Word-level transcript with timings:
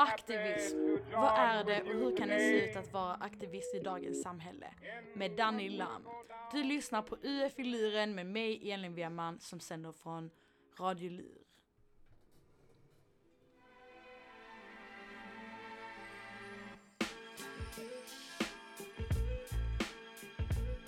Aktivism. 0.00 0.76
Vad 1.12 1.38
är 1.38 1.64
det 1.64 1.82
och 1.82 1.94
hur 1.94 2.16
kan 2.16 2.28
det 2.28 2.38
se 2.38 2.70
ut 2.70 2.76
att 2.76 2.92
vara 2.92 3.14
aktivist 3.14 3.74
i 3.74 3.78
dagens 3.78 4.22
samhälle? 4.22 4.66
Med 5.14 5.36
Danny 5.36 5.68
Lam. 5.68 6.08
Du 6.52 6.62
lyssnar 6.62 7.02
på 7.02 7.16
UF 7.22 7.58
i 7.58 7.64
luren 7.64 8.14
med 8.14 8.26
mig, 8.26 8.72
Elin 8.72 8.94
Weman 8.94 9.40
som 9.40 9.60
sänder 9.60 9.92
från 9.92 10.30
Radio 10.78 11.10
Lur. 11.10 11.38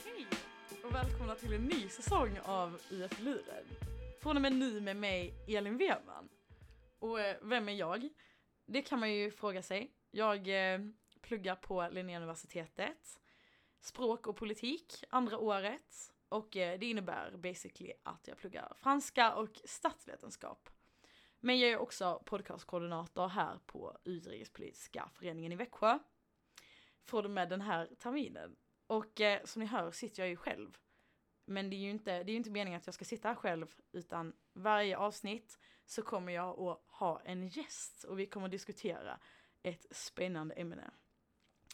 Hej 0.05 0.27
och 0.85 0.95
välkomna 0.95 1.35
till 1.35 1.53
en 1.53 1.65
ny 1.65 1.89
säsong 1.89 2.39
av 2.45 2.81
UF 2.91 3.21
i 3.21 3.23
luren. 3.23 3.65
Från 4.23 4.37
och 4.37 4.43
med 4.43 4.53
nu 4.53 4.81
med 4.81 4.97
mig, 4.97 5.35
Elin 5.49 5.79
Weman. 5.79 6.29
Och 6.99 7.21
eh, 7.21 7.37
vem 7.43 7.69
är 7.69 7.73
jag? 7.73 8.09
Det 8.73 8.83
kan 8.83 9.01
man 9.01 9.13
ju 9.13 9.31
fråga 9.31 9.63
sig. 9.63 9.95
Jag 10.11 10.73
eh, 10.75 10.81
pluggar 11.21 11.57
på 11.57 11.89
Linnéuniversitetet, 11.91 13.21
språk 13.81 14.27
och 14.27 14.37
politik, 14.37 15.05
andra 15.11 15.39
året. 15.39 16.13
Och 16.29 16.57
eh, 16.57 16.79
det 16.79 16.87
innebär 16.87 17.37
basically 17.37 17.93
att 18.03 18.29
jag 18.29 18.39
pluggar 18.39 18.73
franska 18.79 19.35
och 19.35 19.61
statsvetenskap. 19.65 20.69
Men 21.41 21.59
jag 21.59 21.71
är 21.71 21.79
också 21.79 22.23
podcastkoordinator 22.27 23.29
här 23.29 23.59
på 23.67 23.99
Utrikespolitiska 24.05 25.11
föreningen 25.15 25.53
i 25.53 25.57
Växjö. 25.57 25.99
Från 27.05 27.25
och 27.25 27.31
med 27.31 27.49
den 27.49 27.61
här 27.61 27.87
terminen. 27.99 28.57
Och 28.87 29.21
eh, 29.21 29.45
som 29.45 29.61
ni 29.61 29.67
hör 29.67 29.91
sitter 29.91 30.23
jag 30.23 30.29
ju 30.31 30.37
själv. 30.37 30.79
Men 31.45 31.71
det 31.71 31.77
är 31.77 31.81
ju 31.81 31.91
inte, 31.91 32.11
det 32.11 32.31
är 32.31 32.35
ju 32.35 32.39
inte 32.39 32.51
meningen 32.51 32.79
att 32.79 32.87
jag 32.87 32.95
ska 32.95 33.05
sitta 33.05 33.29
här 33.29 33.35
själv, 33.35 33.75
utan 33.93 34.33
varje 34.53 34.97
avsnitt 34.97 35.59
så 35.93 36.03
kommer 36.03 36.33
jag 36.33 36.61
att 36.61 36.81
ha 36.87 37.21
en 37.21 37.49
gäst 37.49 38.05
och 38.05 38.19
vi 38.19 38.27
kommer 38.27 38.47
att 38.47 38.51
diskutera 38.51 39.19
ett 39.63 39.87
spännande 39.91 40.55
ämne. 40.55 40.91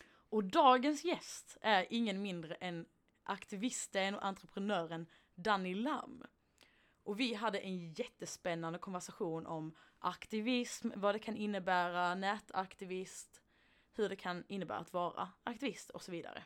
Och 0.08 0.44
dagens 0.44 1.04
gäst 1.04 1.56
är 1.60 1.86
ingen 1.90 2.22
mindre 2.22 2.54
än 2.54 2.86
aktivisten 3.22 4.14
och 4.14 4.24
entreprenören 4.24 5.06
Danny 5.34 5.74
Lam. 5.74 6.24
Och 7.02 7.20
vi 7.20 7.34
hade 7.34 7.58
en 7.58 7.92
jättespännande 7.92 8.78
konversation 8.78 9.46
om 9.46 9.74
aktivism, 9.98 10.90
vad 10.96 11.14
det 11.14 11.18
kan 11.18 11.36
innebära, 11.36 12.14
nätaktivist, 12.14 13.42
hur 13.92 14.08
det 14.08 14.16
kan 14.16 14.44
innebära 14.48 14.78
att 14.78 14.92
vara 14.92 15.28
aktivist 15.44 15.90
och 15.90 16.02
så 16.02 16.10
vidare. 16.10 16.44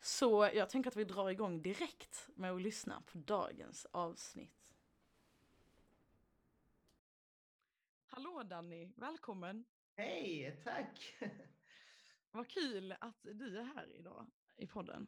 Så 0.00 0.50
jag 0.54 0.70
tänker 0.70 0.90
att 0.90 0.96
vi 0.96 1.04
drar 1.04 1.30
igång 1.30 1.62
direkt 1.62 2.28
med 2.34 2.52
att 2.52 2.62
lyssna 2.62 3.02
på 3.06 3.18
dagens 3.18 3.86
avsnitt. 3.90 4.61
Hallå 8.14 8.42
Danny, 8.42 8.92
välkommen! 8.96 9.64
Hej, 9.96 10.60
tack! 10.64 11.14
Vad 12.30 12.48
kul 12.48 12.92
att 13.00 13.22
du 13.22 13.58
är 13.58 13.62
här 13.64 13.96
idag 13.98 14.30
i 14.56 14.66
podden. 14.66 15.06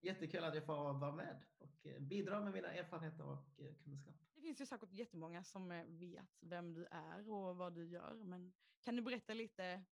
Jättekul 0.00 0.44
att 0.44 0.54
jag 0.54 0.66
får 0.66 0.92
vara 0.92 1.12
med 1.12 1.42
och 1.58 1.86
eh, 1.86 2.00
bidra 2.00 2.40
med 2.40 2.52
mina 2.52 2.68
erfarenheter 2.68 3.24
och 3.24 3.60
eh, 3.60 3.74
kunskap. 3.84 4.14
Det 4.34 4.40
finns 4.40 4.60
ju 4.60 4.66
säkert 4.66 4.92
jättemånga 4.92 5.44
som 5.44 5.70
eh, 5.70 5.84
vet 5.84 6.38
vem 6.40 6.74
du 6.74 6.86
är 6.90 7.30
och 7.30 7.56
vad 7.56 7.74
du 7.74 7.88
gör, 7.88 8.14
men 8.14 8.52
kan 8.80 8.96
du 8.96 9.02
berätta 9.02 9.34
lite 9.34 9.84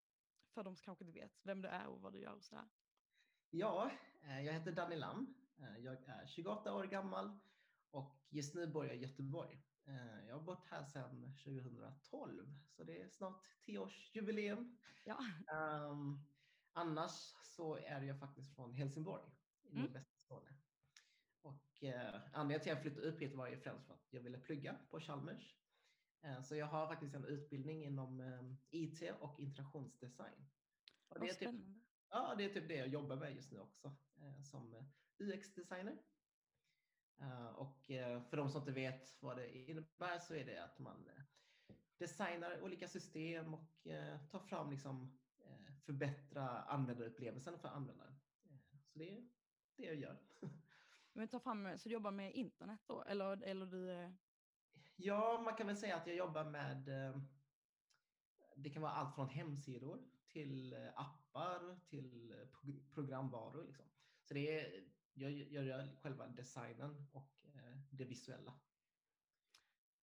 för 0.54 0.62
de 0.62 0.76
som 0.76 0.84
kanske 0.84 1.04
inte 1.04 1.20
vet 1.20 1.40
vem 1.42 1.62
du 1.62 1.68
är 1.68 1.86
och 1.86 2.00
vad 2.00 2.12
du 2.12 2.20
gör 2.20 2.34
och 2.34 2.44
sådär? 2.44 2.68
Ja, 3.50 3.90
jag 4.22 4.52
heter 4.52 4.72
Danny 4.72 4.96
Lam. 4.96 5.34
Jag 5.78 5.94
är 6.08 6.26
28 6.26 6.74
år 6.74 6.84
gammal 6.84 7.38
och 7.90 8.16
just 8.30 8.54
nu 8.54 8.66
bor 8.66 8.86
jag 8.86 8.96
i 8.96 9.00
Göteborg. 9.00 9.67
Eh, 9.88 10.26
Jag 10.28 10.34
har 10.34 10.42
bott 10.42 10.66
här 10.66 10.84
sedan 10.84 11.32
2012, 11.44 12.54
så 12.70 12.84
det 12.84 13.02
är 13.02 13.08
snart 13.08 13.46
10-årsjubileum. 13.66 14.76
Ja. 15.04 15.18
Um, 15.90 16.26
annars 16.72 17.34
så 17.42 17.76
är 17.76 18.02
jag 18.02 18.18
faktiskt 18.20 18.54
från 18.54 18.74
Helsingborg 18.74 19.24
i 19.62 19.68
Mm. 19.70 19.82
nordvästra 19.82 20.18
Skåne. 20.18 20.50
Och 21.42 21.82
eh, 21.84 22.20
anledningen 22.32 22.60
till 22.60 22.72
att 22.72 22.76
jag 22.76 22.82
flyttade 22.82 23.06
upp 23.06 23.20
hit 23.22 23.34
var 23.34 23.48
ju 23.48 23.56
främst 23.56 23.86
för 23.86 23.94
att 23.94 24.06
jag 24.12 24.20
ville 24.20 24.38
plugga 24.38 24.76
på 24.90 25.00
Chalmers. 25.00 25.56
Eh, 26.22 26.42
så 26.42 26.56
jag 26.56 26.66
har 26.66 26.86
faktiskt 26.86 27.14
en 27.14 27.24
utbildning 27.24 27.84
inom 27.84 28.20
eh, 28.20 28.54
IT 28.70 29.02
och 29.20 29.40
interaktionsdesign. 29.40 30.46
Och 31.08 31.20
det, 31.20 31.28
är 31.30 31.34
typ, 31.34 31.66
ja, 32.08 32.34
det 32.38 32.44
är 32.44 32.48
typ 32.48 32.68
det 32.68 32.76
jag 32.76 32.88
jobbar 32.88 33.16
med 33.16 33.34
just 33.34 33.52
nu 33.52 33.58
också 33.58 33.96
eh, 34.20 34.42
som 34.42 34.74
eh, 34.74 34.84
UX-designer. 35.18 35.98
Eh, 37.20 37.46
och 37.46 37.90
eh, 37.90 38.22
för 38.22 38.36
de 38.36 38.48
som 38.50 38.60
inte 38.60 38.72
vet 38.72 39.22
vad 39.22 39.36
det 39.36 39.70
innebär 39.70 40.18
så 40.18 40.34
är 40.34 40.44
det 40.44 40.64
att 40.64 40.78
man 40.78 41.08
eh, 41.08 41.22
designar 41.96 42.62
olika 42.62 42.88
system 42.88 43.54
och 43.54 43.86
tar 44.30 44.38
fram 44.38 44.70
liksom 44.70 45.18
förbättra 45.86 46.48
användarupplevelsen 46.48 47.58
för 47.58 47.68
användaren. 47.68 48.14
Så 48.86 48.98
det 48.98 49.10
är 49.18 49.28
det 49.76 49.84
jag 49.84 49.96
gör. 49.96 50.18
Men 51.12 51.28
ta 51.28 51.40
fram, 51.40 51.78
så 51.78 51.88
du 51.88 51.92
jobbar 51.92 52.10
med 52.10 52.34
internet 52.34 52.80
då? 52.86 53.02
Eller, 53.02 53.42
eller 53.42 53.66
du... 53.66 54.12
Ja, 54.96 55.40
man 55.44 55.54
kan 55.54 55.66
väl 55.66 55.76
säga 55.76 55.96
att 55.96 56.06
jag 56.06 56.16
jobbar 56.16 56.44
med 56.44 56.88
det 58.56 58.70
kan 58.70 58.82
vara 58.82 58.92
allt 58.92 59.14
från 59.14 59.28
hemsidor 59.28 60.10
till 60.28 60.74
appar 60.96 61.80
till 61.86 62.46
pro- 62.52 62.88
programvaror. 62.94 63.64
Liksom. 63.64 63.84
Så 64.22 64.34
det 64.34 64.60
är, 64.60 64.84
jag, 65.20 65.64
gör 65.64 65.96
själva 65.96 66.28
designen 66.28 67.06
och 67.12 67.46
eh, 67.54 67.78
det 67.90 68.04
visuella. 68.04 68.60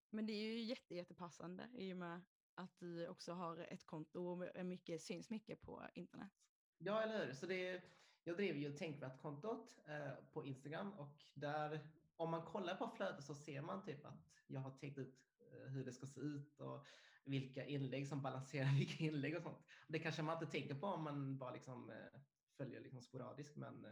Men 0.09 0.25
det 0.25 0.33
är 0.33 0.43
ju 0.43 0.63
jätte, 0.63 0.95
jättepassande 0.95 1.69
i 1.73 1.93
och 1.93 1.97
med 1.97 2.21
att 2.55 2.79
du 2.79 3.07
också 3.07 3.33
har 3.33 3.57
ett 3.57 3.85
konto 3.85 4.25
och 4.25 4.65
mycket, 4.65 5.01
syns 5.01 5.29
mycket 5.29 5.61
på 5.61 5.87
internet. 5.93 6.31
Ja, 6.77 7.01
eller 7.01 7.25
hur? 7.25 7.33
Så 7.33 7.45
det 7.45 7.67
är, 7.67 7.83
jag 8.23 8.37
driver 8.37 8.59
ju 8.59 8.77
Tänkvärt-kontot 8.77 9.79
eh, 9.87 10.13
på 10.33 10.45
Instagram 10.45 10.93
och 10.93 11.23
där, 11.33 11.87
om 12.15 12.31
man 12.31 12.45
kollar 12.45 12.75
på 12.75 12.87
flödet 12.87 13.23
så 13.23 13.35
ser 13.35 13.61
man 13.61 13.85
typ 13.85 14.05
att 14.05 14.29
jag 14.47 14.59
har 14.59 14.71
tänkt 14.71 14.97
ut 14.97 15.15
eh, 15.39 15.71
hur 15.71 15.85
det 15.85 15.93
ska 15.93 16.05
se 16.05 16.21
ut 16.21 16.59
och 16.59 16.85
vilka 17.25 17.65
inlägg 17.65 18.07
som 18.07 18.21
balanserar 18.21 18.75
vilka 18.77 19.03
inlägg 19.03 19.35
och 19.35 19.43
sånt. 19.43 19.65
Det 19.87 19.99
kanske 19.99 20.21
man 20.21 20.43
inte 20.43 20.51
tänker 20.51 20.75
på 20.75 20.87
om 20.87 21.03
man 21.03 21.37
bara 21.37 21.53
liksom 21.53 21.89
eh, 21.89 22.19
följer 22.57 22.81
liksom 22.81 23.01
sporadiskt, 23.01 23.55
men 23.55 23.85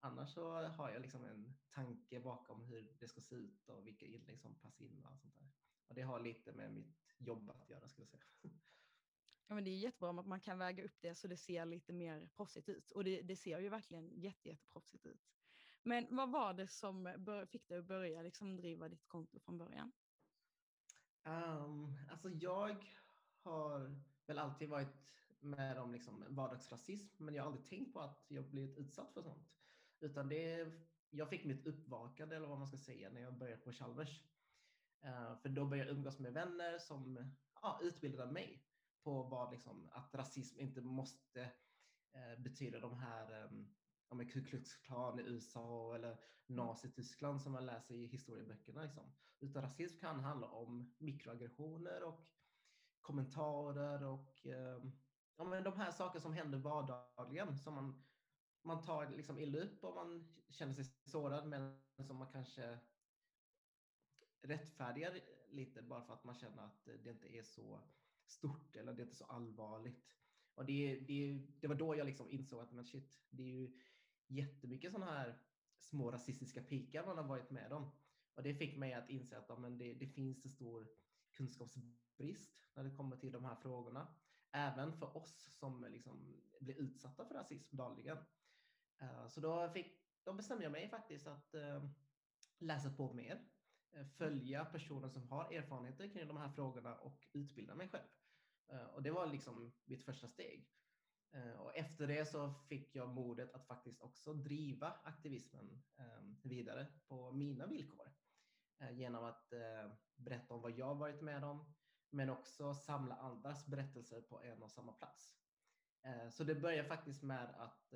annars 0.00 0.34
så 0.34 0.52
har 0.52 0.90
jag 0.90 1.02
liksom 1.02 1.24
en 1.24 1.54
tanke 1.70 2.20
bakom 2.20 2.64
hur 2.64 2.96
det 3.00 3.08
ska 3.08 3.20
se 3.20 3.34
ut 3.34 3.68
och 3.68 3.86
vilka 3.86 4.06
inlägg 4.06 4.40
som 4.40 4.54
passar 4.54 4.84
in 4.84 5.02
och 5.04 5.10
allt 5.10 5.20
sånt 5.20 5.38
där. 5.38 5.48
Och 5.86 5.94
det 5.94 6.02
har 6.02 6.20
lite 6.20 6.52
med 6.52 6.72
mitt 6.72 7.14
jobb 7.18 7.50
att 7.50 7.70
göra 7.70 7.88
skulle 7.88 8.02
jag 8.02 8.08
säga. 8.08 8.24
Ja, 9.46 9.54
men 9.54 9.64
det 9.64 9.70
är 9.70 9.78
jättebra 9.78 10.20
att 10.20 10.26
man 10.26 10.40
kan 10.40 10.58
väga 10.58 10.84
upp 10.84 11.00
det 11.00 11.14
så 11.14 11.28
det 11.28 11.36
ser 11.36 11.64
lite 11.64 11.92
mer 11.92 12.28
proffsigt 12.36 12.68
ut. 12.68 12.90
Och 12.90 13.04
det, 13.04 13.22
det 13.22 13.36
ser 13.36 13.58
ju 13.58 13.68
verkligen 13.68 14.20
jätte, 14.20 14.48
jätteproffsigt 14.48 15.06
ut. 15.06 15.30
Men 15.82 16.16
vad 16.16 16.30
var 16.30 16.54
det 16.54 16.68
som 16.68 17.14
bör, 17.18 17.46
fick 17.46 17.68
dig 17.68 17.78
att 17.78 17.84
börja 17.84 18.22
liksom 18.22 18.56
driva 18.56 18.88
ditt 18.88 19.06
konto 19.06 19.40
från 19.40 19.58
början? 19.58 19.92
Um, 21.24 21.96
alltså 22.10 22.30
jag 22.30 22.86
har 23.42 24.00
väl 24.26 24.38
alltid 24.38 24.68
varit 24.68 25.08
med 25.40 25.78
om 25.78 25.92
liksom 25.92 26.24
vardagsrasism, 26.28 27.24
men 27.24 27.34
jag 27.34 27.42
har 27.42 27.46
aldrig 27.50 27.66
tänkt 27.66 27.92
på 27.92 28.00
att 28.00 28.24
jag 28.28 28.50
blivit 28.50 28.78
utsatt 28.78 29.12
för 29.12 29.22
sånt. 29.22 29.57
Utan 30.00 30.28
det, 30.28 30.72
jag 31.10 31.28
fick 31.28 31.44
mitt 31.44 31.66
uppvakande, 31.66 32.36
eller 32.36 32.48
vad 32.48 32.58
man 32.58 32.68
ska 32.68 32.78
säga, 32.78 33.10
när 33.10 33.20
jag 33.20 33.38
började 33.38 33.62
på 33.62 33.72
Chalmers. 33.72 34.22
Uh, 35.04 35.36
för 35.36 35.48
då 35.48 35.64
började 35.64 35.90
jag 35.90 35.96
umgås 35.96 36.18
med 36.18 36.32
vänner 36.32 36.78
som 36.78 37.32
ja, 37.62 37.80
utbildade 37.82 38.32
mig 38.32 38.64
på 39.04 39.22
vad 39.22 39.52
liksom, 39.52 39.88
att 39.92 40.14
rasism 40.14 40.60
inte 40.60 40.80
måste 40.80 41.40
uh, 41.40 42.42
betyda 42.42 42.80
de 42.80 42.98
här 42.98 43.40
eh, 43.40 43.52
um, 43.52 43.74
om 44.08 44.28
Ku 44.28 44.44
Klux 44.44 44.74
Klan 44.74 45.20
i 45.20 45.22
USA 45.22 45.94
eller 45.94 46.20
Nazityskland 46.46 47.42
som 47.42 47.52
man 47.52 47.66
läser 47.66 47.94
i 47.94 48.06
historieböckerna. 48.06 48.82
Liksom. 48.82 49.12
Utan 49.40 49.62
rasism 49.62 49.98
kan 49.98 50.20
handla 50.20 50.48
om 50.48 50.94
mikroaggressioner 50.98 52.02
och 52.02 52.28
kommentarer 53.00 54.04
och 54.04 54.46
eh, 54.46 54.82
ja, 55.36 55.44
men 55.44 55.64
de 55.64 55.76
här 55.76 55.90
sakerna 55.90 56.20
som 56.20 56.32
händer 56.32 56.58
vardagligen 56.58 57.58
som 57.58 57.74
man, 57.74 58.04
man 58.62 58.82
tar 58.82 59.10
liksom 59.10 59.38
illa 59.38 59.58
upp 59.58 59.84
och 59.84 59.94
man 59.94 60.28
känner 60.50 60.74
sig 60.74 60.84
sårad 60.84 61.48
men 61.48 61.80
som 62.06 62.16
man 62.16 62.32
kanske 62.32 62.78
rättfärdigar 64.40 65.20
lite 65.50 65.82
bara 65.82 66.02
för 66.02 66.14
att 66.14 66.24
man 66.24 66.34
känner 66.34 66.62
att 66.62 66.84
det 66.84 67.10
inte 67.10 67.36
är 67.36 67.42
så 67.42 67.80
stort 68.26 68.76
eller 68.76 68.92
det 68.92 69.02
är 69.02 69.04
inte 69.04 69.16
så 69.16 69.24
allvarligt. 69.24 70.14
Och 70.54 70.64
det, 70.64 71.00
det, 71.00 71.46
det 71.60 71.68
var 71.68 71.74
då 71.74 71.96
jag 71.96 72.06
liksom 72.06 72.30
insåg 72.30 72.60
att 72.60 72.72
men 72.72 72.84
shit, 72.84 73.20
det 73.30 73.42
är 73.42 73.56
ju 73.56 73.80
jättemycket 74.26 74.92
sådana 74.92 75.12
här 75.12 75.38
små 75.78 76.10
rasistiska 76.10 76.62
pikar 76.62 77.06
man 77.06 77.18
har 77.18 77.24
varit 77.24 77.50
med 77.50 77.72
om. 77.72 77.90
Och 78.34 78.42
det 78.42 78.54
fick 78.54 78.76
mig 78.76 78.94
att 78.94 79.10
inse 79.10 79.38
att 79.38 79.48
ja, 79.48 79.58
men 79.58 79.78
det, 79.78 79.94
det 79.94 80.06
finns 80.06 80.44
en 80.44 80.50
stor 80.50 80.88
kunskapsbrist 81.32 82.68
när 82.74 82.84
det 82.84 82.96
kommer 82.96 83.16
till 83.16 83.32
de 83.32 83.44
här 83.44 83.56
frågorna. 83.56 84.14
Även 84.52 84.92
för 84.92 85.16
oss 85.16 85.50
som 85.52 85.86
liksom 85.90 86.42
blir 86.60 86.78
utsatta 86.78 87.24
för 87.24 87.34
rasism 87.34 87.76
dagligen. 87.76 88.18
Eh, 89.00 89.28
så 89.28 89.40
då, 89.40 89.70
fick, 89.70 90.00
då 90.24 90.32
bestämde 90.32 90.64
jag 90.64 90.72
mig 90.72 90.88
faktiskt 90.88 91.26
att 91.26 91.54
eh, 91.54 91.84
läsa 92.58 92.90
på 92.90 93.12
mer, 93.12 93.48
eh, 93.92 94.06
följa 94.06 94.64
personer 94.64 95.08
som 95.08 95.28
har 95.28 95.52
erfarenheter 95.52 96.08
kring 96.08 96.28
de 96.28 96.36
här 96.36 96.48
frågorna 96.48 96.94
och 96.94 97.26
utbilda 97.32 97.74
mig 97.74 97.88
själv. 97.88 98.08
och 98.94 99.02
det 99.02 99.10
var 99.10 99.26
liksom 99.26 99.72
mitt 99.84 100.04
första 100.04 100.28
steg. 100.28 100.70
Och 101.58 101.76
efter 101.76 102.06
det 102.06 102.26
så 102.26 102.54
fick 102.68 102.94
jag 102.94 103.08
modet 103.08 103.54
att 103.54 103.66
faktiskt 103.66 104.00
också 104.00 104.32
driva 104.32 105.00
aktivismen 105.04 105.82
vidare 106.42 106.86
på 107.06 107.32
mina 107.32 107.66
villkor. 107.66 108.12
Genom 108.90 109.24
att 109.24 109.52
berätta 110.16 110.54
om 110.54 110.62
vad 110.62 110.78
jag 110.78 110.94
varit 110.94 111.20
med 111.20 111.44
om, 111.44 111.74
men 112.10 112.30
också 112.30 112.74
samla 112.74 113.14
andras 113.14 113.66
berättelser 113.66 114.20
på 114.20 114.42
en 114.42 114.62
och 114.62 114.70
samma 114.70 114.92
plats. 114.92 115.36
Så 116.30 116.44
det 116.44 116.54
började 116.54 116.88
faktiskt 116.88 117.22
med 117.22 117.54
att 117.58 117.94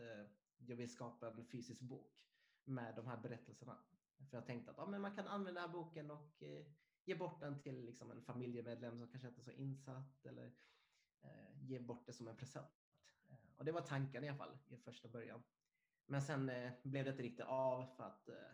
jag 0.57 0.77
vill 0.77 0.93
skapa 0.93 1.31
en 1.31 1.45
fysisk 1.45 1.81
bok 1.81 2.27
med 2.65 2.95
de 2.97 3.07
här 3.07 3.17
berättelserna. 3.17 3.79
För 4.31 4.37
jag 4.37 4.47
tänkte 4.47 4.71
att 4.71 4.77
ja, 4.77 4.87
men 4.87 5.01
man 5.01 5.15
kan 5.15 5.27
använda 5.27 5.61
den 5.61 5.71
här 5.71 5.79
boken 5.79 6.11
och 6.11 6.43
eh, 6.43 6.67
ge 7.05 7.15
bort 7.15 7.41
den 7.41 7.61
till 7.63 7.85
liksom 7.85 8.11
en 8.11 8.23
familjemedlem 8.23 8.99
som 8.99 9.09
kanske 9.09 9.29
inte 9.29 9.41
är 9.41 9.45
så 9.45 9.51
insatt 9.51 10.27
eller 10.27 10.53
eh, 11.23 11.63
ge 11.63 11.79
bort 11.79 12.07
det 12.07 12.13
som 12.13 12.29
en 12.29 12.37
present. 12.37 12.89
Eh, 13.29 13.37
och 13.57 13.65
det 13.65 13.73
var 13.73 13.81
tanken 13.81 14.25
i 14.25 14.29
alla 14.29 14.39
fall 14.39 14.59
i 14.69 14.77
första 14.77 15.09
början. 15.09 15.43
Men 16.07 16.23
sen 16.23 16.49
eh, 16.49 16.73
blev 16.83 17.05
det 17.05 17.11
inte 17.11 17.23
riktigt 17.23 17.47
av 17.47 17.87
för 17.87 18.05
att 18.05 18.29
eh, 18.29 18.53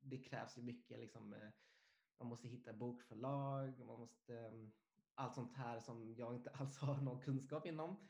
det 0.00 0.18
krävs 0.18 0.58
ju 0.58 0.62
mycket. 0.62 0.98
Liksom, 0.98 1.32
eh, 1.32 1.48
man 2.18 2.28
måste 2.28 2.48
hitta 2.48 2.72
bokförlag, 2.72 3.78
man 3.78 4.00
måste, 4.00 4.52
allt 5.14 5.34
sånt 5.34 5.54
här 5.54 5.80
som 5.80 6.14
jag 6.14 6.34
inte 6.34 6.50
alls 6.54 6.78
har 6.78 6.96
någon 6.96 7.20
kunskap 7.20 7.66
inom. 7.66 8.08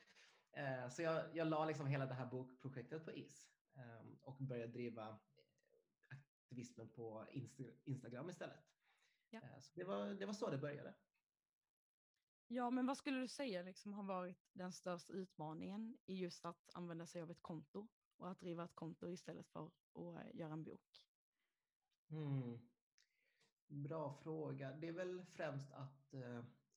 Eh, 0.56 0.88
så 0.88 1.02
jag, 1.02 1.36
jag 1.36 1.48
la 1.48 1.64
liksom 1.64 1.86
hela 1.86 2.06
det 2.06 2.14
här 2.14 2.26
bokprojektet 2.26 3.04
på 3.04 3.12
is 3.12 3.50
ehm, 3.74 4.18
och 4.22 4.36
började 4.36 4.72
driva 4.72 5.18
aktivismen 6.08 6.88
på 6.88 7.26
Insta 7.32 7.62
Instagram 7.84 8.30
istället. 8.30 8.64
Ja. 9.30 9.40
Eh, 9.40 9.60
så 9.60 9.72
det 9.74 9.84
var, 9.84 10.06
det 10.06 10.26
var 10.26 10.32
så 10.32 10.50
det 10.50 10.58
började. 10.58 10.94
Ja, 12.46 12.70
men 12.70 12.86
vad 12.86 12.96
skulle 12.96 13.18
du 13.18 13.28
säga 13.28 13.62
liksom 13.62 13.92
har 13.92 14.02
varit 14.02 14.50
den 14.52 14.72
största 14.72 15.12
utmaningen 15.12 15.98
i 16.06 16.14
just 16.14 16.44
att 16.44 16.70
använda 16.74 17.06
sig 17.06 17.22
av 17.22 17.30
ett 17.30 17.42
konto 17.42 17.88
och 18.16 18.30
att 18.30 18.40
driva 18.40 18.64
ett 18.64 18.74
konto 18.74 19.08
istället 19.08 19.48
för 19.48 19.66
att 19.66 19.72
eh, 19.96 20.36
göra 20.36 20.52
en 20.52 20.64
bok? 20.64 21.06
Mm. 22.08 22.58
Bra 23.66 24.14
fråga. 24.14 24.72
Det 24.72 24.88
är 24.88 24.92
väl 24.92 25.24
främst 25.24 25.72
att 25.72 26.14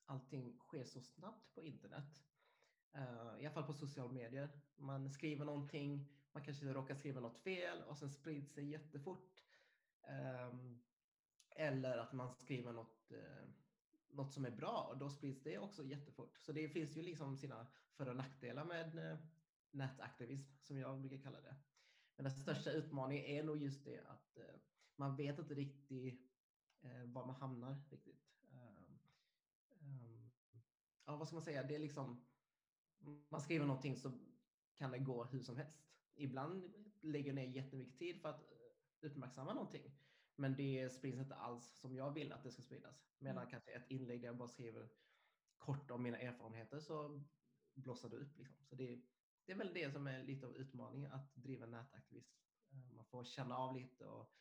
allting 0.05 0.59
sker 0.59 0.83
så 0.83 1.01
snabbt 1.01 1.53
på 1.53 1.61
internet. 1.61 2.26
Uh, 2.97 3.41
I 3.41 3.45
alla 3.45 3.53
fall 3.53 3.63
på 3.63 3.73
sociala 3.73 4.11
medier. 4.11 4.49
Man 4.75 5.09
skriver 5.09 5.45
någonting, 5.45 6.07
man 6.31 6.43
kanske 6.43 6.73
råkar 6.73 6.95
skriva 6.95 7.19
något 7.19 7.37
fel 7.37 7.83
och 7.83 7.97
sen 7.97 8.09
sprids 8.09 8.53
det 8.53 8.61
jättefort. 8.61 9.43
Um, 10.51 10.83
eller 11.49 11.97
att 11.97 12.13
man 12.13 12.35
skriver 12.35 12.71
något 12.71 13.11
uh, 13.11 13.49
något 14.09 14.33
som 14.33 14.45
är 14.45 14.51
bra, 14.51 14.87
och 14.91 14.97
då 14.97 15.09
sprids 15.09 15.43
det 15.43 15.59
också 15.59 15.83
jättefort. 15.83 16.37
Så 16.37 16.51
det 16.51 16.69
finns 16.69 16.97
ju 16.97 17.01
liksom 17.01 17.37
sina 17.37 17.67
för 17.93 18.09
och 18.09 18.15
nackdelar 18.15 18.65
med 18.65 18.95
uh, 18.95 19.19
nätaktivism, 19.71 20.51
som 20.61 20.77
jag 20.77 20.99
brukar 20.99 21.17
kalla 21.23 21.41
det. 21.41 21.55
Men 22.15 22.23
den 22.23 22.33
största 22.33 22.71
utmaningen 22.71 23.25
är 23.25 23.43
nog 23.43 23.57
just 23.57 23.85
det 23.85 23.99
att 23.99 24.37
uh, 24.37 24.59
man 24.95 25.15
vet 25.15 25.39
inte 25.39 25.53
riktigt 25.53 26.27
var 27.05 27.25
man 27.25 27.35
hamnar 27.35 27.81
riktigt. 27.89 28.27
Ehm, 28.51 28.99
um, 29.79 30.29
ja, 31.05 31.15
vad 31.15 31.27
ska 31.27 31.35
man 31.35 31.43
säga? 31.43 31.63
Det 31.63 31.75
är 31.75 31.79
liksom, 31.79 32.25
man 33.29 33.41
skriver 33.41 33.65
någonting 33.65 33.95
så 33.95 34.11
kan 34.75 34.91
det 34.91 34.99
gå 34.99 35.23
hur 35.23 35.41
som 35.41 35.57
helst. 35.57 35.79
Ibland 36.15 36.73
lägger 37.01 37.27
jag 37.27 37.35
ner 37.35 37.47
jättemycket 37.47 37.99
tid 37.99 38.21
för 38.21 38.29
att 38.29 38.43
uppmärksamma 39.01 39.53
någonting. 39.53 39.91
Men 40.35 40.55
det 40.55 40.89
sprids 40.89 41.19
inte 41.19 41.35
alls 41.35 41.79
som 41.79 41.95
jag 41.95 42.11
vill 42.11 42.31
att 42.31 42.43
det 42.43 42.51
ska 42.51 42.61
spridas. 42.61 43.07
Medan 43.19 43.37
mm. 43.37 43.49
kanske 43.49 43.71
ett 43.71 43.91
inlägg 43.91 44.21
där 44.21 44.27
jag 44.27 44.37
bara 44.37 44.47
skriver 44.47 44.89
kort 45.57 45.91
om 45.91 46.03
mina 46.03 46.17
erfarenheter 46.17 46.79
så 46.79 47.23
blossar 47.73 48.09
det 48.09 48.17
upp. 48.17 48.37
Liksom. 48.37 48.65
Så 48.65 48.75
det, 48.75 49.01
det 49.45 49.51
är 49.51 49.57
väl 49.57 49.73
det 49.73 49.91
som 49.91 50.07
är 50.07 50.23
lite 50.23 50.47
av 50.47 50.55
utmaningen 50.55 51.11
att 51.11 51.35
driva 51.35 51.65
nätaktivism. 51.65 52.37
Eh, 52.69 52.93
man 52.95 53.05
får 53.05 53.23
känna 53.23 53.57
av 53.57 53.75
lite 53.75 54.05
och 54.05 54.33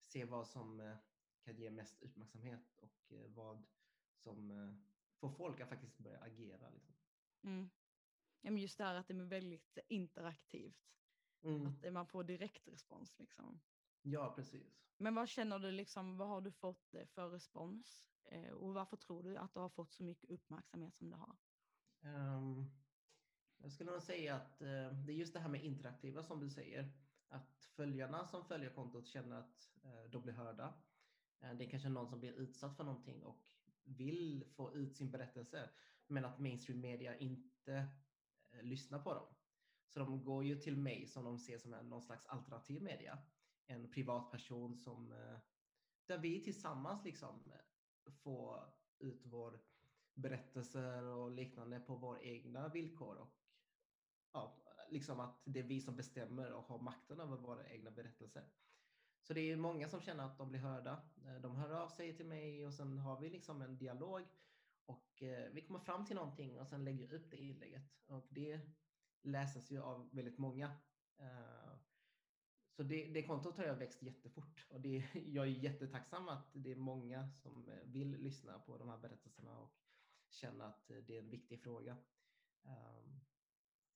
se 0.00 0.24
vad 0.24 0.48
som 0.48 0.80
eh, 0.80 0.96
kan 1.44 1.56
ge 1.56 1.70
mest 1.70 2.02
uppmärksamhet 2.02 2.76
och 2.80 3.12
eh, 3.12 3.26
vad 3.26 3.64
som 4.14 4.50
får 5.16 5.30
folk 5.30 5.60
att 5.60 5.68
faktiskt 5.68 5.98
börja 5.98 6.20
agera. 6.20 6.70
Liksom. 6.70 6.94
Mm. 7.42 7.70
Men 8.42 8.58
just 8.58 8.78
det 8.78 8.84
här 8.84 8.94
att 8.94 9.08
det 9.08 9.14
är 9.14 9.24
väldigt 9.24 9.78
interaktivt. 9.88 10.76
Mm. 11.42 11.66
Att 11.66 11.92
man 11.92 12.06
får 12.06 12.24
direktrespons. 12.24 13.18
Liksom. 13.18 13.60
Ja, 14.02 14.32
precis. 14.36 14.82
Men 14.96 15.14
vad 15.14 15.28
känner 15.28 15.58
du, 15.58 15.70
liksom, 15.70 16.16
vad 16.16 16.28
har 16.28 16.40
du 16.40 16.52
fått 16.52 16.94
eh, 16.94 17.06
för 17.06 17.30
respons? 17.30 18.08
Eh, 18.24 18.50
och 18.50 18.74
varför 18.74 18.96
tror 18.96 19.22
du 19.22 19.36
att 19.36 19.54
du 19.54 19.60
har 19.60 19.68
fått 19.68 19.92
så 19.92 20.04
mycket 20.04 20.30
uppmärksamhet 20.30 20.96
som 20.96 21.10
du 21.10 21.16
har? 21.16 21.36
Um, 22.00 22.70
jag 23.58 23.72
skulle 23.72 23.90
nog 23.90 24.02
säga 24.02 24.36
att 24.36 24.62
uh, 24.62 24.92
det 25.04 25.12
är 25.12 25.16
just 25.16 25.32
det 25.32 25.40
här 25.40 25.48
med 25.48 25.64
interaktiva 25.64 26.22
som 26.22 26.40
du 26.40 26.50
säger. 26.50 26.92
Att 27.28 27.64
följarna 27.64 28.26
som 28.26 28.44
följer 28.44 28.70
kontot 28.70 29.06
känner 29.06 29.36
att 29.36 29.70
uh, 29.84 30.10
de 30.10 30.22
blir 30.22 30.32
hörda. 30.32 30.74
Uh, 31.44 31.54
det 31.54 31.64
är 31.64 31.70
kanske 31.70 31.88
någon 31.88 32.08
som 32.08 32.20
blir 32.20 32.32
utsatt 32.32 32.76
för 32.76 32.84
någonting 32.84 33.22
och 33.22 33.48
vill 33.84 34.44
få 34.50 34.74
ut 34.74 34.96
sin 34.96 35.10
berättelse, 35.10 35.70
men 36.06 36.24
att 36.24 36.38
mainstream 36.38 36.80
media 36.80 37.16
inte 37.16 37.88
Lyssna 38.60 38.98
på 38.98 39.14
dem. 39.14 39.34
Så 39.88 39.98
de 39.98 40.24
går 40.24 40.44
ju 40.44 40.56
till 40.56 40.76
mig 40.76 41.06
som 41.06 41.24
de 41.24 41.38
ser 41.38 41.58
som 41.58 41.74
en, 41.74 41.88
någon 41.88 42.02
slags 42.02 42.26
alternativ 42.26 42.82
media 42.82 43.18
en 43.66 43.90
privatperson 43.90 44.76
som 44.76 45.12
eh, 45.12 45.38
där 46.06 46.18
vi 46.18 46.44
tillsammans 46.44 47.04
liksom 47.04 47.52
eh, 47.52 48.12
får 48.12 48.72
ut 48.98 49.22
vår 49.24 49.60
berättelser 50.14 51.02
och 51.02 51.30
liknande 51.30 51.80
på 51.80 51.96
våra 51.96 52.22
egna 52.22 52.68
villkor 52.68 53.16
och 53.16 53.34
ja, 54.32 54.62
liksom 54.90 55.20
att 55.20 55.42
det 55.44 55.60
är 55.60 55.64
vi 55.64 55.80
som 55.80 55.96
bestämmer 55.96 56.52
och 56.52 56.64
har 56.64 56.78
makten 56.78 57.20
över 57.20 57.36
våra 57.36 57.68
egna 57.68 57.90
berättelser. 57.90 58.48
Så 59.22 59.34
det 59.34 59.40
är 59.40 59.56
många 59.56 59.88
som 59.88 60.00
känner 60.00 60.24
att 60.24 60.38
de 60.38 60.48
blir 60.48 60.60
hörda. 60.60 61.02
Eh, 61.24 61.40
de 61.40 61.56
hör 61.56 61.70
av 61.70 61.88
sig 61.88 62.16
till 62.16 62.26
mig 62.26 62.66
och 62.66 62.74
sen 62.74 62.98
har 62.98 63.20
vi 63.20 63.30
liksom 63.30 63.62
en 63.62 63.78
dialog 63.78 64.28
och 64.86 65.22
eh, 65.22 65.50
vi 65.52 65.62
kommer 65.62 65.80
fram 65.80 66.06
till 66.06 66.16
någonting 66.16 66.60
och 66.60 66.68
sen 66.68 66.84
lägger 66.84 67.12
upp 67.12 67.30
det 67.30 67.36
inlägget 67.36 67.82
och 68.06 68.26
det 68.30 68.60
läses 69.22 69.70
ju 69.70 69.82
av 69.82 70.08
väldigt 70.12 70.38
många. 70.38 70.76
Eh, 71.18 71.74
så 72.70 72.82
det, 72.82 73.06
det 73.06 73.22
kontot 73.22 73.56
har 73.56 73.64
jag 73.64 73.74
växt 73.74 74.02
jättefort 74.02 74.66
och 74.70 74.80
det, 74.80 75.04
jag 75.26 75.46
är 75.46 75.50
jättetacksam 75.50 76.28
att 76.28 76.50
det 76.52 76.72
är 76.72 76.76
många 76.76 77.30
som 77.30 77.68
eh, 77.68 77.84
vill 77.84 78.10
lyssna 78.10 78.58
på 78.58 78.78
de 78.78 78.88
här 78.88 78.98
berättelserna 78.98 79.58
och 79.58 79.74
känna 80.28 80.66
att 80.66 80.90
eh, 80.90 80.96
det 80.96 81.16
är 81.16 81.22
en 81.22 81.30
viktig 81.30 81.60
fråga. 81.60 81.96
Um, 82.62 83.20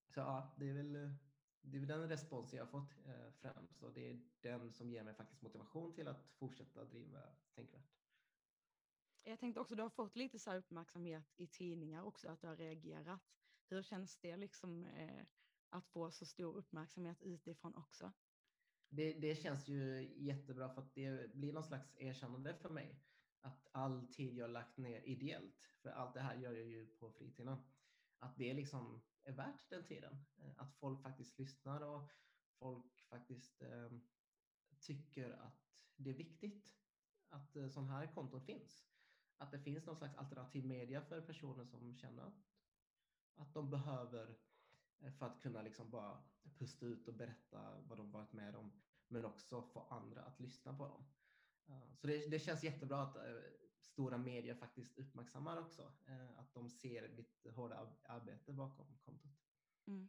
så 0.09 0.21
ja, 0.21 0.55
det 0.59 0.69
är 0.69 0.75
väl 0.75 1.17
det 1.61 1.79
är 1.79 1.87
den 1.87 2.09
respons 2.09 2.55
jag 2.55 2.65
har 2.65 2.71
fått 2.71 3.07
eh, 3.07 3.31
främst 3.33 3.83
och 3.83 3.93
det 3.93 4.11
är 4.11 4.21
den 4.41 4.73
som 4.73 4.91
ger 4.91 5.03
mig 5.03 5.15
faktiskt 5.15 5.43
motivation 5.43 5.95
till 5.95 6.09
att 6.09 6.31
fortsätta 6.39 6.85
driva 6.85 7.19
Tänkvärt. 7.55 7.96
Jag 9.29 9.39
tänkte 9.39 9.61
också, 9.61 9.75
du 9.75 9.83
har 9.83 9.91
fått 9.91 10.17
lite 10.17 10.39
så 10.39 10.55
uppmärksamhet 10.55 11.35
i 11.37 11.47
tidningar 11.47 12.03
också, 12.03 12.29
att 12.29 12.41
du 12.41 12.47
har 12.47 12.57
reagerat. 12.57 13.21
Hur 13.69 13.83
känns 13.83 14.19
det 14.19 14.37
liksom 14.37 14.85
eh, 14.85 15.27
att 15.69 15.87
få 15.87 16.11
så 16.11 16.27
stor 16.27 16.57
uppmärksamhet 16.57 17.23
utifrån 17.23 17.75
också? 17.75 18.13
det, 18.89 19.13
det 19.13 19.37
känns 19.37 19.69
ju 19.69 20.13
jättebra 20.17 20.75
för 20.75 20.83
att 20.83 20.95
det 20.95 21.35
blir 21.35 21.53
någon 21.53 21.65
slags 21.65 21.97
erkännande 21.97 22.55
för 22.55 22.69
mig. 22.69 23.01
Att 23.41 23.67
all 23.73 24.07
tid 24.07 24.37
jag 24.37 24.51
lagt 24.51 24.77
ner 24.77 25.01
ideellt, 25.01 25.69
för 25.83 25.91
allt 25.91 26.15
det 26.15 26.21
här 26.21 26.37
gör 26.37 26.53
jag 26.53 26.67
ju 26.67 26.87
på 26.87 27.11
fritiden, 27.11 27.59
att 28.19 28.39
det 28.39 28.55
liksom 28.55 29.03
är 29.25 29.33
värt 29.33 29.71
den 29.71 29.85
tiden. 29.85 30.25
Eh, 30.37 30.53
att 30.57 30.75
folk 30.75 31.03
faktiskt 31.03 31.39
lyssnar 31.39 31.81
och 31.81 32.13
folk 32.59 33.01
faktiskt 33.09 33.63
eh, 33.63 33.91
tycker 34.81 35.31
att 35.31 35.73
det 35.97 36.11
är 36.11 36.15
viktigt 36.15 36.77
att 37.29 37.57
eh, 37.57 37.69
sådana 37.69 37.93
här 37.93 38.15
konton 38.15 38.41
finns. 38.41 38.87
Att 39.39 39.51
det 39.51 39.59
finns 39.59 39.87
någon 39.87 39.97
slags 39.97 40.17
alternativ 40.17 40.67
media 40.67 41.03
för 41.03 41.21
personer 41.21 41.65
som 41.65 41.95
känner 41.95 42.33
att, 43.35 43.55
de 43.55 43.71
behöver 43.71 44.37
eh, 44.99 45.13
för 45.13 45.27
att 45.27 45.43
kunna 45.43 45.63
liksom 45.63 45.91
bara 45.91 46.23
pusta 46.59 46.87
ut 46.87 47.09
och 47.09 47.15
berätta 47.15 47.81
vad 47.81 47.99
de 47.99 48.11
varit 48.11 48.33
med 48.33 48.57
om, 48.57 48.73
men 49.09 49.25
också 49.25 49.63
få 49.63 49.81
andra 49.81 50.23
att 50.23 50.41
lyssna 50.41 50.79
på 50.79 50.89
dem. 50.89 51.05
Eh, 51.67 51.95
så 51.95 52.07
det, 52.07 52.31
det 52.31 52.39
känns 52.39 52.65
jättebra 52.65 53.03
att 53.03 53.17
eh, 53.17 53.23
stora 53.81 54.19
medier 54.19 54.55
faktiskt 54.55 54.99
uppmärksammar 54.99 55.61
också, 55.61 55.93
att 56.37 56.55
de 56.55 56.71
ser 56.71 57.09
mitt 57.09 57.47
hårda 57.55 57.89
arbete 58.03 58.53
bakom 58.53 58.99
kontot. 59.05 59.33
Mm. 59.87 60.09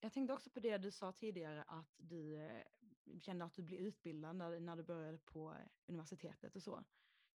Jag 0.00 0.12
tänkte 0.12 0.34
också 0.34 0.50
på 0.50 0.60
det 0.60 0.78
du 0.78 0.90
sa 0.90 1.12
tidigare 1.12 1.62
att 1.62 1.94
du 1.96 2.48
kände 3.20 3.44
att 3.44 3.54
du 3.54 3.62
blev 3.62 3.80
utbildad 3.80 4.36
när, 4.36 4.60
när 4.60 4.76
du 4.76 4.82
började 4.82 5.18
på 5.18 5.56
universitetet 5.86 6.56
och 6.56 6.62
så. 6.62 6.84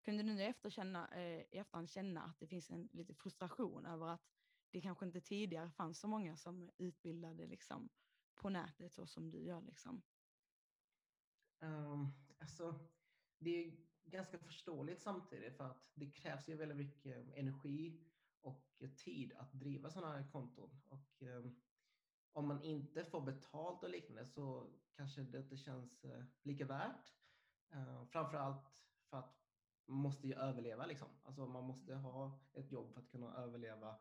Kunde 0.01 0.23
du 0.23 0.33
nu 0.33 0.43
efter 0.43 0.69
känna, 0.69 1.07
eh, 1.07 1.41
i 1.51 1.57
efterhand 1.57 1.89
känna 1.89 2.21
att 2.23 2.39
det 2.39 2.47
finns 2.47 2.71
en 2.71 2.89
lite 2.91 3.13
frustration 3.13 3.85
över 3.85 4.07
att 4.07 4.31
det 4.71 4.81
kanske 4.81 5.05
inte 5.05 5.21
tidigare 5.21 5.71
fanns 5.71 5.99
så 5.99 6.07
många 6.07 6.37
som 6.37 6.69
utbildade 6.77 7.47
liksom, 7.47 7.89
på 8.35 8.49
nätet 8.49 8.93
så 8.93 9.07
som 9.07 9.31
du 9.31 9.43
gör. 9.43 9.61
Liksom. 9.61 10.01
Um, 11.59 12.13
alltså, 12.39 12.89
det 13.39 13.49
är 13.49 13.77
ganska 14.03 14.37
förståeligt 14.39 15.01
samtidigt 15.01 15.57
för 15.57 15.63
att 15.63 15.91
det 15.93 16.11
krävs 16.11 16.49
ju 16.49 16.55
väldigt 16.55 16.77
mycket 16.77 17.37
energi 17.37 18.07
och 18.41 18.81
tid 18.97 19.33
att 19.33 19.53
driva 19.53 19.89
sådana 19.89 20.17
här 20.17 20.31
konton. 20.31 20.81
Och, 20.89 21.21
um, 21.21 21.61
om 22.33 22.47
man 22.47 22.63
inte 22.63 23.05
får 23.05 23.21
betalt 23.21 23.83
och 23.83 23.89
liknande 23.89 24.25
så 24.25 24.73
kanske 24.95 25.21
det 25.21 25.39
inte 25.39 25.57
känns 25.57 26.05
uh, 26.05 26.23
lika 26.43 26.65
värt. 26.65 27.13
framför 27.69 28.05
framförallt 28.05 28.73
för 29.09 29.17
att 29.17 29.40
måste 29.85 30.27
ju 30.27 30.33
överleva 30.33 30.85
liksom. 30.85 31.07
Alltså 31.23 31.47
man 31.47 31.63
måste 31.63 31.95
ha 31.95 32.39
ett 32.53 32.71
jobb 32.71 32.93
för 32.93 33.01
att 33.01 33.11
kunna 33.11 33.35
överleva 33.37 33.95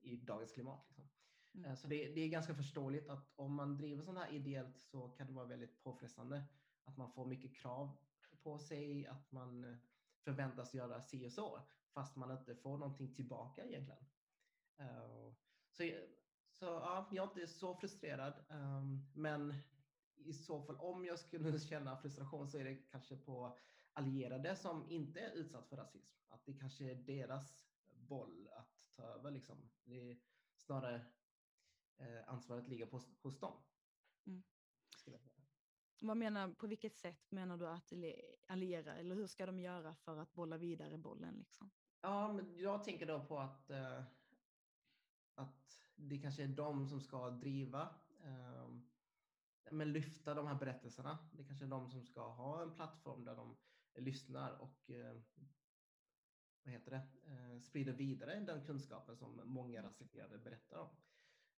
i 0.00 0.16
dagens 0.16 0.52
klimat. 0.52 0.84
Liksom. 0.88 1.08
Mm. 1.54 1.70
Eh, 1.70 1.76
så 1.76 1.88
det, 1.88 2.14
det, 2.14 2.20
är 2.20 2.28
ganska 2.28 2.54
förståeligt 2.54 3.08
att 3.08 3.32
om 3.36 3.54
man 3.54 3.76
driver 3.76 4.02
sånt 4.02 4.18
här 4.18 4.32
ideellt 4.32 4.78
så 4.78 5.08
kan 5.08 5.26
det 5.26 5.32
vara 5.32 5.46
väldigt 5.46 5.82
påfrestande. 5.82 6.44
Att 6.84 6.96
man 6.96 7.12
får 7.12 7.26
mycket 7.26 7.56
krav 7.56 7.96
på 8.42 8.58
sig, 8.58 9.06
att 9.06 9.32
man 9.32 9.64
eh, 9.64 9.76
förväntas 10.24 10.74
göra 10.74 11.02
si 11.02 11.26
och 11.26 11.32
så, 11.32 11.60
fast 11.94 12.16
man 12.16 12.30
inte 12.30 12.54
får 12.54 12.78
någonting 12.78 13.14
tillbaka 13.14 13.64
egentligen. 13.64 14.04
Uh, 14.80 15.32
så, 15.70 15.90
så 16.52 16.64
ja, 16.64 17.08
jag 17.12 17.24
är 17.24 17.28
inte 17.28 17.52
så 17.52 17.74
frustrerad, 17.74 18.34
um, 18.48 19.10
men 19.14 19.54
i 20.14 20.32
så 20.32 20.62
fall 20.62 20.76
om 20.76 21.04
jag 21.04 21.18
skulle 21.18 21.60
känna 21.60 21.96
frustration 21.96 22.48
så 22.48 22.58
är 22.58 22.64
det 22.64 22.74
kanske 22.74 23.16
på 23.16 23.58
allierade 23.92 24.56
som 24.56 24.90
inte 24.90 25.20
är 25.20 25.32
utsatt 25.32 25.68
för 25.68 25.76
rasism. 25.76 26.16
Att 26.28 26.44
det 26.46 26.52
kanske 26.52 26.90
är 26.90 26.94
deras 26.94 27.66
boll 27.88 28.48
att 28.52 28.90
ta 28.96 29.02
över. 29.02 29.30
Liksom. 29.30 29.70
Det 29.84 30.10
är 30.10 30.18
snarare 30.56 31.06
eh, 31.96 32.28
ansvaret 32.28 32.68
ligger 32.68 32.86
på, 32.86 33.00
hos 33.22 33.40
dem. 33.40 33.62
Mm. 34.26 34.42
Vad 36.00 36.16
menar, 36.16 36.48
på 36.48 36.66
vilket 36.66 36.96
sätt 36.96 37.30
menar 37.30 37.56
du 37.56 37.68
att 37.68 37.92
alliera 38.46 38.94
eller 38.94 39.14
hur 39.14 39.26
ska 39.26 39.46
de 39.46 39.60
göra 39.60 39.94
för 39.94 40.18
att 40.18 40.32
bolla 40.32 40.56
vidare 40.56 40.98
bollen? 40.98 41.34
Liksom? 41.34 41.70
Ja, 42.00 42.32
men 42.32 42.58
jag 42.58 42.84
tänker 42.84 43.06
då 43.06 43.24
på 43.24 43.38
att, 43.38 43.70
eh, 43.70 44.02
att 45.34 45.80
det 45.94 46.18
kanske 46.18 46.42
är 46.42 46.48
de 46.48 46.88
som 46.88 47.00
ska 47.00 47.30
driva, 47.30 47.94
eh, 48.24 48.68
men 49.70 49.92
lyfta 49.92 50.34
de 50.34 50.46
här 50.46 50.54
berättelserna. 50.54 51.18
Det 51.32 51.44
kanske 51.44 51.64
är 51.64 51.68
de 51.68 51.90
som 51.90 52.04
ska 52.04 52.28
ha 52.28 52.62
en 52.62 52.74
plattform 52.74 53.24
där 53.24 53.36
de 53.36 53.56
lyssnar 53.94 54.52
och 54.52 54.90
eh, 54.90 55.16
vad 56.62 56.72
heter 56.72 56.90
det, 56.90 57.32
eh, 57.32 57.60
sprider 57.60 57.92
vidare 57.92 58.40
den 58.40 58.64
kunskapen 58.64 59.16
som 59.16 59.40
många 59.44 59.82
rasifierade 59.82 60.38
berättar 60.38 60.78
om. 60.78 60.88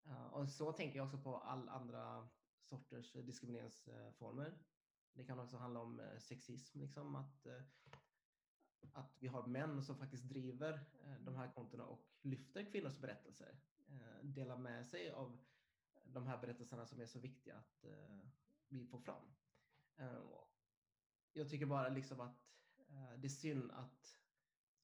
Uh, 0.07 0.27
och 0.27 0.49
så 0.49 0.73
tänker 0.73 0.97
jag 0.97 1.05
också 1.07 1.19
på 1.19 1.37
all 1.37 1.69
andra 1.69 2.29
sorters 2.63 3.13
diskrimineringsformer. 3.13 4.59
Det 5.13 5.25
kan 5.25 5.39
också 5.39 5.57
handla 5.57 5.81
om 5.81 6.01
eh, 6.01 6.19
sexism, 6.19 6.81
liksom, 6.81 7.15
att, 7.15 7.47
eh, 7.47 7.63
att 8.93 9.17
vi 9.19 9.29
har 9.29 9.47
män 9.47 9.83
som 9.83 9.99
faktiskt 9.99 10.25
driver 10.25 10.81
de 11.21 11.37
här 11.37 11.53
kontona 11.53 11.85
och 11.85 12.07
lyfter 12.23 12.71
kvinnors 12.71 12.99
berättelser. 12.99 13.61
Delar 14.23 14.57
med 14.57 14.87
sig 14.87 15.11
av 15.11 15.39
de 16.05 16.27
här 16.27 16.39
berättelserna 16.39 16.87
som 16.87 17.01
är 17.01 17.07
så 17.07 17.19
viktiga 17.19 17.57
att 17.57 17.85
vi 18.69 18.87
får 18.87 18.99
fram. 18.99 19.35
Jag 21.35 21.51
tycker 21.51 21.67
bara 21.67 21.89
liksom 21.89 22.21
att 22.21 22.45
det 23.17 23.27
är 23.27 23.29
synd 23.29 23.71
att 23.71 24.19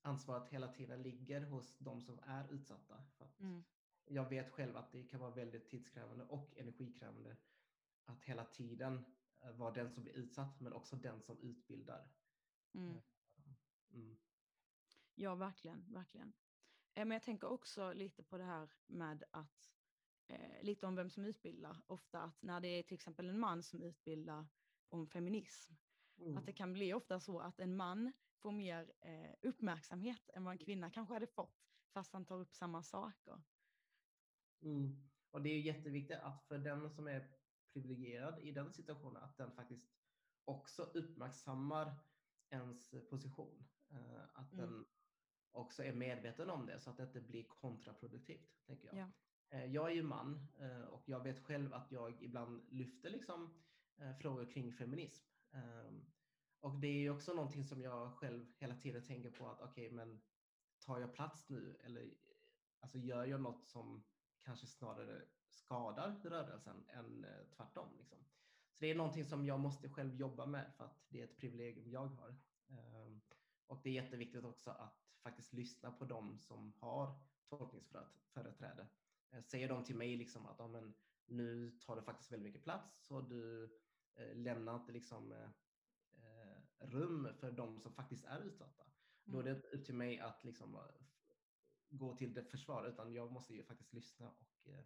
ansvaret 0.02 0.49
hela 0.49 0.69
tiden 0.69 1.02
ligger 1.02 1.40
hos 1.40 1.78
de 1.78 2.00
som 2.00 2.19
är 2.23 2.52
utsatta. 2.52 3.04
Mm 3.40 3.64
jag 4.11 4.28
vet 4.28 4.50
själv 4.50 4.76
att 4.76 4.92
det 4.92 5.02
kan 5.02 5.21
vara 5.21 5.30
väldigt 5.30 5.69
tidskrävande 5.69 6.25
och 6.25 6.57
energikrävande 6.57 7.37
att 8.04 8.25
hela 8.25 8.45
tiden 8.45 9.04
eh, 9.40 9.52
vara 9.52 9.71
den 9.71 9.90
som 9.90 10.02
blir 10.02 10.12
utsatt, 10.12 10.61
men 10.61 10.73
också 10.73 10.97
den 10.97 11.21
som 11.23 11.38
utbildar. 11.38 12.09
Mm. 12.75 12.97
Eh, 12.97 13.02
mm. 13.92 14.16
Ja, 15.14 15.35
verkligen, 15.35 15.92
verkligen. 15.92 16.33
Eh, 16.95 17.04
men 17.04 17.11
jag 17.11 17.23
tänker 17.23 17.49
också 17.49 17.92
lite 17.92 18.23
på 18.23 18.38
det 18.38 18.45
här 18.45 18.71
med 18.87 19.25
att, 19.30 19.73
eh, 20.26 20.62
lite 20.62 20.87
om 20.87 20.95
vem 20.95 21.11
som 21.11 21.25
utbildar. 21.25 21.76
Ofta 21.87 22.23
att 22.23 22.42
när 22.42 22.61
det 22.61 22.69
är 22.69 22.83
till 22.83 22.95
exempel 22.95 23.28
en 23.28 23.40
man 23.40 23.62
som 23.62 23.83
utbildar 23.83 24.47
om 24.88 25.07
feminism, 25.07 25.73
mm. 26.21 26.37
att 26.37 26.47
det 26.47 26.53
kan 26.53 26.73
bli 26.73 26.95
ofta 26.95 27.21
så 27.21 27.39
att 27.39 27.61
en 27.61 27.77
man 27.77 28.12
får 28.43 28.53
mer 28.53 28.93
eh, 29.00 29.31
uppmärksamhet 29.43 30.31
än 30.35 30.45
vad 30.45 30.53
en 30.53 30.59
kvinna 30.59 30.91
kanske 30.91 31.15
hade 31.15 31.27
fått, 31.27 31.71
fast 31.95 32.12
han 32.12 32.25
tar 32.25 32.41
upp 32.41 32.55
samma 32.55 32.83
saker. 32.83 33.43
Mm. 34.62 35.11
Och 35.31 35.43
det 35.43 35.50
är 35.50 35.61
jätteviktigt 35.61 36.19
att 36.19 36.45
för 36.45 36.59
den 36.59 36.91
som 36.91 37.07
är 37.07 37.31
privilegierad 37.73 38.41
i 38.41 38.53
den 38.53 38.73
situationen, 38.73 39.23
att 39.23 39.37
den 39.37 39.53
faktiskt 39.53 39.87
också 40.45 40.83
uppmärksammar 40.83 41.95
ens 42.50 42.95
position. 43.11 43.65
Eh, 43.91 44.23
att 44.35 44.53
mm. 44.53 44.67
den 44.67 44.87
också 45.50 45.85
är 45.85 45.93
medveten 45.93 46.50
om 46.50 46.67
det 46.67 46.81
så 46.81 46.91
att 46.91 46.97
det 46.97 47.03
inte 47.03 47.21
blir 47.21 47.45
kontraproduktivt, 47.45 48.67
tänker 48.67 48.87
jag. 48.87 48.97
Ja. 48.97 49.11
Eh, 49.59 49.65
jag 49.65 49.91
är 49.91 49.95
ju 49.95 50.03
man 50.03 50.47
eh, 50.59 50.83
och 50.83 51.03
jag 51.09 51.23
vet 51.23 51.45
själv 51.45 51.75
att 51.75 51.93
jag 51.93 52.23
ibland 52.23 52.62
lyfter 52.69 53.11
liksom 53.11 53.55
frågor 54.21 54.53
kring 54.53 54.73
feminism. 54.73 55.27
Ehm, 55.52 56.04
och 56.61 56.80
det 56.80 56.87
är 56.87 57.00
ju 57.00 57.11
också 57.11 57.35
någonting 57.35 57.64
som 57.64 57.83
jag 57.83 58.14
själv 58.14 58.47
hela 58.59 58.75
tiden 58.75 59.02
tänker 59.02 59.30
på 59.30 59.49
att 59.49 59.61
okej, 59.61 59.87
okay, 59.87 59.97
men 59.97 60.23
tar 60.78 61.00
jag 61.00 61.14
plats 61.14 61.49
nu 61.49 61.76
eller 61.85 62.14
alltså 62.80 62.99
gör 62.99 63.25
jag 63.25 63.40
något 63.40 63.66
som 63.66 64.04
kanske 64.38 64.66
snarare 64.66 65.25
skadar 65.49 66.21
rörelsen 66.25 66.85
än 66.88 67.25
eh, 67.25 67.45
tvärtom. 67.57 67.97
Liksom. 67.99 68.19
Så 68.73 68.76
det 68.78 68.90
är 68.90 68.95
någonting 68.95 69.25
som 69.25 69.45
jag 69.47 69.61
måste 69.61 69.88
själv 69.88 70.14
jobba 70.14 70.47
med 70.47 70.73
för 70.76 70.85
att 70.85 71.04
det 71.09 71.21
är 71.21 71.25
ett 71.25 71.37
privilegium 71.37 71.90
jag 71.90 72.07
har. 72.07 72.37
Ehm, 72.69 73.21
och 73.66 73.80
det 73.83 73.90
är 73.90 74.02
jätteviktigt 74.02 74.45
också 74.45 74.71
att 74.71 75.07
faktiskt 75.23 75.52
lyssna 75.52 75.92
på 75.92 76.04
dem 76.04 76.38
som 76.38 76.73
har 76.78 77.19
tolkningsföreträde. 77.49 78.88
Eh, 79.30 79.42
säger 79.42 79.69
de 79.69 79.85
till 79.85 79.97
mig 79.97 80.16
liksom 80.16 80.47
att 80.47 80.61
ah, 80.61 80.69
men, 80.69 80.95
nu 81.26 81.71
tar 81.71 81.97
du 81.97 82.02
faktiskt 82.02 82.33
väldigt 82.33 82.47
mycket 82.47 82.62
plats 82.62 83.07
så 83.07 83.21
du 83.21 83.71
lämnar 84.35 84.75
inte 84.75 84.93
liksom, 84.93 85.33
eh, 85.33 85.50
rum 86.79 87.29
för 87.35 87.52
de 87.52 87.81
som 87.81 87.93
faktiskt 87.93 88.25
är 88.25 88.40
utsatta. 88.40 88.83
Mm. 88.83 88.93
Då 89.25 89.38
är 89.38 89.43
det 89.43 89.76
upp 89.76 89.85
till 89.85 89.95
mig 89.95 90.19
att 90.19 90.45
liksom, 90.45 90.79
gå 91.90 92.17
till 92.17 92.35
det 92.35 92.45
försvar, 92.45 92.87
utan 92.87 93.12
jag 93.12 93.33
måste 93.33 93.55
ju 93.55 93.64
faktiskt 93.64 93.93
lyssna 93.93 94.31
och 94.31 94.69
eh, 94.69 94.85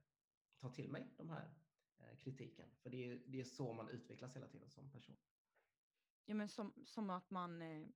ta 0.58 0.70
till 0.70 0.90
mig 0.90 1.14
de 1.16 1.30
här 1.30 1.54
eh, 1.96 2.18
kritiken. 2.18 2.68
För 2.82 2.90
det 2.90 3.10
är, 3.10 3.22
det 3.26 3.40
är 3.40 3.44
så 3.44 3.72
man 3.72 3.88
utvecklas 3.88 4.36
hela 4.36 4.48
tiden 4.48 4.70
som 4.70 4.90
person. 4.90 5.16
Ja, 6.24 6.34
men 6.34 6.48
som, 6.48 6.72
som 6.84 7.10
att 7.10 7.30
man, 7.30 7.62
eh, 7.62 7.86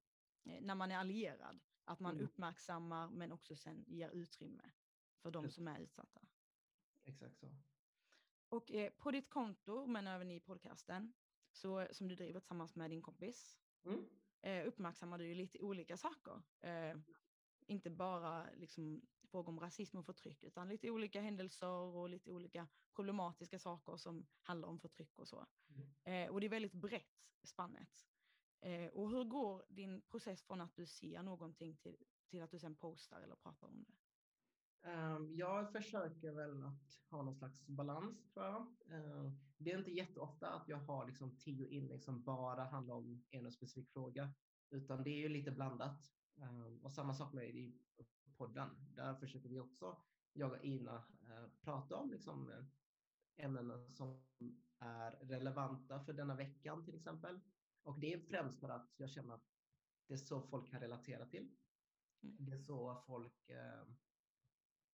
när 0.42 0.74
man 0.74 0.90
är 0.90 0.96
allierad, 0.96 1.60
att 1.84 2.00
man 2.00 2.14
mm. 2.14 2.24
uppmärksammar 2.24 3.08
men 3.08 3.32
också 3.32 3.56
sen 3.56 3.84
ger 3.86 4.10
utrymme 4.10 4.70
för 5.22 5.30
de 5.30 5.50
som 5.50 5.68
är 5.68 5.80
utsatta. 5.80 6.20
Exakt 7.04 7.38
så. 7.38 7.56
Och 8.48 8.72
eh, 8.72 8.90
på 8.90 9.10
ditt 9.10 9.30
konto, 9.30 9.86
men 9.86 10.06
även 10.06 10.30
i 10.30 10.40
podcasten, 10.40 11.12
så, 11.52 11.88
som 11.90 12.08
du 12.08 12.14
driver 12.14 12.40
tillsammans 12.40 12.76
med 12.76 12.90
din 12.90 13.02
kompis, 13.02 13.58
mm. 13.84 14.08
eh, 14.42 14.66
uppmärksammar 14.66 15.18
du 15.18 15.26
ju 15.26 15.34
lite 15.34 15.58
olika 15.60 15.96
saker. 15.96 16.42
Eh, 16.60 16.96
inte 17.66 17.90
bara 17.90 18.50
liksom 18.54 19.02
frågor 19.30 19.48
om 19.48 19.60
rasism 19.60 19.98
och 19.98 20.06
förtryck, 20.06 20.44
utan 20.44 20.68
lite 20.68 20.90
olika 20.90 21.20
händelser 21.20 21.68
och 21.68 22.08
lite 22.08 22.30
olika 22.30 22.68
problematiska 22.94 23.58
saker 23.58 23.96
som 23.96 24.26
handlar 24.42 24.68
om 24.68 24.78
förtryck 24.78 25.18
och 25.18 25.28
så. 25.28 25.46
Mm. 25.68 25.88
Eh, 26.04 26.34
och 26.34 26.40
det 26.40 26.46
är 26.46 26.50
väldigt 26.50 26.72
brett 26.74 27.30
spannet. 27.42 28.06
Eh, 28.60 28.86
och 28.86 29.10
hur 29.10 29.24
går 29.24 29.64
din 29.68 30.00
process 30.00 30.42
från 30.42 30.60
att 30.60 30.76
du 30.76 30.86
ser 30.86 31.22
någonting 31.22 31.76
till, 31.76 32.04
till 32.28 32.42
att 32.42 32.50
du 32.50 32.58
sen 32.58 32.76
postar 32.76 33.20
eller 33.20 33.36
pratar 33.36 33.66
om 33.66 33.84
det? 33.84 33.94
Um, 34.82 35.34
jag 35.34 35.72
försöker 35.72 36.32
väl 36.32 36.62
att 36.62 36.98
ha 37.10 37.22
någon 37.22 37.34
slags 37.34 37.66
balans 37.66 38.30
tror 38.30 38.46
jag. 38.46 38.60
Uh, 38.92 39.32
det 39.56 39.72
är 39.72 39.78
inte 39.78 39.90
jätteofta 39.90 40.48
att 40.48 40.68
jag 40.68 40.78
har 40.78 41.06
liksom 41.06 41.36
tio 41.36 41.68
inlägg 41.68 42.02
som 42.02 42.22
bara 42.22 42.64
handlar 42.64 42.94
om 42.94 43.24
en 43.30 43.52
specifik 43.52 43.92
fråga, 43.92 44.34
utan 44.70 45.02
det 45.02 45.10
är 45.10 45.18
ju 45.18 45.28
lite 45.28 45.50
blandat. 45.50 46.12
Ehm, 46.42 46.78
och 46.82 46.92
samma 46.92 47.14
sak 47.14 47.32
med 47.32 47.48
i 47.48 47.80
podden. 48.36 48.68
Där 48.94 49.14
försöker 49.14 49.48
vi 49.48 49.60
också, 49.60 50.02
jag 50.32 50.52
och 50.52 50.64
Ina, 50.64 50.96
eh, 50.96 51.48
prata 51.60 51.96
om 51.96 52.10
liksom, 52.10 52.50
eh, 52.50 52.64
ämnen 53.44 53.90
som 53.90 54.24
är 54.78 55.10
relevanta 55.10 56.04
för 56.04 56.12
denna 56.12 56.34
veckan 56.34 56.84
till 56.84 56.94
exempel. 56.94 57.40
Och 57.82 58.00
det 58.00 58.12
är 58.12 58.20
främst 58.20 58.60
för 58.60 58.68
att 58.68 58.94
jag 58.96 59.10
känner 59.10 59.34
att 59.34 59.46
det 60.06 60.14
är 60.14 60.18
så 60.18 60.42
folk 60.42 60.70
kan 60.70 60.80
relatera 60.80 61.26
till. 61.26 61.56
Mm. 62.22 62.36
Det 62.38 62.52
är 62.52 62.58
så 62.58 63.02
folk 63.06 63.48
eh, 63.48 63.84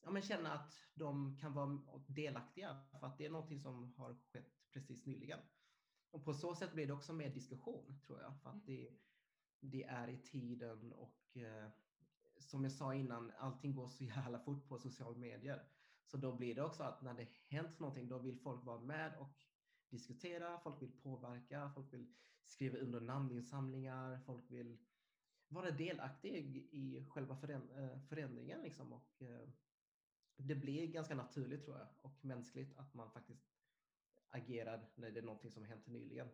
ja, 0.04 0.10
men 0.10 0.22
känner 0.22 0.50
att 0.50 0.74
de 0.94 1.38
kan 1.40 1.52
vara 1.52 1.78
delaktiga 2.06 2.76
för 3.00 3.06
att 3.06 3.18
det 3.18 3.26
är 3.26 3.30
någonting 3.30 3.60
som 3.60 3.94
har 3.96 4.16
skett 4.32 4.52
precis 4.72 5.06
nyligen. 5.06 5.38
Och 6.10 6.24
på 6.24 6.34
så 6.34 6.54
sätt 6.54 6.72
blir 6.72 6.86
det 6.86 6.92
också 6.92 7.12
mer 7.12 7.30
diskussion 7.30 8.00
tror 8.06 8.20
jag. 8.20 8.40
För 8.42 8.50
att 8.50 8.54
mm. 8.54 8.66
det, 8.66 8.90
det 9.60 9.84
är 9.84 10.08
i 10.08 10.18
tiden 10.18 10.92
och 10.92 11.36
eh, 11.36 11.68
som 12.38 12.64
jag 12.64 12.72
sa 12.72 12.94
innan, 12.94 13.32
allting 13.38 13.74
går 13.74 13.88
så 13.88 14.04
jävla 14.04 14.38
fort 14.38 14.68
på 14.68 14.78
sociala 14.78 15.18
medier. 15.18 15.62
Så 16.06 16.16
då 16.16 16.36
blir 16.36 16.54
det 16.54 16.62
också 16.62 16.82
att 16.82 17.02
när 17.02 17.14
det 17.14 17.28
hänt 17.48 17.78
någonting, 17.78 18.08
då 18.08 18.18
vill 18.18 18.38
folk 18.38 18.64
vara 18.64 18.80
med 18.80 19.16
och 19.18 19.44
diskutera, 19.88 20.58
folk 20.58 20.82
vill 20.82 20.92
påverka, 20.92 21.70
folk 21.74 21.92
vill 21.92 22.14
skriva 22.44 22.78
under 22.78 23.00
namninsamlingar, 23.00 24.18
folk 24.26 24.50
vill 24.50 24.78
vara 25.48 25.70
delaktig 25.70 26.68
i 26.72 27.06
själva 27.10 27.36
förändringen 28.08 28.62
liksom 28.62 28.92
och 28.92 29.22
det 30.36 30.54
blir 30.54 30.86
ganska 30.86 31.14
naturligt 31.14 31.64
tror 31.64 31.78
jag 31.78 31.88
och 32.02 32.24
mänskligt 32.24 32.78
att 32.78 32.94
man 32.94 33.10
faktiskt 33.10 33.54
agerar 34.28 34.90
när 34.94 35.10
det 35.10 35.20
är 35.20 35.24
någonting 35.24 35.50
som 35.50 35.64
hänt 35.64 35.86
nyligen 35.86 36.28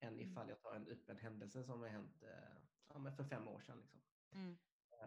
än 0.00 0.14
mm. 0.14 0.30
ifall 0.30 0.48
jag 0.48 0.60
tar 0.60 0.74
en 0.74 0.88
öppen 0.88 1.16
händelse 1.16 1.64
som 1.64 1.80
har 1.80 1.88
hänt 1.88 2.22
ja, 2.88 3.12
för 3.16 3.24
fem 3.24 3.48
år 3.48 3.60
sedan. 3.60 3.80
Liksom. 3.80 4.00
Mm. 4.32 4.56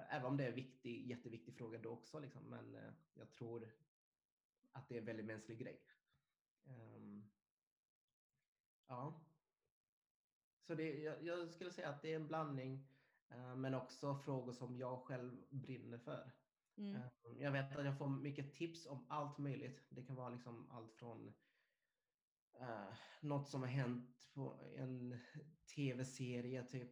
Även 0.10 0.26
om 0.26 0.38
det 0.38 0.44
är 0.44 0.50
en 0.50 0.56
viktig, 0.56 1.08
jätteviktig 1.08 1.56
fråga 1.56 1.78
då 1.78 1.90
också, 1.90 2.20
liksom, 2.20 2.44
men 2.44 2.78
jag 3.14 3.32
tror 3.32 3.72
att 4.72 4.90
det 4.90 4.96
är 4.96 5.00
en 5.00 5.06
väldigt 5.06 5.26
mänsklig 5.26 5.60
grej. 5.60 5.82
Um, 6.64 7.30
ja. 8.88 9.26
Så 10.62 10.76
det, 10.76 11.00
jag, 11.00 11.24
jag, 11.24 11.50
skulle 11.50 11.72
säga 11.72 11.90
att 11.90 12.02
det 12.02 12.12
är 12.12 12.16
en 12.16 12.28
blandning, 12.28 12.88
uh, 13.32 13.56
men 13.56 13.74
också 13.74 14.16
frågor 14.16 14.54
som 14.54 14.78
jag 14.78 15.04
själv 15.04 15.44
brinner 15.50 15.98
för. 15.98 16.32
Mm. 16.80 16.96
Ehm, 16.96 17.40
jag 17.40 17.52
vet 17.52 17.76
att 17.76 17.86
jag 17.86 17.98
får 17.98 18.10
mycket 18.10 18.54
tips 18.54 18.86
om 18.86 19.06
allt 19.10 19.38
möjligt. 19.38 19.86
Det 19.90 20.04
kan 20.04 20.16
vara 20.16 20.30
liksom 20.30 20.72
allt 20.72 20.94
från 20.94 21.34
uh, 22.62 22.94
något 23.22 23.50
som 23.50 23.62
har 23.62 23.70
hänt 23.70 24.30
på 24.34 24.60
en 24.76 25.20
tv-serie 25.76 26.64
typ. 26.64 26.92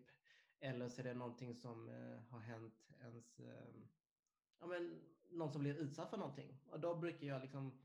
Eller 0.60 0.90
så 0.90 1.02
är 1.02 1.04
det 1.04 1.14
någonting 1.14 1.56
som 1.56 1.90
uh, 1.90 2.20
har 2.20 2.40
hänt 2.40 2.90
ens, 3.02 3.40
uh, 3.40 3.86
ja, 4.60 4.68
men, 4.68 5.02
någon 5.30 5.52
som 5.52 5.62
blir 5.62 5.76
utsatt 5.76 6.10
för 6.10 6.18
någonting. 6.18 6.60
Och 6.66 6.80
då 6.80 6.96
brukar 6.96 7.28
jag 7.28 7.42
liksom 7.42 7.80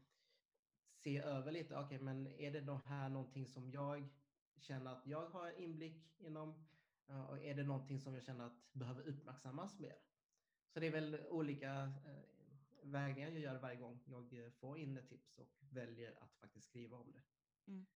se 0.94 1.18
över 1.18 1.52
lite, 1.52 1.74
okej, 1.74 1.86
okay, 1.86 1.98
men 1.98 2.26
är 2.26 2.50
det 2.50 2.60
då 2.60 2.80
här 2.84 3.08
någonting 3.08 3.46
som 3.46 3.70
jag 3.70 4.08
känner 4.56 4.92
att 4.92 5.06
jag 5.06 5.28
har 5.28 5.60
inblick 5.60 6.20
inom? 6.20 6.64
Och 7.28 7.38
är 7.38 7.54
det 7.54 7.64
någonting 7.64 8.00
som 8.00 8.14
jag 8.14 8.24
känner 8.24 8.44
att 8.44 8.72
behöver 8.72 9.02
uppmärksammas 9.02 9.78
mer? 9.78 9.96
Så 10.72 10.80
det 10.80 10.86
är 10.86 10.90
väl 10.90 11.26
olika 11.30 11.92
eh, 12.06 12.22
vägningar 12.82 13.30
jag 13.30 13.40
gör 13.40 13.58
varje 13.58 13.76
gång 13.76 14.00
jag 14.04 14.32
eh, 14.32 14.50
får 14.50 14.78
in 14.78 14.96
ett 14.96 15.08
tips 15.08 15.38
och 15.38 15.48
väljer 15.70 16.14
att 16.20 16.36
faktiskt 16.36 16.66
skriva 16.66 16.96
om 16.96 17.12
det. 17.12 17.22
Mm. 17.70 17.86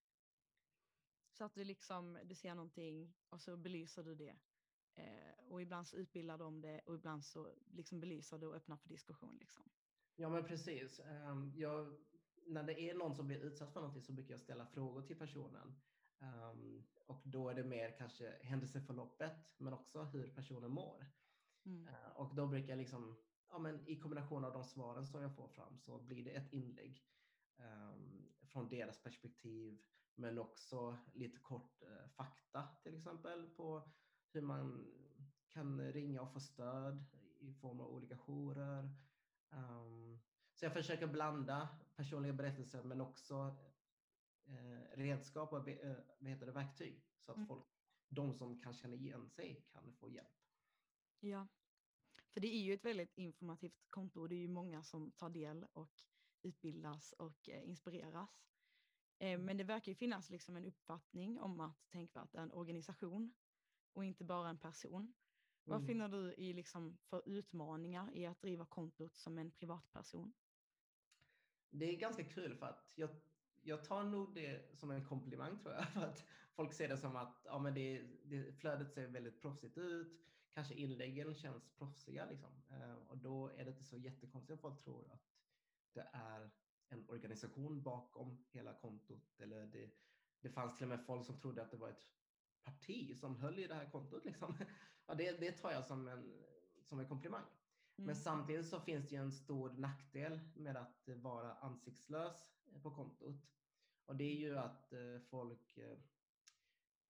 Så 1.31 1.45
att 1.45 1.55
du 1.55 1.65
liksom, 1.65 2.19
du 2.25 2.35
ser 2.35 2.55
någonting 2.55 3.15
och 3.29 3.41
så 3.41 3.57
belyser 3.57 4.03
du 4.03 4.15
det. 4.15 4.37
Eh, 4.95 5.45
och 5.49 5.63
ibland 5.63 5.89
så 5.89 5.97
utbildar 5.97 6.39
du 6.39 6.45
om 6.45 6.61
det 6.61 6.81
och 6.87 6.95
ibland 6.95 7.25
så 7.25 7.53
liksom 7.71 8.01
belyser 8.01 8.39
du 8.39 8.47
och 8.47 8.55
öppnar 8.55 8.77
för 8.77 8.89
diskussion. 8.89 9.37
Liksom. 9.41 9.71
Ja 10.17 10.29
men 10.29 10.45
precis. 10.45 11.01
Um, 11.01 11.53
jag 11.57 11.97
när 12.47 12.63
det 12.63 12.81
är 12.81 12.95
någon 12.95 13.15
som 13.15 13.27
blir 13.27 13.39
utsatt 13.39 13.73
för 13.73 13.81
någonting 13.81 14.03
så 14.03 14.13
brukar 14.13 14.35
jag 14.35 14.41
ställa 14.41 14.67
frågor 14.67 15.03
till 15.03 15.19
personen. 15.19 15.75
Um, 16.19 16.85
och 17.07 17.23
då 17.25 17.49
är 17.49 17.55
det 17.55 17.65
mer 17.65 17.97
kanske 17.99 18.39
händelseförloppet 18.43 19.55
men 19.59 19.73
också 19.73 20.03
hur 20.03 20.29
personen 20.29 20.71
mår. 20.71 21.07
Mm. 21.67 21.89
Uh, 21.89 22.11
och 22.17 22.35
då 22.35 22.47
brukar 22.47 22.69
jag 22.69 22.79
liksom, 22.79 23.17
ja, 23.49 23.59
men 23.59 23.89
i 23.89 23.97
kombination 24.01 24.45
av 24.45 24.53
de 24.53 24.65
svaren 24.65 25.07
som 25.07 25.23
jag 25.23 25.35
får 25.35 25.49
fram 25.49 25.79
så 25.79 25.99
blir 25.99 26.25
det 26.25 26.31
ett 26.31 26.53
inlägg 26.53 27.05
um, 27.57 28.33
från 28.47 28.69
deras 28.69 29.03
perspektiv 29.03 29.83
men 30.15 30.39
också 30.39 30.97
lite 31.13 31.39
kort 31.39 31.83
uh, 31.83 32.09
fakta 32.09 32.69
till 32.83 32.95
exempel 32.95 33.47
på 33.47 33.89
hur 34.33 34.43
man 34.43 34.93
kan 35.49 35.93
ringa 35.93 36.23
och 36.23 36.33
få 36.33 36.41
stöd 36.41 37.05
i 37.41 37.53
form 37.53 37.81
av 37.81 37.89
olika 37.89 38.17
jourer. 38.17 38.91
Um, 39.51 40.21
så 40.55 40.65
jag 40.65 40.73
försöker 40.73 41.07
blanda 41.07 41.69
personliga 41.97 42.33
berättelser 42.33 42.83
men 42.83 43.01
också 43.01 43.57
eh, 44.47 44.97
redskap 44.99 45.53
och 45.53 45.69
eh, 45.69 45.97
vad 46.19 46.31
heter 46.31 46.47
det, 46.47 46.53
verktyg 46.53 47.05
så 47.21 47.31
att 47.31 47.37
mm. 47.37 47.47
folk, 47.49 47.65
de 48.09 48.35
som 48.35 48.61
kan 48.61 48.75
känna 48.75 48.95
igen 48.95 49.29
sig 49.29 49.67
kan 49.73 49.93
få 49.93 50.09
hjälp. 50.11 50.46
Ja, 51.21 51.49
för 52.33 52.41
det 52.41 52.49
är 52.49 52.61
ju 52.61 52.75
ett 52.75 52.85
väldigt 52.85 53.13
informativt 53.15 53.87
konto 53.91 54.21
och 54.21 54.29
det 54.29 54.35
är 54.35 54.41
ju 54.41 54.49
många 54.49 54.83
som 54.83 55.13
tar 55.13 55.31
del 55.31 55.67
och 55.73 56.03
utbildas 56.43 57.13
och 57.13 57.49
eh, 57.49 57.69
inspireras. 57.69 58.47
Eh, 59.19 59.33
mm. 59.33 59.47
men 59.47 59.57
det 59.57 59.65
verkar 59.65 59.93
ju 59.93 59.97
finnas 59.97 60.31
liksom 60.31 60.57
en 60.57 60.65
uppfattning 60.65 61.41
om 61.41 61.61
att 61.61 61.89
Tänkvärt 61.89 62.35
är 62.35 62.43
en 62.43 62.53
organisation 62.53 63.35
och 63.93 64.05
inte 64.05 64.25
bara 64.25 64.49
en 64.49 64.59
person. 64.59 65.01
Mm. 65.01 65.15
Vad 65.65 65.87
finner 65.87 66.09
du 66.09 66.35
i 66.35 66.53
liksom 66.53 66.99
för 67.03 67.29
utmaningar 67.29 68.17
i 68.17 68.27
att 68.27 68.41
driva 68.41 68.67
kontot 68.67 69.17
som 69.17 69.39
en 69.39 69.51
privatperson? 69.51 70.33
det 71.79 71.95
är 71.95 71.97
ganska 71.97 72.25
kul 72.25 72.55
för 72.55 72.67
att 72.67 72.93
jag, 72.95 73.11
jag 73.63 73.85
tar 73.85 74.05
nog 74.05 74.35
det 74.35 74.77
som 74.79 74.91
en 74.91 75.05
komplimang 75.05 75.59
tror 75.59 75.75
jag. 75.75 75.89
För 75.93 76.01
att 76.01 76.25
folk 76.55 76.73
ser 76.73 76.89
det 76.89 76.97
som 76.97 77.17
att 77.17 77.43
ja, 77.45 77.59
men 77.59 77.75
det, 77.75 78.03
det, 78.25 78.53
flödet 78.53 78.93
ser 78.93 79.07
väldigt 79.07 79.43
proffsigt 79.43 79.79
ut. 79.79 80.21
Kanske 80.57 80.75
inläggen 80.75 81.35
känns 81.35 81.69
proffsiga. 81.79 82.27
Liksom. 82.31 82.63
Eh, 82.71 82.95
och 82.95 83.19
då 83.19 83.49
är 83.49 83.65
det 83.65 83.71
inte 83.71 83.85
så 83.85 83.97
jättekonstigt 83.97 84.55
att 84.55 84.61
folk 84.61 84.85
tror 84.85 85.13
att 85.13 85.33
det 85.93 86.09
är 86.13 86.51
en 86.89 87.09
organisation 87.09 87.83
bakom 87.83 88.45
hela 88.51 88.75
kontot. 88.75 89.41
Eller 89.41 89.67
det, 89.67 89.91
det 90.41 90.51
fanns 90.51 90.77
till 90.77 90.85
och 90.85 90.89
med 90.89 91.07
folk 91.07 91.27
som 91.27 91.39
trodde 91.41 91.63
att 91.63 91.71
det 91.71 91.77
var 91.77 91.89
ett 91.89 92.13
parti 92.63 93.19
som 93.19 93.37
höll 93.37 93.59
i 93.59 93.67
det 93.67 93.75
här 93.75 93.91
kontot. 93.91 94.25
Liksom. 94.25 94.55
Ja, 95.09 95.15
det, 95.15 95.41
det 95.41 95.53
tar 95.53 95.73
jag 95.73 95.85
som 95.85 96.09
en, 96.09 96.33
som 96.83 97.01
en 97.01 97.09
komplimang. 97.09 97.45
Mm. 97.97 98.07
Men 98.07 98.17
samtidigt 98.17 98.69
så 98.69 98.81
finns 98.81 99.09
det 99.09 99.15
ju 99.15 99.23
en 99.23 99.33
stor 99.33 99.71
nackdel 99.71 100.41
med 100.55 100.77
att 100.77 101.09
vara 101.09 101.55
ansiktslös 101.55 102.57
på 102.83 102.95
kontot. 102.95 103.51
Och 104.07 104.17
det 104.17 104.25
är 104.25 104.37
ju 104.37 104.59
att 104.59 104.93
eh, 104.93 105.19
folk 105.31 105.77
eh, 105.77 105.99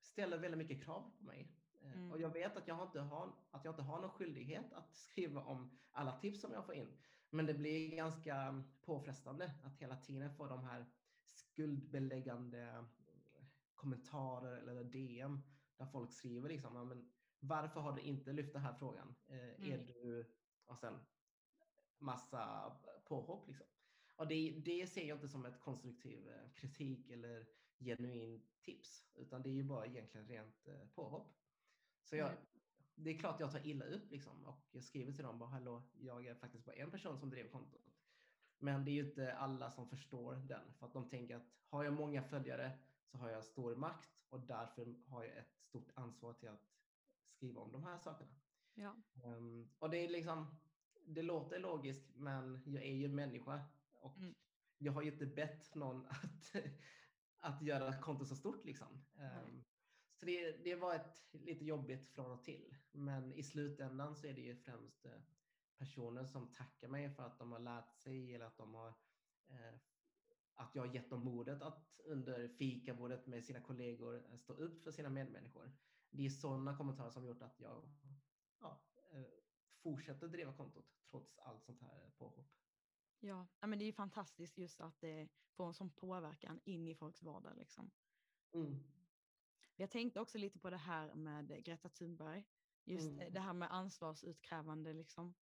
ställer 0.00 0.38
väldigt 0.38 0.58
mycket 0.58 0.84
krav 0.84 1.12
på 1.18 1.24
mig. 1.24 1.52
Eh, 1.80 1.92
mm. 1.92 2.12
Och 2.12 2.20
jag 2.20 2.30
vet 2.30 2.56
att 2.56 2.68
jag, 2.68 2.82
inte 2.82 3.00
har, 3.00 3.32
att 3.50 3.64
jag 3.64 3.72
inte 3.72 3.82
har 3.82 4.00
någon 4.00 4.10
skyldighet 4.10 4.72
att 4.72 4.96
skriva 4.96 5.40
om 5.40 5.78
alla 5.90 6.18
tips 6.18 6.40
som 6.40 6.52
jag 6.52 6.66
får 6.66 6.74
in. 6.74 6.98
Men 7.30 7.46
det 7.46 7.54
blir 7.54 7.96
ganska 7.96 8.64
påfrestande 8.80 9.50
att 9.64 9.78
hela 9.78 9.96
tiden 9.96 10.34
få 10.34 10.46
de 10.46 10.64
här 10.64 10.86
skuldbeläggande 11.24 12.84
kommentarer 13.74 14.56
eller 14.56 14.84
DM 14.84 15.40
där 15.76 15.86
folk 15.86 16.12
skriver 16.12 16.48
liksom, 16.48 16.88
men 16.88 17.10
varför 17.40 17.80
har 17.80 17.92
du 17.92 18.02
inte 18.02 18.32
lyft 18.32 18.52
den 18.52 18.62
här 18.62 18.74
frågan? 18.74 19.14
Mm. 19.28 19.72
Är 19.72 19.78
du 19.86 20.34
och 20.66 20.78
sen 20.78 20.98
massa 21.98 22.72
påhopp. 23.04 23.48
Liksom. 23.48 23.66
Och 24.16 24.28
det, 24.28 24.62
det 24.64 24.86
ser 24.86 25.08
jag 25.08 25.16
inte 25.16 25.28
som 25.28 25.46
ett 25.46 25.60
konstruktiv 25.60 26.28
eh, 26.28 26.50
kritik 26.54 27.10
eller 27.10 27.46
genuin 27.78 28.42
tips, 28.62 29.04
utan 29.14 29.42
det 29.42 29.48
är 29.48 29.54
ju 29.54 29.62
bara 29.62 29.86
egentligen 29.86 30.28
rent 30.28 30.68
eh, 30.68 30.88
påhopp. 30.94 31.34
Så 32.06 32.16
jag, 32.16 32.28
mm. 32.28 32.40
det 32.94 33.10
är 33.10 33.18
klart 33.18 33.40
jag 33.40 33.52
tar 33.52 33.66
illa 33.66 33.84
upp 33.84 34.10
liksom, 34.10 34.44
och 34.44 34.68
jag 34.70 34.84
skriver 34.84 35.12
till 35.12 35.24
dem 35.24 35.38
bara 35.38 35.48
hallå, 35.48 35.82
jag 35.98 36.26
är 36.26 36.34
faktiskt 36.34 36.64
bara 36.64 36.76
en 36.76 36.90
person 36.90 37.18
som 37.18 37.30
driver 37.30 37.50
kontot. 37.50 37.96
Men 38.58 38.84
det 38.84 38.90
är 38.90 38.92
ju 38.92 39.08
inte 39.08 39.34
alla 39.34 39.70
som 39.70 39.88
förstår 39.88 40.34
den 40.34 40.74
för 40.74 40.86
att 40.86 40.92
de 40.92 41.08
tänker 41.08 41.36
att 41.36 41.46
har 41.68 41.84
jag 41.84 41.92
många 41.92 42.22
följare 42.22 42.78
så 43.04 43.18
har 43.18 43.30
jag 43.30 43.44
stor 43.44 43.76
makt 43.76 44.10
och 44.28 44.40
därför 44.40 44.94
har 45.06 45.24
jag 45.24 45.36
ett 45.36 45.60
stort 45.60 45.90
ansvar 45.94 46.32
till 46.32 46.48
att 46.48 46.68
skriva 47.28 47.60
om 47.60 47.72
de 47.72 47.84
här 47.84 47.98
sakerna. 47.98 48.34
Ja. 48.74 48.96
Um, 49.24 49.68
och 49.78 49.90
det 49.90 49.98
är 49.98 50.08
liksom, 50.08 50.56
det 51.06 51.22
låter 51.22 51.58
logiskt, 51.58 52.10
men 52.14 52.62
jag 52.66 52.82
är 52.82 52.94
ju 52.94 53.08
människa 53.08 53.64
och 53.92 54.16
mm. 54.16 54.34
jag 54.78 54.92
har 54.92 55.02
ju 55.02 55.12
inte 55.12 55.26
bett 55.26 55.74
någon 55.74 56.06
att, 56.10 56.56
att 57.38 57.62
göra 57.62 58.00
kontot 58.00 58.28
så 58.28 58.36
stort 58.36 58.64
liksom. 58.64 59.04
Um, 59.16 59.64
så 60.16 60.26
det, 60.26 60.64
det 60.64 60.74
var 60.74 60.94
ett 60.94 61.28
lite 61.32 61.64
jobbigt 61.64 62.08
från 62.08 62.30
och 62.30 62.44
till, 62.44 62.76
men 62.92 63.32
i 63.32 63.42
slutändan 63.42 64.16
så 64.16 64.26
är 64.26 64.32
det 64.32 64.40
ju 64.40 64.56
främst 64.56 65.06
eh, 65.06 65.20
personer 65.78 66.24
som 66.24 66.52
tackar 66.52 66.88
mig 66.88 67.10
för 67.10 67.22
att 67.22 67.38
de 67.38 67.52
har 67.52 67.58
lärt 67.58 67.94
sig 67.94 68.34
eller 68.34 68.46
att 68.46 68.58
de 68.58 68.74
har 68.74 68.88
eh, 69.48 69.74
att 70.54 70.74
jag 70.74 70.86
har 70.86 70.94
gett 70.94 71.10
dem 71.10 71.24
modet 71.24 71.62
att 71.62 72.00
under 72.04 72.48
fikabordet 72.48 73.26
med 73.26 73.44
sina 73.44 73.60
kollegor 73.60 74.26
eh, 74.30 74.36
stå 74.36 74.52
upp 74.52 74.84
för 74.84 74.92
sina 74.92 75.08
medmänniskor. 75.10 75.72
Det 76.10 76.26
är 76.26 76.30
sådana 76.30 76.76
kommentarer 76.76 77.10
som 77.10 77.26
gjort 77.26 77.42
att 77.42 77.60
jag 77.60 77.88
fortsätter 79.82 80.28
driva 80.28 80.52
kontot 80.52 80.86
trots 81.10 81.38
allt 81.38 81.64
sånt 81.64 81.80
här 81.80 82.10
påhopp. 82.18 82.52
Ja, 83.20 83.46
men 83.60 83.78
det 83.78 83.84
är 83.84 83.86
ju 83.86 83.92
fantastiskt 83.92 84.58
just 84.58 84.80
att 84.80 85.00
det 85.00 85.28
får 85.50 85.66
en 85.66 85.74
sån 85.74 85.90
påverkan 85.90 86.60
in 86.64 86.88
i 86.88 86.94
folks 86.94 87.22
vardag. 87.22 87.56
Liksom. 87.56 87.90
Mm. 88.52 88.95
Jag 89.76 89.90
tänkte 89.90 90.20
också 90.20 90.38
lite 90.38 90.58
på 90.58 90.70
det 90.70 90.76
här 90.76 91.14
med 91.14 91.64
Greta 91.64 91.88
Thunberg, 91.88 92.44
just 92.84 93.10
mm. 93.10 93.32
det 93.32 93.40
här 93.40 93.52
med 93.52 93.72
ansvarsutkrävande, 93.72 94.92
liksom. 94.92 95.34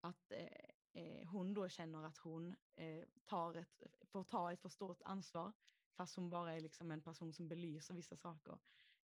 att 0.00 0.32
eh, 0.32 1.02
eh, 1.02 1.28
hon 1.28 1.54
då 1.54 1.68
känner 1.68 2.04
att 2.04 2.18
hon 2.18 2.56
eh, 2.76 3.04
tar 3.24 3.54
ett, 3.54 3.82
får 4.04 4.24
ta 4.24 4.52
ett 4.52 4.60
för 4.60 4.68
stort 4.68 5.02
ansvar, 5.04 5.52
fast 5.96 6.16
hon 6.16 6.30
bara 6.30 6.52
är 6.52 6.60
liksom 6.60 6.90
en 6.90 7.02
person 7.02 7.32
som 7.32 7.48
belyser 7.48 7.94
vissa 7.94 8.16
saker. 8.16 8.58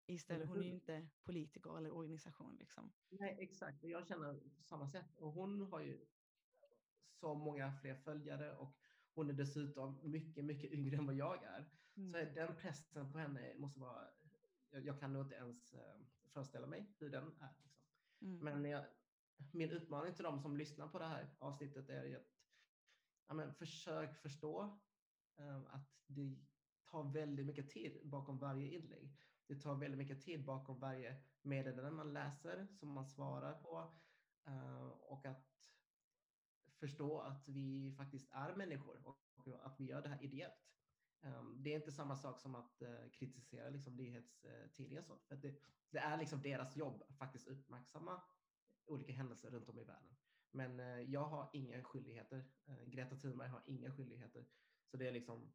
Istället, 0.07 0.49
hon 0.49 0.59
är 0.59 0.63
ju 0.63 0.71
inte 0.71 1.09
politiker 1.25 1.79
eller 1.79 1.95
organisation. 1.95 2.57
Liksom. 2.57 2.93
Nej, 3.09 3.37
exakt. 3.41 3.85
Jag 3.85 4.07
känner 4.07 4.35
på 4.35 4.63
samma 4.63 4.89
sätt. 4.89 5.19
Och 5.19 5.33
hon 5.33 5.61
har 5.61 5.81
ju 5.81 6.07
så 7.21 7.35
många 7.35 7.73
fler 7.73 7.95
följare 7.95 8.57
och 8.57 8.77
hon 9.15 9.31
är 9.31 9.35
dessutom 9.35 10.01
mycket, 10.03 10.45
mycket 10.45 10.73
yngre 10.73 10.97
än 10.97 11.07
vad 11.07 11.15
jag 11.15 11.45
är. 11.45 11.69
Mm. 11.97 12.13
Så 12.13 12.35
den 12.35 12.57
pressen 12.57 13.13
på 13.13 13.19
henne 13.19 13.55
måste 13.59 13.81
vara, 13.81 14.09
jag, 14.73 15.01
kan 15.01 15.13
nog 15.13 15.23
inte 15.23 15.35
ens 15.35 15.75
uh, 15.75 15.81
föreställa 16.33 16.67
mig 16.67 16.95
hur 16.99 17.11
den 17.11 17.25
är. 17.41 17.55
Liksom. 17.63 17.81
Mm. 18.21 18.39
Men 18.39 18.71
jag, 18.71 18.85
min 19.53 19.71
utmaning 19.71 20.15
till 20.15 20.25
de 20.25 20.41
som 20.41 20.57
lyssnar 20.57 20.89
på 20.89 20.99
det 20.99 21.07
här 21.07 21.35
avsnittet 21.39 21.89
är 21.89 22.17
att 22.17 22.27
ja, 23.27 23.35
men 23.35 23.55
försök 23.55 24.17
förstå 24.17 24.81
eh, 25.39 25.57
att 25.57 25.89
det 26.07 26.39
tar 26.85 27.13
väldigt 27.13 27.47
mycket 27.47 27.71
tid 27.71 28.01
bakom 28.05 28.39
varje 28.39 28.69
inlägg. 28.79 29.17
Det 29.47 29.61
tar 29.61 29.75
väldigt 29.75 29.99
mycket 29.99 30.23
tid 30.23 30.45
bakom 30.45 30.81
varje 30.81 31.23
meddelande 31.43 31.91
man 31.91 32.13
läser, 32.13 32.67
som 32.67 32.89
man 32.89 33.07
svarar 33.07 33.55
på. 33.55 34.01
eh, 34.47 34.87
och 34.87 35.27
att 35.27 35.49
förstå 36.81 37.21
att 37.21 37.49
vi 37.49 37.95
faktiskt 37.97 38.29
är 38.33 38.57
människor 38.57 39.07
och 39.07 39.49
att 39.63 39.81
vi 39.81 39.85
gör 39.85 40.03
det 40.03 40.09
här 40.09 40.23
ideellt. 40.23 40.69
Um, 41.25 41.63
det 41.63 41.73
är 41.73 41.77
inte 41.77 41.93
samma 41.93 42.17
sak 42.17 42.41
som 42.41 42.55
att 42.55 42.83
uh, 42.83 43.11
kritisera 43.13 43.71
liksom, 43.71 43.97
nyhetstidningar. 43.97 45.03
Eh, 45.03 45.07
så, 45.07 45.19
för 45.19 45.37
det, 45.37 45.55
det, 45.91 45.99
är 45.99 46.17
liksom 46.17 46.43
deras 46.43 46.77
jobb 46.77 47.03
att 47.09 47.17
faktiskt 47.17 47.49
uppmärksamma 47.49 48.23
olika 48.87 49.13
händelser 49.13 49.51
runt 49.51 49.69
om 49.69 49.79
i 49.79 49.85
världen. 49.85 50.17
Men 50.51 50.81
uh, 50.81 51.01
jag 51.01 51.25
har 51.25 51.51
inga 51.53 51.85
skyldigheter. 51.85 52.45
Greta 52.87 53.17
Thunberg 53.17 53.49
har 53.49 53.63
inga 53.67 53.93
skyldigheter. 53.93 54.47
Så 54.87 54.97
det 54.97 55.09
är 55.09 55.13
liksom, 55.13 55.53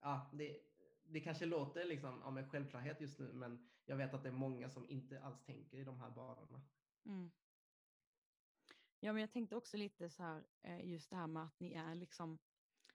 ja, 0.00 0.30
det, 0.32 0.60
det 1.04 1.20
kanske 1.20 1.46
låter 1.46 1.84
liksom 1.84 2.22
om 2.22 2.36
en 2.36 2.50
självklarhet 2.50 3.00
just 3.00 3.18
nu, 3.18 3.32
men 3.32 3.68
jag 3.84 3.96
vet 3.96 4.14
att 4.14 4.22
det 4.22 4.28
är 4.28 4.32
många 4.32 4.70
som 4.70 4.88
inte 4.88 5.22
alls 5.22 5.42
tänker 5.42 5.78
i 5.78 5.84
de 5.84 6.00
här 6.00 6.10
banorna. 6.10 6.62
Mm. 7.04 7.30
Ja, 9.00 9.12
men 9.12 9.20
jag 9.20 9.32
tänkte 9.32 9.56
också 9.56 9.76
lite 9.76 10.10
så 10.10 10.22
här, 10.22 10.44
just 10.82 11.10
det 11.10 11.16
här 11.16 11.26
med 11.26 11.44
att 11.44 11.60
ni 11.60 11.72
är 11.72 11.94
liksom 11.94 12.38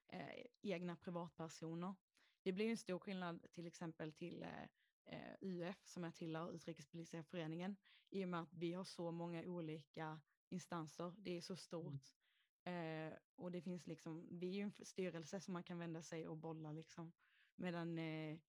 eh, 0.08 0.46
egna 0.62 0.96
privatpersoner. 0.96 1.96
Det 2.44 2.54
blir 2.54 2.70
en 2.70 2.78
stor 2.78 3.00
skillnad 3.00 3.52
till 3.52 3.68
exempel 3.68 4.14
till 4.14 4.46
eh, 5.06 5.36
UF 5.42 5.88
som 5.88 6.04
jag 6.04 6.16
tillhör, 6.16 6.52
Utrikespolitiska 6.52 7.24
föreningen, 7.24 7.76
i 8.10 8.26
och 8.26 8.30
med 8.30 8.42
att 8.42 8.54
vi 8.54 8.74
har 8.74 8.84
så 8.84 9.12
många 9.12 9.46
olika 9.46 10.20
instanser. 10.50 11.14
Det 11.18 11.38
är 11.38 11.42
så 11.42 11.56
stort. 11.56 12.14
Mm. 12.64 13.10
Eh, 13.12 13.18
och 13.36 13.52
det 13.52 13.62
finns 13.62 13.88
liksom, 13.88 14.28
vi 14.32 14.50
är 14.50 14.54
ju 14.54 14.62
en 14.62 14.72
styrelse 14.72 15.40
som 15.40 15.54
man 15.54 15.64
kan 15.64 15.80
vända 15.80 16.02
sig 16.02 16.28
och 16.28 16.38
bolla 16.38 16.72
liksom. 16.72 17.14
Medan, 17.56 17.98
eh, 17.98 18.40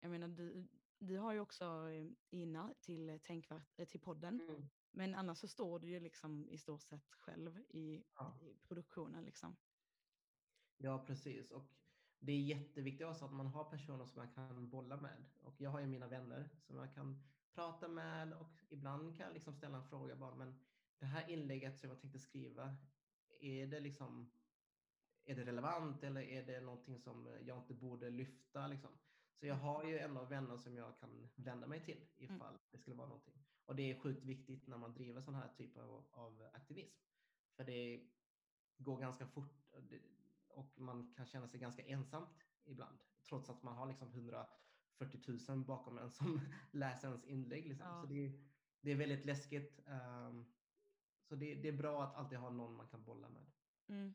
jag 0.00 0.10
menar 0.10 0.28
du, 0.28 0.68
du 0.98 1.18
har 1.18 1.32
ju 1.32 1.40
också 1.40 1.64
eh, 1.64 2.10
Ina 2.30 2.74
till, 2.80 3.20
tänkvärt, 3.22 3.88
till 3.88 4.00
podden. 4.00 4.40
Mm. 4.40 4.68
Men 4.90 5.14
annars 5.14 5.38
så 5.38 5.48
står 5.48 5.78
du 5.78 5.88
ju 5.88 6.00
liksom 6.00 6.48
i 6.48 6.58
stort 6.58 6.82
sett 6.82 7.12
själv 7.14 7.58
i, 7.68 8.04
ja. 8.14 8.38
i 8.40 8.56
produktionen 8.62 9.24
liksom. 9.24 9.56
Ja, 10.78 11.04
precis. 11.06 11.50
Och 11.50 11.74
det 12.18 12.32
är 12.32 12.40
jätteviktigt 12.40 13.06
också 13.06 13.24
att 13.24 13.32
man 13.32 13.46
har 13.46 13.64
personer 13.64 14.06
som 14.06 14.18
man 14.18 14.32
kan 14.32 14.68
bolla 14.68 14.96
med. 14.96 15.24
Och 15.40 15.60
jag 15.60 15.70
har 15.70 15.80
ju 15.80 15.86
mina 15.86 16.06
vänner 16.08 16.48
som 16.60 16.76
jag 16.76 16.94
kan 16.94 17.22
prata 17.54 17.88
med 17.88 18.32
och 18.32 18.64
ibland 18.68 19.16
kan 19.16 19.26
jag 19.26 19.34
liksom 19.34 19.54
ställa 19.54 19.76
en 19.76 19.84
fråga 19.84 20.16
bara, 20.16 20.34
men 20.34 20.54
det 20.98 21.06
här 21.06 21.30
inlägget 21.30 21.78
som 21.78 21.88
jag 21.88 22.00
tänkte 22.00 22.18
skriva, 22.18 22.76
är 23.40 23.66
det 23.66 23.80
liksom 23.80 24.30
är 25.24 25.34
det 25.34 25.44
relevant 25.44 26.02
eller 26.02 26.20
är 26.22 26.46
det 26.46 26.60
någonting 26.60 26.98
som 26.98 27.28
jag 27.46 27.58
inte 27.58 27.74
borde 27.74 28.10
lyfta? 28.10 28.66
Liksom? 28.66 28.90
Så 29.34 29.46
jag 29.46 29.54
har 29.54 29.84
ju 29.84 29.98
ändå 29.98 30.24
vänner 30.24 30.56
som 30.56 30.76
jag 30.76 30.98
kan 30.98 31.28
vända 31.34 31.66
mig 31.66 31.84
till 31.84 32.06
ifall 32.16 32.54
mm. 32.54 32.60
det 32.70 32.78
skulle 32.78 32.96
vara 32.96 33.08
någonting. 33.08 33.34
Och 33.64 33.76
det 33.76 33.90
är 33.90 34.00
sjukt 34.00 34.24
viktigt 34.24 34.66
när 34.66 34.78
man 34.78 34.94
driver 34.94 35.20
sån 35.20 35.34
här 35.34 35.48
typ 35.56 35.76
av, 35.76 36.04
av 36.10 36.48
aktivism. 36.52 36.96
För 37.56 37.64
det 37.64 38.00
går 38.76 39.00
ganska 39.00 39.26
fort 39.26 39.64
och 40.54 40.80
man 40.80 41.14
kan 41.16 41.26
känna 41.26 41.48
sig 41.48 41.60
ganska 41.60 41.82
ensamt 41.82 42.44
ibland, 42.64 42.98
trots 43.28 43.50
att 43.50 43.62
man 43.62 43.76
har 43.76 43.86
liksom 43.86 44.08
140 44.08 45.20
000 45.48 45.64
bakom 45.64 45.98
en 45.98 46.10
som 46.10 46.40
läser 46.72 47.08
ens 47.08 47.24
inlägg. 47.24 47.68
Liksom. 47.68 47.86
Ja. 47.86 48.00
Så 48.00 48.06
det, 48.06 48.32
det, 48.80 48.92
är 48.92 48.96
väldigt 48.96 49.24
läskigt. 49.24 49.80
Um, 49.86 50.52
så 51.28 51.36
det, 51.36 51.54
det, 51.54 51.68
är 51.68 51.76
bra 51.76 52.04
att 52.04 52.14
alltid 52.14 52.38
ha 52.38 52.50
någon 52.50 52.76
man 52.76 52.88
kan 52.88 53.04
bolla 53.04 53.28
med. 53.28 53.46
Mm. 53.88 54.14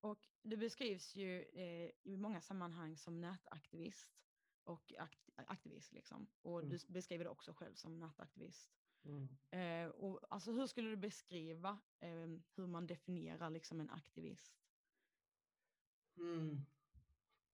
Och 0.00 0.28
du 0.42 0.56
beskrivs 0.56 1.16
ju 1.16 1.42
eh, 1.42 1.90
i 2.02 2.16
många 2.16 2.40
sammanhang 2.40 2.96
som 2.96 3.20
nätaktivist 3.20 4.22
och 4.64 4.92
akt 4.98 5.30
aktivist. 5.36 5.92
Liksom. 5.92 6.26
Och 6.42 6.58
mm. 6.58 6.70
du 6.70 6.92
beskriver 6.92 7.24
det 7.24 7.30
också 7.30 7.52
själv 7.52 7.74
som 7.74 7.98
nätaktivist. 7.98 8.70
Mm. 9.04 9.28
Eh, 9.50 9.90
och, 9.90 10.20
alltså, 10.30 10.52
hur 10.52 10.66
skulle 10.66 10.88
du 10.88 10.96
beskriva 10.96 11.78
eh, 12.00 12.26
hur 12.54 12.66
man 12.66 12.86
definierar 12.86 13.50
liksom, 13.50 13.80
en 13.80 13.90
aktivist? 13.90 14.65
Mm. 16.16 16.66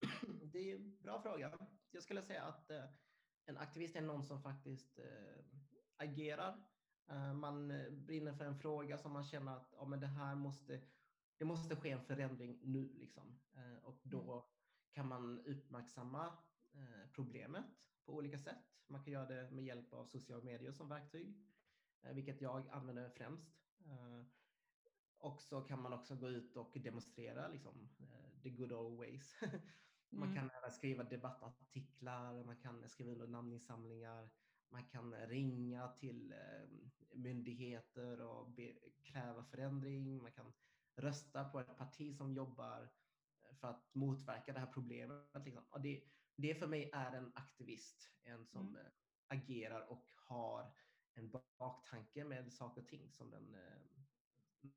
Det 0.53 0.70
är 0.70 0.77
en 0.77 0.96
bra 1.03 1.22
fråga. 1.22 1.59
Jag 1.90 2.03
skulle 2.03 2.22
säga 2.22 2.42
att 2.42 2.70
eh, 2.70 2.85
en 3.44 3.59
aktivist 3.59 3.96
är 3.96 4.01
någon 4.01 4.22
som 4.25 4.42
faktiskt 4.42 4.98
eh, 4.98 5.44
agerar. 5.96 6.64
Eh, 7.09 7.35
man 7.35 7.68
brinner 7.90 8.33
för 8.33 8.44
en 8.44 8.59
fråga 8.59 8.98
som 8.98 9.12
man 9.12 9.25
känner 9.25 9.57
att 9.57 9.75
ja, 9.77 9.85
men 9.85 10.01
det 10.01 10.07
här 10.07 10.35
måste, 10.35 10.81
det 11.37 11.44
måste 11.44 11.77
ske 11.77 11.90
en 11.90 12.05
förändring 12.05 12.61
nu. 12.62 12.92
Liksom. 12.92 13.38
och 13.83 14.01
då 14.03 14.33
mm. 14.33 14.44
kan 14.92 15.09
man 15.09 15.40
uppmärksamma 15.46 16.33
problemet 17.12 17.64
på 18.05 18.14
olika 18.14 18.38
sätt. 18.38 18.77
Man 18.87 19.05
kan 19.05 19.12
göra 19.12 19.27
det 19.27 19.51
med 19.51 19.64
hjälp 19.64 19.92
av 19.92 20.07
sociala 20.07 20.44
medier 20.44 20.72
som 20.72 20.88
verktyg, 20.88 21.37
vilket 22.12 22.40
jag 22.40 22.68
använder 22.68 23.09
främst. 23.09 23.51
Och 25.16 25.42
så 25.42 25.61
kan 25.61 25.83
man 25.83 25.92
också 25.92 26.16
gå 26.16 26.29
ut 26.29 26.57
och 26.57 26.72
demonstrera 26.75 27.48
liksom, 27.48 27.88
the 28.42 28.50
good 28.50 28.72
old 28.72 28.98
ways. 28.98 29.35
man 30.11 30.28
mm. 30.28 30.35
kan 30.35 30.50
även 30.50 30.70
skriva 30.70 31.05
debattartiklar, 31.05 32.44
man 32.44 32.57
kan 32.57 32.88
skriva 32.88 33.12
under 33.12 33.26
namninsamlingar, 33.26 34.31
man 34.68 34.85
kan 34.85 35.14
ringa 35.14 35.88
till 35.88 36.33
eh, 36.33 36.68
myndigheter 37.14 38.20
och 38.20 38.50
be, 38.50 38.72
kräva 39.02 39.44
förändring, 39.44 40.22
man 40.22 40.33
kan 40.33 40.52
rösta 40.96 41.44
på 41.44 41.61
ett 41.61 41.76
parti 41.78 42.16
som 42.16 42.35
jobbar 42.35 42.90
eh, 43.42 43.55
för 43.57 43.68
att 43.68 43.94
motverka 43.94 44.52
det 44.52 44.61
här 44.61 44.72
problemet. 44.72 45.44
Liksom. 45.44 45.64
Och 45.70 45.81
det, 45.81 46.02
det 46.37 46.55
för 46.55 46.66
mig 46.66 46.90
är 46.92 47.12
en 47.12 47.33
aktivist, 47.35 48.11
en 48.22 48.46
som 48.46 48.68
mm. 48.68 48.76
Eh, 48.76 48.92
agerar 49.28 49.90
och 49.90 50.11
har 50.14 50.74
en 51.14 51.31
baktanke 51.59 52.24
med 52.24 52.52
saker 52.52 52.83
och 52.83 52.88
ting 52.88 53.11
som 53.11 53.31
den, 53.31 53.57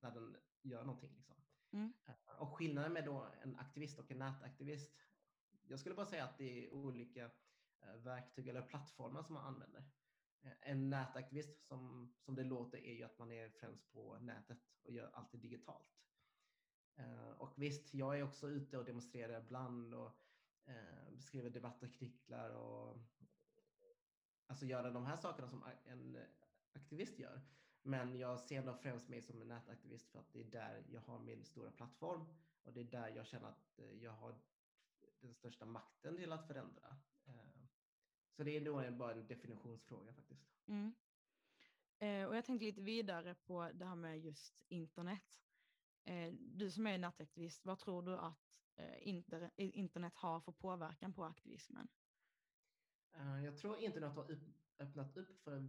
när 0.01 0.11
den 0.11 0.37
gör 0.61 0.83
någonting. 0.83 1.15
Liksom. 1.15 1.35
Mm. 1.75 1.93
Eh, 2.05 2.41
och 2.41 2.55
skillnaden 2.55 2.93
med 2.93 3.05
då 3.05 3.27
en 3.41 3.55
aktivist 3.55 3.99
och 3.99 4.11
en 4.11 4.17
nätaktivist, 4.19 4.91
jag 5.67 5.79
skulle 5.79 5.95
bara 5.95 6.05
säga 6.05 6.23
att 6.23 6.37
det 6.37 6.65
är 6.65 6.73
olika 6.73 7.31
eh, 7.81 7.95
verktyg 7.95 8.47
eller 8.47 8.61
plattformar 8.61 9.23
som 9.23 9.33
man 9.33 9.45
använder. 9.45 9.83
Eh, 10.41 10.51
en 10.61 10.89
nätaktivist, 10.89 11.67
som, 11.67 12.13
som 12.19 12.35
det 12.35 12.43
låter, 12.43 12.77
är 12.77 12.93
ju 12.93 13.03
att 13.03 13.19
man 13.19 13.31
är 13.31 13.49
främst 13.49 13.91
på 13.91 14.17
nätet 14.19 14.59
och 14.83 14.91
gör 14.91 15.09
allt 15.13 15.31
digitalt. 15.31 15.91
Och 17.37 17.53
visst, 17.55 17.93
jag 17.93 18.19
är 18.19 18.23
också 18.23 18.49
ute 18.49 18.77
och 18.77 18.85
demonstrerar 18.85 19.41
ibland 19.41 19.93
och 19.93 20.11
skriver 21.19 21.49
debattartiklar 21.49 22.49
och 22.49 22.97
alltså 24.47 24.65
göra 24.65 24.91
de 24.91 25.05
här 25.05 25.17
sakerna 25.17 25.49
som 25.49 25.63
en 25.85 26.17
aktivist 26.73 27.19
gör. 27.19 27.41
Men 27.87 28.17
jag 28.19 28.39
ser 28.39 28.63
nog 28.63 28.79
främst 28.79 29.09
mig 29.09 29.21
som 29.21 29.41
en 29.41 29.47
nätaktivist 29.47 30.09
för 30.09 30.19
att 30.19 30.33
det 30.33 30.39
är 30.39 30.51
där 30.51 30.83
jag 30.91 31.01
har 31.01 31.19
min 31.19 31.43
stora 31.45 31.71
plattform 31.71 32.25
och 32.63 32.73
det 32.73 32.79
är 32.79 32.83
där 32.83 33.07
jag 33.09 33.27
känner 33.27 33.47
att 33.47 33.79
eh, 33.79 34.03
jag 34.03 34.11
har 34.11 34.35
den 35.19 35.33
största 35.33 35.65
makten 35.65 36.17
till 36.17 36.31
att 36.31 36.47
förändra. 36.47 36.97
Eh, 37.25 37.65
så 38.31 38.43
det 38.43 38.51
är 38.51 38.61
nog 38.61 38.97
bara 38.97 39.11
en 39.11 39.27
definitionsfråga 39.27 40.13
faktiskt. 40.13 40.49
Mm. 40.67 40.95
Eh, 41.97 42.27
och 42.27 42.35
jag 42.35 42.45
tänkte 42.45 42.65
lite 42.65 42.81
vidare 42.81 43.35
på 43.35 43.71
det 43.73 43.85
här 43.85 43.95
med 43.95 44.19
just 44.19 44.63
internet. 44.67 45.41
Du 46.37 46.71
som 46.71 46.87
är 46.87 46.97
nätaktivist, 46.97 47.65
vad 47.65 47.79
tror 47.79 48.01
du 48.01 48.17
att 48.17 48.51
internet 49.57 50.15
har 50.15 50.39
för 50.39 50.51
påverkan 50.51 51.13
på 51.13 51.23
aktivismen? 51.23 51.87
Jag 53.43 53.57
tror 53.57 53.77
internet 53.77 54.15
har 54.15 54.37
öppnat 54.79 55.17
upp 55.17 55.43
för 55.43 55.51
en 55.51 55.67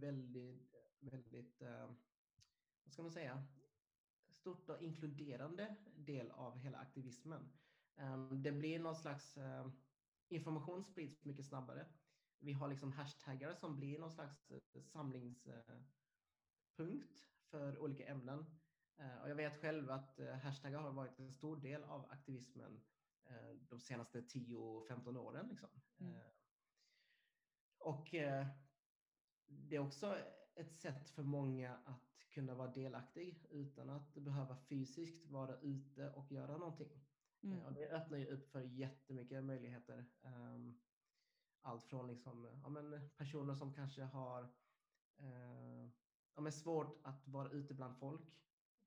väldigt, 0.99 1.33
väldigt 1.33 1.61
vad 2.83 2.93
ska 2.93 3.01
man 3.01 3.11
säga, 3.11 3.47
stort 4.29 4.69
och 4.69 4.81
inkluderande 4.81 5.75
del 5.95 6.31
av 6.31 6.57
hela 6.57 6.77
aktivismen. 6.77 7.49
Ehm, 7.95 8.43
det 8.43 8.51
blir 8.51 8.79
någon 8.79 8.95
slags 8.95 9.37
eh, 9.37 9.67
information 10.27 10.83
sprids 10.83 11.25
mycket 11.25 11.45
snabbare. 11.45 11.85
Vi 12.39 12.53
har 12.53 12.67
liksom 12.67 12.91
hashtaggar 12.91 13.53
som 13.53 13.75
blir 13.75 13.99
någon 13.99 14.11
slags 14.11 14.51
eh, 14.51 14.81
samlingspunkt 14.81 17.27
för 17.49 17.79
olika 17.79 18.07
ämnen. 18.07 18.45
Eh, 18.97 19.21
och 19.21 19.29
jag 19.29 19.35
vet 19.35 19.61
själv 19.61 19.91
att 19.91 20.19
hashtaggar 20.43 20.79
har 20.79 20.91
varit 20.91 21.19
en 21.19 21.33
stor 21.33 21.57
del 21.57 21.83
av 21.83 22.11
aktivismen 22.11 22.83
de 23.69 23.79
senaste 23.79 24.21
10-15 24.21 25.17
åren. 25.17 25.47
Liksom. 25.47 25.69
Mm. 25.99 26.19
Och 27.77 28.07
det 29.45 29.75
är 29.75 29.79
också 29.79 30.17
ett 30.57 30.73
sätt 30.73 31.09
för 31.09 31.23
många 31.23 31.77
att 31.85 32.27
kunna 32.29 32.55
vara 32.55 32.71
delaktig 32.71 33.45
utan 33.49 33.89
att 33.89 34.13
behöva 34.13 34.55
fysiskt 34.55 35.27
vara 35.27 35.59
ute 35.59 36.09
och 36.09 36.31
göra 36.31 36.57
någonting. 36.57 37.03
Mm. 37.43 37.59
Och 37.65 37.73
det 37.73 37.89
öppnar 37.89 38.17
ju 38.17 38.25
upp 38.25 38.51
för 38.51 38.61
jättemycket 38.61 39.43
möjligheter. 39.43 40.05
Um, 40.21 40.79
allt 41.61 41.83
från 41.83 42.07
liksom, 42.07 42.47
ja, 42.63 42.69
men 42.69 43.09
personer 43.17 43.55
som 43.55 43.73
kanske 43.73 44.03
har 44.03 44.43
uh, 45.21 45.89
ja, 46.35 46.51
svårt 46.51 46.99
att 47.03 47.27
vara 47.27 47.49
ute 47.49 47.73
bland 47.73 47.97
folk. 47.97 48.37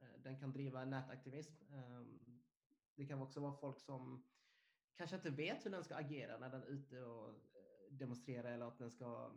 Eh, 0.00 0.20
den 0.22 0.38
kan 0.38 0.52
driva 0.52 0.84
nätaktivism. 0.84 1.54
Ehm, 1.72 2.42
det 2.94 3.06
kan 3.06 3.22
också 3.22 3.40
vara 3.40 3.52
folk 3.52 3.80
som 3.80 4.24
kanske 4.94 5.16
inte 5.16 5.30
vet 5.30 5.66
hur 5.66 5.70
den 5.70 5.84
ska 5.84 5.96
agera 5.96 6.38
när 6.38 6.50
den 6.50 6.62
är 6.62 6.66
ute 6.66 7.02
och 7.02 7.28
eh, 7.28 7.92
demonstrerar 7.92 8.52
eller 8.52 8.66
att 8.66 8.78
den 8.78 8.90
ska 8.90 9.32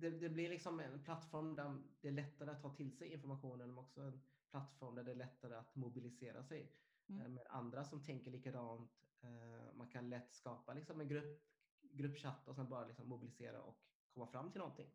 det, 0.00 0.10
det, 0.10 0.28
blir 0.28 0.48
liksom 0.48 0.80
en 0.80 1.02
plattform 1.02 1.54
där 1.54 1.82
det 2.00 2.08
är 2.08 2.12
lättare 2.12 2.50
att 2.50 2.62
ta 2.62 2.74
till 2.74 2.96
sig 2.96 3.12
informationen 3.12 3.68
men 3.68 3.78
också 3.78 4.00
en 4.00 4.22
plattform 4.50 4.94
där 4.94 5.04
det 5.04 5.10
är 5.10 5.16
lättare 5.16 5.54
att 5.54 5.74
mobilisera 5.74 6.42
sig 6.42 6.72
mm. 7.08 7.20
Eh, 7.20 7.28
med 7.28 7.46
andra 7.48 7.84
som 7.84 8.04
tänker 8.04 8.30
likadant. 8.30 8.90
Man 9.74 9.88
kan 9.88 10.10
lätt 10.10 10.34
skapa 10.34 10.74
liksom 10.74 11.00
en 11.00 11.08
grupp, 11.08 11.42
gruppchatt 11.82 12.48
och 12.48 12.56
sen 12.56 12.68
bara 12.68 12.86
liksom 12.86 13.08
mobilisera 13.08 13.62
och 13.62 13.78
komma 14.10 14.26
fram 14.26 14.50
till 14.50 14.58
någonting. 14.58 14.90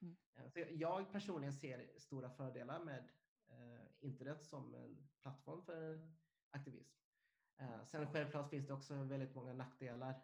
Mm. 0.00 0.16
Så 0.50 0.64
jag 0.70 1.12
personligen 1.12 1.52
ser 1.52 1.98
stora 1.98 2.30
fördelar 2.30 2.84
med 2.84 3.08
internet 4.00 4.44
som 4.44 4.74
en 4.74 5.08
plattform 5.22 5.62
för 5.62 6.10
aktivism. 6.50 6.98
Eh, 7.56 7.84
sen 7.84 8.12
självklart 8.12 8.50
finns 8.50 8.66
det 8.66 8.72
också 8.72 8.94
väldigt 8.94 9.34
många 9.34 9.52
nackdelar. 9.52 10.14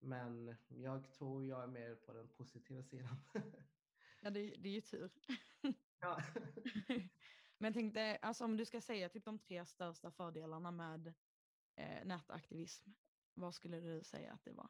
Men 0.00 0.56
jag 0.68 1.12
tror 1.12 1.44
jag 1.44 1.62
är 1.62 1.66
mer 1.66 1.94
på 1.94 2.12
den 2.12 2.28
positiva 2.28 2.82
sidan. 2.82 3.16
ja, 4.22 4.30
det, 4.30 4.54
det 4.56 4.68
är 4.68 4.72
ju 4.72 4.80
tur. 4.80 5.10
ja. 6.00 6.22
men 7.58 7.68
jag 7.68 7.74
tänkte, 7.74 8.18
alltså 8.22 8.44
om 8.44 8.56
du 8.56 8.64
ska 8.64 8.80
säga 8.80 9.08
typ 9.08 9.24
de 9.24 9.38
tre 9.38 9.66
största 9.66 10.10
fördelarna 10.10 10.70
med 10.70 11.14
eh, 11.74 12.06
nätaktivism, 12.06 12.90
vad 13.34 13.54
skulle 13.54 13.80
du 13.80 14.04
säga 14.04 14.32
att 14.32 14.44
det 14.44 14.52
var? 14.52 14.68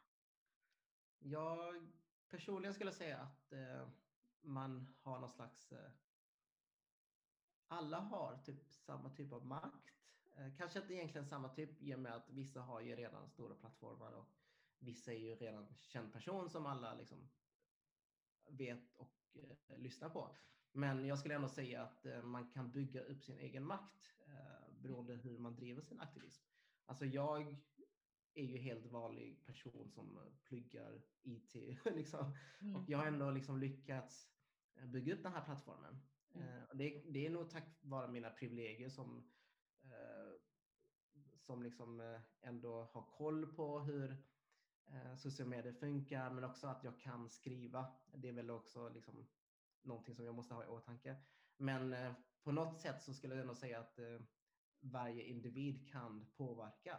Jag 1.19 1.93
personligen 2.29 2.75
skulle 2.75 2.93
säga 2.93 3.19
att 3.19 3.53
eh, 3.53 3.89
man 4.41 4.95
har 5.03 5.21
någon 5.21 5.31
slags 5.31 5.73
eh, 5.73 5.91
alla 7.69 7.99
har 8.01 8.39
typ 8.45 8.65
samma 8.65 9.11
typ 9.11 9.33
av 9.33 9.47
makt. 9.47 9.95
Eh, 10.35 10.55
kanske 10.57 10.79
inte 10.79 10.95
egentligen 10.95 11.27
samma 11.27 11.49
typ 11.49 11.83
i 11.83 11.95
och 11.95 11.99
med 11.99 12.15
att 12.15 12.31
vissa 12.31 12.61
har 12.61 12.81
ju 12.81 12.97
redan 12.97 13.29
stora 13.29 13.55
plattformar 13.55 14.13
och 14.13 14.29
vissa 14.79 15.13
är 15.13 15.19
ju 15.19 15.35
redan 15.35 15.67
känd 15.81 16.13
person 16.13 16.51
som 16.51 16.67
alla 16.67 16.95
liksom 16.95 17.29
vet 18.49 18.93
och 18.97 19.37
eh, 19.37 19.79
lyssnar 19.79 20.09
på. 20.09 20.37
Men 20.73 21.07
jag 21.07 21.19
skulle 21.19 21.35
ändå 21.35 21.49
säga 21.49 21.83
att 21.83 22.07
eh, 22.07 22.23
man 22.23 22.51
kan 22.51 22.73
bygga 22.73 23.01
upp 23.01 23.23
sin 23.23 23.39
egen 23.39 23.65
makt 23.67 24.15
eh, 24.27 24.73
beroende 24.83 25.15
hur 25.15 25.39
man 25.39 25.57
driver 25.57 25.83
sin 25.83 26.01
aktivism. 26.01 26.45
Alltså 26.87 27.05
jag 27.05 27.57
är 28.35 28.45
ju 28.45 28.59
helt 28.59 28.87
vanlig 28.87 29.47
person 29.47 29.91
som 29.91 30.21
pluggar 30.43 31.03
IT 31.23 31.55
liksom. 31.85 32.37
Mm. 32.61 32.77
och 32.77 32.91
jag 32.91 32.99
har 32.99 33.07
ändå 33.07 33.31
liksom 33.31 33.59
lyckats 33.59 34.31
bygga 34.85 35.15
upp 35.15 35.23
den 35.23 35.33
här 35.33 35.45
plattformen. 35.45 36.03
Mm. 36.35 36.67
Det, 36.75 37.03
det, 37.09 37.27
är 37.27 37.31
nog 37.31 37.51
tack 37.51 37.79
vare 37.81 38.09
mina 38.09 38.31
privilegier 38.31 38.89
som, 38.89 39.31
eh, 39.83 40.41
som 41.39 41.63
liksom 41.63 42.01
eh, 42.01 42.21
ändå 42.41 42.91
har 42.93 43.03
koll 43.03 43.47
på 43.47 43.81
hur 43.81 44.17
sociala 45.17 45.51
medier 45.51 45.73
funkar, 45.73 46.31
men 46.31 46.45
också 46.45 46.67
att 46.67 46.85
jag 46.85 47.01
kan 47.01 47.31
skriva. 47.31 47.87
Det 48.15 48.29
är 48.29 48.33
väl 48.33 48.51
också 48.51 48.89
liksom 48.89 49.27
någonting 49.83 50.15
som 50.15 50.25
jag 50.25 50.35
måste 50.35 50.55
ha 50.55 50.65
i 50.65 50.67
åtanke. 50.67 51.17
Men 51.57 52.15
på 52.43 52.53
något 52.53 52.81
sätt 52.81 53.03
så 53.03 53.15
skulle 53.15 53.35
jag 53.35 53.43
ändå 53.43 53.55
säga 53.55 53.81
att 53.81 53.99
varje 54.81 55.23
individ 55.23 55.89
kan 55.89 56.27
påverka. 56.37 56.99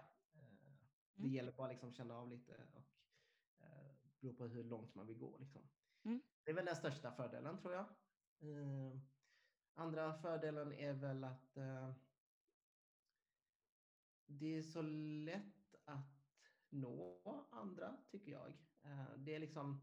Det 1.15 1.23
mm. 1.23 1.33
gäller 1.33 1.51
bara 1.51 1.67
liksom 1.67 1.93
känna 1.93 2.17
av 2.17 2.29
lite 2.29 2.53
och 2.73 2.83
bero 4.19 4.33
på 4.33 4.47
hur 4.47 4.63
långt 4.63 4.95
man 4.95 5.07
vill 5.07 5.17
gå. 5.17 5.37
Liksom. 5.37 5.61
Mm. 6.03 6.21
Det 6.43 6.51
är 6.51 6.55
väl 6.55 6.65
den 6.65 6.75
största 6.75 7.11
fördelen 7.11 7.57
tror 7.57 7.73
jag. 7.73 7.85
Andra 9.73 10.13
fördelen 10.13 10.73
är 10.73 10.93
väl 10.93 11.23
att 11.23 11.57
eh, 11.57 11.93
det 14.25 14.57
är 14.57 14.61
så 14.61 14.81
lätt 14.81 15.75
att 15.85 16.16
nå 16.69 17.19
andra, 17.51 17.97
tycker 18.11 18.31
jag. 18.31 18.47
Eh, 18.81 19.17
det 19.17 19.35
är 19.35 19.39
liksom... 19.39 19.81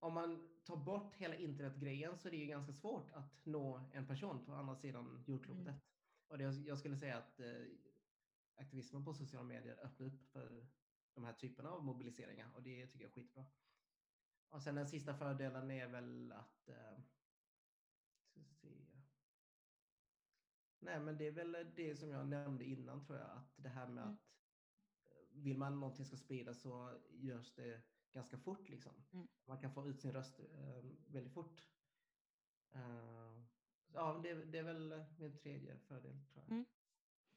Om 0.00 0.14
man 0.14 0.48
tar 0.64 0.76
bort 0.76 1.16
hela 1.16 1.34
internetgrejen 1.34 2.18
så 2.18 2.28
är 2.28 2.32
det 2.32 2.36
ju 2.36 2.46
ganska 2.46 2.72
svårt 2.72 3.12
att 3.12 3.46
nå 3.46 3.90
en 3.92 4.06
person 4.06 4.44
på 4.44 4.52
andra 4.52 4.76
sidan 4.76 5.24
jordklotet. 5.26 5.66
Mm. 5.66 5.80
Och 6.28 6.38
det, 6.38 6.44
jag 6.44 6.78
skulle 6.78 6.96
säga 6.96 7.18
att 7.18 7.40
eh, 7.40 7.62
aktivismen 8.56 9.04
på 9.04 9.14
sociala 9.14 9.46
medier 9.46 9.84
öppnar 9.84 10.06
upp 10.06 10.26
för 10.32 10.66
de 11.14 11.24
här 11.24 11.32
typerna 11.32 11.70
av 11.70 11.84
mobiliseringar 11.84 12.50
och 12.54 12.62
det 12.62 12.86
tycker 12.86 13.04
jag 13.04 13.10
är 13.10 13.14
skitbra. 13.14 13.44
Och 14.48 14.62
sen 14.62 14.74
den 14.74 14.88
sista 14.88 15.14
fördelen 15.14 15.70
är 15.70 15.86
väl 15.88 16.32
att 16.32 16.68
eh, 16.68 16.98
Nej, 20.78 21.00
men 21.00 21.18
det 21.18 21.26
är 21.26 21.32
väl 21.32 21.56
det 21.76 21.96
som 21.96 22.10
jag 22.10 22.28
nämnde 22.28 22.64
innan 22.64 23.04
tror 23.04 23.18
jag, 23.18 23.30
att 23.30 23.52
det 23.56 23.68
här 23.68 23.86
med 23.86 24.04
mm. 24.04 24.14
att 24.14 24.35
vill 25.36 25.58
man 25.58 25.80
någonting 25.80 26.06
ska 26.06 26.16
spridas 26.16 26.60
så 26.60 26.98
görs 27.10 27.54
det 27.54 27.82
ganska 28.12 28.38
fort 28.38 28.68
liksom. 28.68 28.92
Mm. 29.12 29.28
Man 29.44 29.58
kan 29.58 29.72
få 29.74 29.88
ut 29.88 30.00
sin 30.00 30.12
röst 30.12 30.40
uh, 30.40 30.92
väldigt 31.06 31.32
fort. 31.32 31.66
Uh, 32.74 33.44
ja, 33.92 34.20
det, 34.22 34.44
det, 34.44 34.58
är 34.58 34.62
väl 34.62 35.04
min 35.18 35.38
tredje 35.38 35.78
fördel 35.78 36.24
tror 36.32 36.44
jag. 36.44 36.52
Mm. 36.52 36.64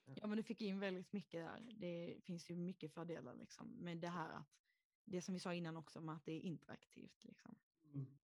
Ja, 0.06 0.28
men 0.28 0.38
du 0.38 0.44
fick 0.44 0.62
in 0.62 0.80
väldigt 0.80 1.14
mycket 1.14 1.46
där. 1.46 1.68
Det 1.72 2.18
finns 2.24 2.50
ju 2.50 2.56
mycket 2.56 2.94
fördelar 2.94 3.34
liksom 3.34 3.68
med 3.68 3.98
det 3.98 4.10
här 4.10 4.30
att 4.30 4.62
det 5.06 5.22
som 5.22 5.34
vi 5.34 5.40
sa 5.40 5.54
innan 5.54 5.78
också 5.78 6.02
med 6.02 6.16
att 6.16 6.26
det 6.26 6.32
är 6.32 6.40
interaktivt 6.40 7.24
liksom. 7.24 7.56
Mm. 7.94 8.18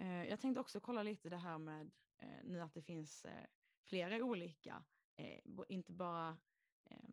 Uh, 0.00 0.28
jag 0.28 0.40
tänkte 0.40 0.60
också 0.60 0.80
kolla 0.80 1.02
lite 1.02 1.28
det 1.28 1.36
här 1.36 1.58
med 1.58 1.90
nu 2.44 2.60
att 2.60 2.74
det 2.74 2.82
finns 2.82 3.26
flera 3.90 4.24
olika, 4.24 4.84
eh, 5.16 5.40
inte 5.68 5.92
bara 5.92 6.38
eh, 6.84 7.10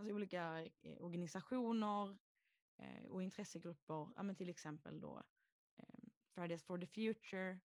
alltså 0.00 0.14
olika 0.14 0.64
eh, 0.82 1.02
organisationer 1.02 2.18
eh, 2.78 3.04
och 3.04 3.22
intressegrupper, 3.22 4.08
ja, 4.16 4.22
men 4.22 4.36
till 4.36 4.48
exempel 4.48 5.00
då 5.00 5.22
eh, 5.76 6.08
Fridays 6.34 6.64
for 6.64 6.78
the 6.78 6.86
Future, 6.86 7.60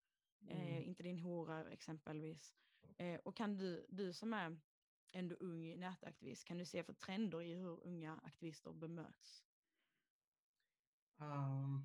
eh, 0.48 0.70
mm. 0.70 0.82
Inte 0.82 1.02
din 1.02 1.18
hora 1.18 1.70
exempelvis. 1.70 2.54
och 3.24 3.36
kan 3.36 3.56
du, 3.56 3.86
du 3.88 4.12
som 4.12 4.32
är 4.32 4.60
ändå 5.12 5.36
ung 5.40 5.80
nätaktivist, 5.80 6.44
kan 6.44 6.58
du 6.58 6.64
se 6.64 6.84
för 6.84 6.92
trender 6.92 7.42
i 7.42 7.54
hur 7.54 7.86
unga 7.86 8.20
aktivister 8.24 8.72
bemöts? 8.72 9.44
Um, 11.16 11.84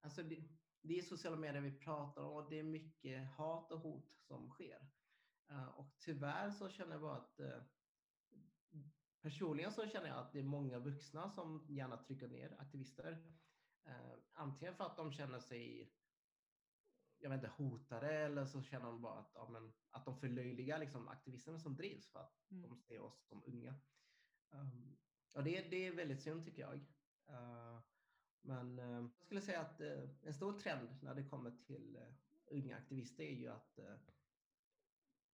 alltså 0.00 0.22
det, 0.22 0.48
det 0.82 0.98
är 0.98 1.02
sociala 1.02 1.36
medier 1.36 1.62
vi 1.62 1.78
pratar 1.78 2.22
om 2.22 2.32
och 2.32 2.50
det 2.50 2.58
är 2.58 2.62
mycket 2.62 3.30
hat 3.30 3.72
och 3.72 3.80
hot 3.80 4.12
som 4.18 4.50
sker. 4.50 4.88
Eh, 5.52 5.68
och 5.68 5.94
tyvärr 5.98 6.50
så 6.50 6.68
känner 6.68 6.92
jag 6.92 7.00
bara 7.00 7.16
att 7.16 7.40
eh, 7.40 7.62
personligen 9.22 9.72
så 9.72 9.86
känner 9.86 10.08
jag 10.08 10.18
att 10.18 10.32
det 10.32 10.38
är 10.38 10.44
många 10.44 10.78
vuxna 10.78 11.30
som 11.30 11.66
gärna 11.68 11.96
trycker 11.96 12.28
ner 12.28 12.56
aktivister. 12.58 13.24
Eh, 13.84 14.14
antingen 14.32 14.74
för 14.74 14.84
att 14.84 14.96
de 14.96 15.12
känner 15.12 15.38
sig 15.38 15.92
jag 17.22 17.30
vet 17.30 17.36
inte, 17.36 17.54
hotade 17.56 18.14
eller 18.14 18.46
så 18.46 18.62
känner 18.62 18.86
de 18.86 19.02
bara 19.02 19.18
att, 19.18 19.30
ja, 19.34 19.48
men, 19.48 19.72
att 19.90 20.04
de 20.04 20.16
förlöjligar 20.16 20.78
liksom, 20.78 21.08
aktivisterna 21.08 21.58
som 21.58 21.76
drivs 21.76 22.10
för 22.10 22.20
att 22.20 22.50
mm. 22.50 22.62
de 22.62 22.78
ser 22.78 23.00
oss 23.00 23.26
som 23.28 23.42
unga. 23.46 23.74
Um, 24.50 24.96
och 25.34 25.44
det, 25.44 25.70
det 25.70 25.86
är 25.86 25.96
väldigt 25.96 26.22
synd 26.22 26.44
tycker 26.44 26.62
jag. 26.62 26.74
Uh, 27.28 27.80
men 28.40 28.78
uh, 28.78 29.10
jag 29.18 29.24
skulle 29.24 29.40
säga 29.40 29.60
att 29.60 29.80
uh, 29.80 30.08
en 30.22 30.34
stor 30.34 30.58
trend 30.58 30.88
när 31.02 31.14
det 31.14 31.28
kommer 31.28 31.50
till 31.66 31.98
unga 32.46 32.76
aktivister 32.76 33.24
är 33.24 33.34
ju 33.34 33.48
att 33.48 33.78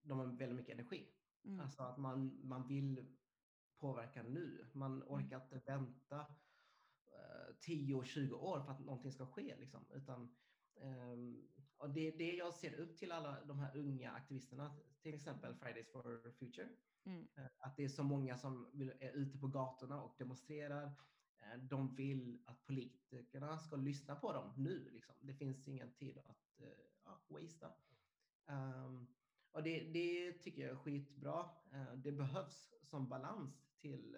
de 0.03 0.19
har 0.19 0.27
väldigt 0.27 0.57
mycket 0.57 0.75
energi. 0.75 1.09
Mm. 1.45 1.61
Alltså 1.61 1.83
att 1.83 1.99
man, 1.99 2.41
man 2.49 2.69
vill 2.69 3.07
påverka 3.81 4.23
nu. 4.23 4.67
Man 4.73 4.93
mm. 4.93 5.09
orkar 5.09 5.43
inte 5.43 5.63
vänta 5.67 6.27
eh, 7.07 7.55
10-20 7.67 8.33
år 8.33 8.61
för 8.61 8.73
att 8.73 8.81
någonting 8.81 9.13
ska 9.13 9.27
ske. 9.27 9.57
Liksom. 9.57 9.87
Utan, 9.95 10.37
eh, 10.75 11.17
och 11.77 11.91
det 11.91 12.09
är 12.09 12.19
det 12.19 12.33
jag 12.33 12.55
ser 12.55 12.75
upp 12.75 12.99
till 12.99 13.13
alla 13.13 13.45
de 13.45 13.59
här 13.59 13.77
unga 13.77 14.13
aktivisterna, 14.13 14.77
till 15.03 15.15
exempel 15.15 15.55
Fridays 15.55 15.93
for 15.93 16.33
Future. 16.39 16.69
Mm. 17.05 17.29
Eh, 17.35 17.47
att 17.59 17.77
det 17.77 17.85
är 17.85 17.89
så 17.89 18.03
många 18.03 18.39
som 18.39 18.67
är 19.01 19.13
ute 19.13 19.39
på 19.39 19.47
gatorna 19.47 20.03
och 20.03 20.15
demonstrerar. 20.19 20.85
Eh, 21.41 21.59
de 21.59 21.95
vill 21.95 22.43
att 22.45 22.65
politikerna 22.65 23.59
ska 23.59 23.77
lyssna 23.77 24.17
på 24.17 24.33
dem 24.33 24.53
nu. 24.57 24.91
Liksom. 24.91 25.15
Det 25.21 25.35
finns 25.35 25.69
ingen 25.69 25.93
tid 25.93 26.19
att 26.19 26.61
ja, 27.05 27.21
wastea. 27.29 27.73
Um, 28.47 29.09
och 29.53 29.63
det, 29.63 29.81
det 29.81 30.33
tycker 30.33 30.63
jag 30.63 30.71
är 30.71 30.77
skitbra. 30.77 31.51
Eh, 31.73 31.95
det 31.95 32.13
behövs 32.13 32.75
som 32.83 33.09
balans 33.09 33.68
till 33.81 34.17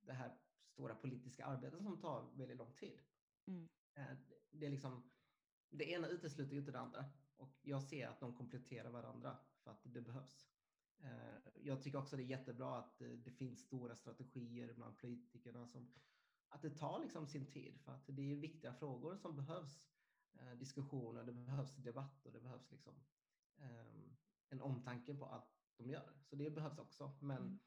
det 0.00 0.12
här 0.12 0.38
stora 0.66 0.94
politiska 0.94 1.44
arbetet 1.44 1.82
som 1.82 2.00
tar 2.00 2.30
väldigt 2.34 2.56
lång 2.56 2.72
tid. 2.72 3.00
Mm. 3.46 3.68
Eh, 3.94 4.16
det, 4.50 4.66
är 4.66 4.70
liksom, 4.70 5.10
det 5.70 5.90
ena 5.90 6.08
utesluter 6.08 6.56
inte 6.56 6.72
det 6.72 6.80
andra 6.80 7.04
och 7.36 7.58
jag 7.62 7.82
ser 7.82 8.08
att 8.08 8.20
de 8.20 8.36
kompletterar 8.36 8.90
varandra 8.90 9.38
för 9.62 9.70
att 9.70 9.80
det 9.82 10.00
behövs. 10.00 10.48
Eh, 10.98 11.52
jag 11.54 11.82
tycker 11.82 11.98
också 11.98 12.16
det 12.16 12.22
är 12.22 12.26
jättebra 12.26 12.78
att 12.78 12.98
det 12.98 13.30
finns 13.30 13.60
stora 13.60 13.96
strategier 13.96 14.72
bland 14.74 14.98
politikerna 14.98 15.66
som 15.66 15.92
att 16.48 16.62
det 16.62 16.70
tar 16.70 17.00
liksom 17.00 17.26
sin 17.26 17.46
tid 17.46 17.80
för 17.80 17.92
att 17.92 18.06
det 18.06 18.32
är 18.32 18.36
viktiga 18.36 18.74
frågor 18.74 19.16
som 19.16 19.36
behövs 19.36 19.84
eh, 20.34 20.52
diskussioner, 20.52 21.24
det 21.24 21.32
behövs 21.32 21.76
debatt 21.76 22.26
och 22.26 22.32
det 22.32 22.40
behövs 22.40 22.70
liksom 22.70 22.94
eh, 23.56 24.12
en 24.48 24.60
omtanke 24.60 25.14
på 25.14 25.24
allt 25.26 25.62
de 25.76 25.90
gör. 25.90 26.12
Så 26.24 26.36
det 26.36 26.50
behövs 26.50 26.78
också. 26.78 27.12
Men 27.20 27.42
Mm. 27.42 27.58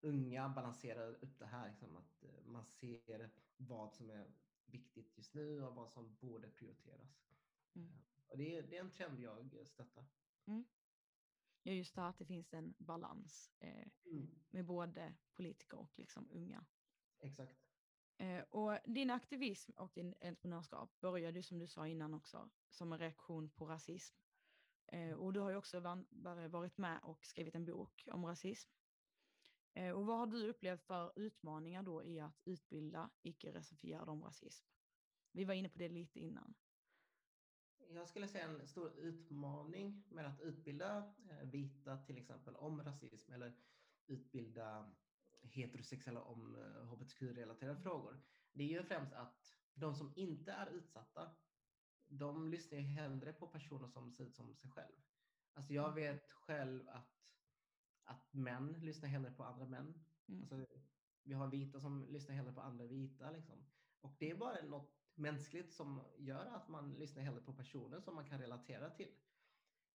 Unga 0.00 0.48
balanserar 0.48 1.24
upp 1.24 1.38
det 1.38 1.46
här, 1.46 1.68
liksom, 1.68 1.96
att 1.96 2.22
eh, 2.22 2.44
man 2.44 2.64
ser 2.66 3.30
vad 3.56 3.92
som 3.92 4.10
är 4.10 4.34
viktigt 4.66 5.16
just 5.16 5.34
nu 5.34 5.62
och 5.62 5.74
vad 5.74 5.90
som 5.92 6.16
borde 6.16 6.48
prioriteras. 6.50 7.22
Mm. 7.74 7.88
Eh, 7.88 8.24
Och 8.26 8.38
det, 8.38 8.56
är, 8.56 8.62
det 8.62 8.76
är 8.76 8.80
en 8.80 8.90
trend 8.90 9.20
jag 9.20 9.66
stöttar. 9.68 10.06
Ja, 11.62 11.72
just 11.72 11.94
det 11.94 12.00
här 12.00 12.08
att 12.08 12.18
det 12.18 12.26
finns 12.26 12.52
en 12.54 12.74
balans 12.78 13.52
eh, 13.60 13.88
med 14.50 14.66
både 14.66 15.16
politiker 15.34 15.78
och 15.78 15.98
liksom 15.98 16.30
unga. 16.30 16.66
Exakt. 17.18 17.58
Eh, 18.18 18.42
och 18.50 18.78
din 18.84 19.10
aktivism 19.10 19.72
och 19.76 19.92
din 19.94 20.14
entreprenörskap 20.20 21.00
började 21.00 21.38
ju 21.38 21.42
som 21.42 21.58
du 21.58 21.66
sa 21.66 21.88
innan 21.88 22.14
också 22.14 22.50
som 22.68 22.92
en 22.92 22.98
reaktion 22.98 23.50
på 23.50 23.66
rasism. 23.66 24.16
Eh, 24.86 25.12
och 25.12 25.32
du 25.32 25.40
har 25.40 25.50
ju 25.50 25.56
också 25.56 25.80
varit 26.48 26.78
med 26.78 27.00
och 27.02 27.26
skrivit 27.26 27.54
en 27.54 27.64
bok 27.64 28.08
om 28.12 28.24
rasism. 28.26 28.70
Eh, 29.76 29.90
och 29.90 30.06
vad 30.06 30.18
har 30.18 30.26
du 30.26 30.48
upplevt 30.48 30.82
för 30.82 31.12
utmaningar 31.16 31.82
då 31.82 32.04
i 32.04 32.20
att 32.20 32.42
utbilda 32.44 33.10
icke-rasifierade 33.22 34.10
om 34.10 34.24
rasism? 34.24 34.66
Vi 35.32 35.44
var 35.44 35.54
inne 35.54 35.68
på 35.68 35.78
det 35.78 35.88
lite 35.88 36.20
innan. 36.20 36.54
Jag 37.88 38.08
skulle 38.08 38.28
säga 38.28 38.44
en 38.44 38.68
stor 38.68 38.98
utmaning 38.98 40.04
med 40.08 40.26
att 40.26 40.40
utbilda 40.40 41.14
eh, 41.30 41.48
vita 41.48 41.96
till 41.96 42.18
exempel 42.18 42.56
om 42.56 42.82
rasism 42.82 43.32
eller 43.32 43.56
utbilda 44.06 44.90
heterosexuella 45.42 46.22
om 46.22 46.54
eh, 46.54 46.86
hbtq-relaterade 46.86 47.80
frågor. 47.80 48.20
Det 48.52 48.64
är 48.64 48.68
ju 48.68 48.82
främst 48.82 49.12
att 49.12 49.56
de 49.74 49.94
som 49.94 50.12
inte 50.16 50.52
är 50.52 50.66
utsatta, 50.66 51.30
de 52.06 52.48
lyssnar 52.48 52.78
ju 52.78 52.84
hellre 52.84 53.32
på 53.32 53.46
personer 53.46 53.88
som 53.88 54.12
ser 54.12 54.24
ut 54.24 54.34
som 54.34 54.54
sig 54.54 54.70
själv. 54.70 54.96
Alltså 55.52 55.72
jag 55.72 55.94
vet 55.94 56.32
själv 56.32 56.88
att, 56.88 57.35
att 58.06 58.32
män 58.32 58.72
lyssnar 58.80 59.08
hellre 59.08 59.30
på 59.30 59.44
andra 59.44 59.66
män. 59.66 60.04
Mm. 60.28 60.40
Alltså, 60.42 60.66
vi 61.22 61.34
har 61.34 61.48
vita 61.48 61.80
som 61.80 62.06
lyssnar 62.08 62.34
hellre 62.34 62.52
på 62.52 62.60
andra 62.60 62.86
vita. 62.86 63.30
Liksom. 63.30 63.66
Och 64.00 64.16
det 64.18 64.30
är 64.30 64.36
bara 64.36 64.62
något 64.62 64.92
mänskligt 65.14 65.72
som 65.72 66.02
gör 66.18 66.46
att 66.46 66.68
man 66.68 66.94
lyssnar 66.94 67.22
hellre 67.22 67.40
på 67.40 67.52
personer 67.52 68.00
som 68.00 68.14
man 68.14 68.26
kan 68.28 68.40
relatera 68.40 68.90
till. 68.90 69.14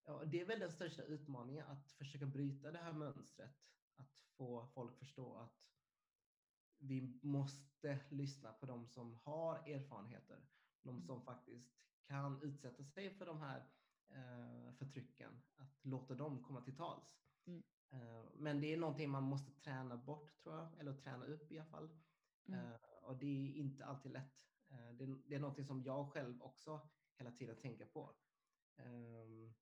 Och 0.03 0.27
det 0.27 0.41
är 0.41 0.45
väl 0.45 0.59
den 0.59 0.71
största 0.71 1.03
utmaningen, 1.03 1.67
att 1.67 1.91
försöka 1.91 2.25
bryta 2.25 2.71
det 2.71 2.77
här 2.77 2.93
mönstret. 2.93 3.55
Att 3.95 4.19
få 4.37 4.67
folk 4.67 4.97
förstå 4.97 5.35
att 5.35 5.61
vi 6.77 7.19
måste 7.23 7.99
lyssna 8.09 8.53
på 8.53 8.65
de 8.65 8.87
som 8.87 9.13
har 9.13 9.55
erfarenheter. 9.69 10.47
De 10.81 10.89
Mm. 10.89 11.01
som 11.01 11.21
faktiskt 11.21 11.71
kan 12.03 12.41
utsätta 12.41 12.83
sig 12.83 13.13
för 13.13 13.25
de 13.25 13.41
här 13.41 13.69
eh, 14.09 14.73
förtrycken. 14.73 15.41
Att 15.55 15.85
låta 15.85 16.15
dem 16.15 16.43
komma 16.43 16.61
till 16.61 16.75
tals. 16.75 17.21
Mm. 17.45 17.63
Eh, 17.91 18.25
men 18.33 18.61
det 18.61 18.73
är 18.73 18.77
någonting 18.77 19.09
man 19.09 19.23
måste 19.23 19.51
träna 19.51 19.97
bort 19.97 20.37
tror 20.43 20.55
jag, 20.55 20.79
eller 20.79 20.93
träna 20.93 21.25
upp 21.25 21.51
i 21.51 21.59
alla 21.59 21.69
fall. 21.69 21.89
Mm. 22.47 22.59
Eh, 22.59 22.75
och 23.01 23.17
det 23.17 23.25
är 23.25 23.55
inte 23.55 23.85
alltid 23.85 24.11
lätt. 24.11 24.47
Eh, 24.69 24.91
det, 24.93 25.05
det 25.27 25.35
är 25.35 25.39
någonting 25.39 25.65
som 25.65 25.83
jag 25.83 26.11
själv 26.11 26.41
också 26.41 26.89
hela 27.17 27.31
tiden 27.31 27.57
tänker 27.57 27.85
på. 27.85 28.15
Ehm, 28.77 29.53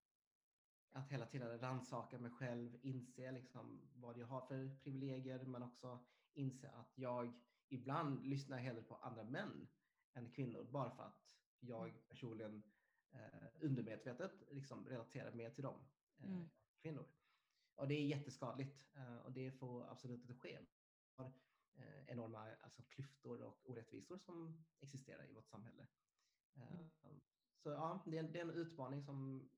att 0.92 1.10
hela 1.12 1.26
tiden 1.26 1.60
rannsaka 1.60 2.20
mig 2.20 2.32
själv, 2.32 2.80
inse 2.82 3.32
liksom 3.32 3.90
vad 3.94 4.18
jag 4.18 4.28
har 4.28 4.42
för 4.42 4.78
privilegier, 4.84 5.46
men 5.46 5.64
också 5.64 6.06
inse 6.34 6.70
att 6.70 6.98
jag 6.98 7.34
ibland 7.70 8.26
lyssnar 8.26 8.58
hellre 8.58 8.82
på 8.84 8.96
andra 8.96 9.24
män 9.24 9.68
än 10.14 10.32
kvinnor, 10.32 10.64
bara 10.72 10.92
för 10.92 11.04
att 11.04 11.36
jag 11.60 12.08
personligen 12.10 12.64
eh, 13.12 13.48
undermedvetet 13.62 14.44
liksom 14.52 14.88
relaterar 14.90 15.34
mer 15.34 15.50
till 15.50 15.64
dem, 15.64 15.80
eh, 16.18 16.26
Mm. 16.26 16.50
kvinnor. 16.82 17.08
Och 17.80 17.88
det 17.88 17.94
är 17.94 18.06
jätteskadligt 18.06 18.78
och 19.20 19.26
och 19.26 19.32
det 19.32 19.52
får 19.52 19.84
absolut 19.92 20.22
inte 20.22 20.34
ske. 20.34 20.60
Har, 21.16 21.26
eh, 21.76 22.06
enorma 22.08 22.56
alltså, 22.62 22.82
klyftor 22.84 23.42
och 23.42 23.70
orättvisor 23.70 24.18
som 24.18 24.66
existerar 24.80 25.30
i 25.30 25.34
vårt 25.34 25.48
samhälle. 25.48 25.88
Eh, 26.56 26.80
Mm. 27.04 27.22
Så 27.64 27.70
ja, 27.70 28.04
det 28.06 28.18
är, 28.18 28.24
det 28.24 28.40
är 28.40 28.44
en 28.44 28.50
utmaning 28.52 29.04
som 29.04 29.50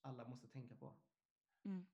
alla 0.00 0.28
måste 0.28 0.48
tänka 0.48 0.76
på. 0.76 0.94
Mm. 1.64 1.86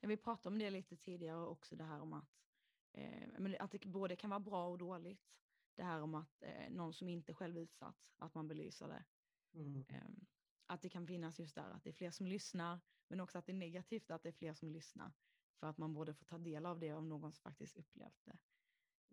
Ja, 0.00 0.08
vi 0.08 0.16
pratade 0.16 0.52
om 0.52 0.58
det 0.58 0.70
lite 0.70 0.96
tidigare 0.96 1.46
också, 1.46 1.76
det 1.76 1.84
här 1.84 2.00
om 2.00 2.12
att, 2.12 2.44
eh, 2.92 3.56
att 3.60 3.70
det 3.70 3.86
både 3.86 4.16
kan 4.16 4.30
vara 4.30 4.40
bra 4.40 4.68
och 4.68 4.78
dåligt. 4.78 5.38
Det 5.74 5.82
här 5.82 6.00
om 6.02 6.14
att 6.14 6.42
eh, 6.42 6.70
någon 6.70 6.92
som 6.92 7.08
inte 7.08 7.34
själv 7.34 7.58
utsatt, 7.58 8.14
att 8.16 8.34
man 8.34 8.48
belyser 8.48 8.88
det. 8.88 9.04
Mm. 9.54 9.84
Ehm, 9.88 10.26
att 10.72 10.82
det 10.82 10.88
kan 10.88 11.06
finnas 11.06 11.40
just 11.40 11.54
där, 11.54 11.70
att 11.70 11.84
det 11.84 11.90
är 11.90 11.94
fler 11.94 12.10
som 12.10 12.26
lyssnar, 12.26 12.80
men 13.08 13.20
också 13.20 13.38
att 13.38 13.46
det 13.46 13.52
är 13.52 13.56
negativt 13.56 14.10
att 14.10 14.22
det 14.22 14.28
är 14.28 14.32
fler 14.32 14.54
som 14.54 14.72
lyssnar. 14.72 15.12
För 15.60 15.66
att 15.66 15.78
man 15.78 15.94
borde 15.94 16.14
få 16.14 16.24
ta 16.24 16.38
del 16.38 16.66
av 16.66 16.78
det 16.80 16.92
av 16.92 17.04
någon 17.06 17.32
som 17.32 17.42
faktiskt 17.50 17.76
upplevt 17.76 18.24
det. 18.24 18.38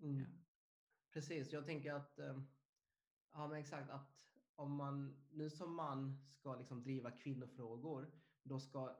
Mm. 0.02 0.19
Ja. 0.22 0.26
Precis, 1.13 1.52
jag 1.54 1.65
tänker 1.65 1.93
att, 1.93 2.19
eh, 2.19 2.41
ja 3.32 3.48
men 3.48 3.58
exakt 3.58 3.89
att 3.89 4.26
om 4.56 4.76
man 4.76 5.28
nu 5.32 5.50
som 5.50 5.76
man 5.76 6.30
ska 6.32 6.56
liksom 6.56 6.84
driva 6.84 7.12
kvinnofrågor, 7.12 8.22
då 8.43 8.60
ska 8.60 8.95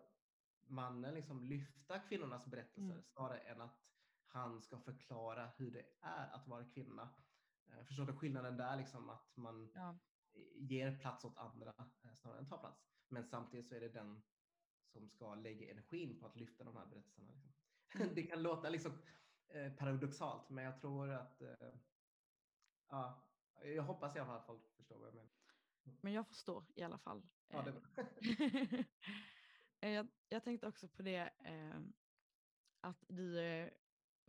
mannen 0.68 1.14
liksom 1.14 1.44
lyfta 1.44 2.00
kvinnornas 2.00 2.46
berättelser 2.48 2.92
Mm. 2.94 3.04
snarare 3.04 3.40
än 3.40 3.62
att 3.62 3.80
han 4.26 4.62
ska 4.62 4.80
förklara 4.80 5.48
hur 5.58 5.72
det 5.72 5.86
är 6.02 6.30
att 6.36 6.48
vara 6.48 6.66
kvinna. 6.70 7.24
Eh, 7.72 7.84
Förstår 7.84 8.06
du 8.06 8.14
skillnaden 8.14 8.58
där, 8.58 8.78
liksom 8.78 9.10
att 9.10 9.38
man 9.38 9.72
Ja. 9.76 10.00
Ger 10.56 11.00
plats 11.00 11.26
åt 11.26 11.38
andra 11.38 11.74
eh, 12.04 12.14
snarare 12.14 12.40
än 12.40 12.50
tar 12.50 12.58
plats. 12.58 12.90
Men 13.08 13.24
samtidigt 13.24 13.68
så 13.68 13.76
är 13.76 13.80
det 13.80 13.90
den 13.90 14.24
som 14.86 15.10
ska 15.10 15.36
lägga 15.36 15.72
energin 15.72 16.20
på 16.20 16.26
att 16.26 16.36
lyfta 16.36 16.64
de 16.64 16.76
här 16.76 16.86
berättelserna. 16.86 17.32
Liksom. 17.32 17.54
Mm. 18.02 18.16
det 18.16 18.24
kan 18.24 18.44
låta 18.44 18.70
liksom 18.70 18.92
eh, 19.48 19.74
paradoxalt, 19.74 20.50
men 20.50 20.64
jag 20.64 20.82
tror 20.82 21.10
att 21.10 21.42
eh, 21.42 21.74
ja, 22.88 23.24
jag 23.64 23.84
hoppas 23.84 24.16
i 24.16 24.20
alla 24.20 24.28
fall 24.28 24.38
att 24.38 24.46
folk 24.46 24.76
förstår 24.76 25.00
vad 25.00 25.08
jag 25.08 25.16
menar. 25.16 25.30
Men 26.02 26.14
jag 26.14 26.28
förstår 26.28 26.66
i 26.76 26.84
alla 26.84 26.98
fall. 26.98 27.28
Ja, 27.48 27.62
det 27.62 28.86
jag, 29.90 30.08
jag 30.30 30.44
tänkte 30.44 30.68
också 30.68 30.88
på 30.88 31.04
det 31.04 31.34
eh, 31.46 31.80
att 32.82 33.06
du 33.08 33.70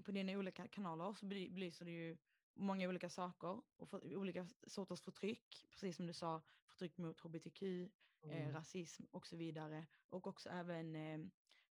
på 0.04 0.12
dina 0.12 0.32
olika 0.32 0.68
kanaler 0.68 1.12
så 1.12 1.26
bely- 1.26 1.54
belyser 1.54 1.84
du 1.84 1.90
ju 1.90 2.18
många 2.60 2.88
olika 2.88 3.10
saker 3.10 3.62
och 3.76 3.88
för, 3.90 4.16
olika 4.16 4.46
sorters 4.66 5.00
förtryck, 5.02 5.66
precis 5.70 5.96
som 5.96 6.06
du 6.06 6.12
sa, 6.12 6.42
förtryck 6.68 6.98
mot 6.98 7.20
hbtq, 7.20 7.62
eh, 7.62 7.88
Mm. 8.22 8.52
rasism 8.52 9.04
och 9.10 9.26
så 9.26 9.36
vidare. 9.36 9.86
Och 10.08 10.26
också 10.26 10.48
även 10.48 10.96
eh, 10.96 11.18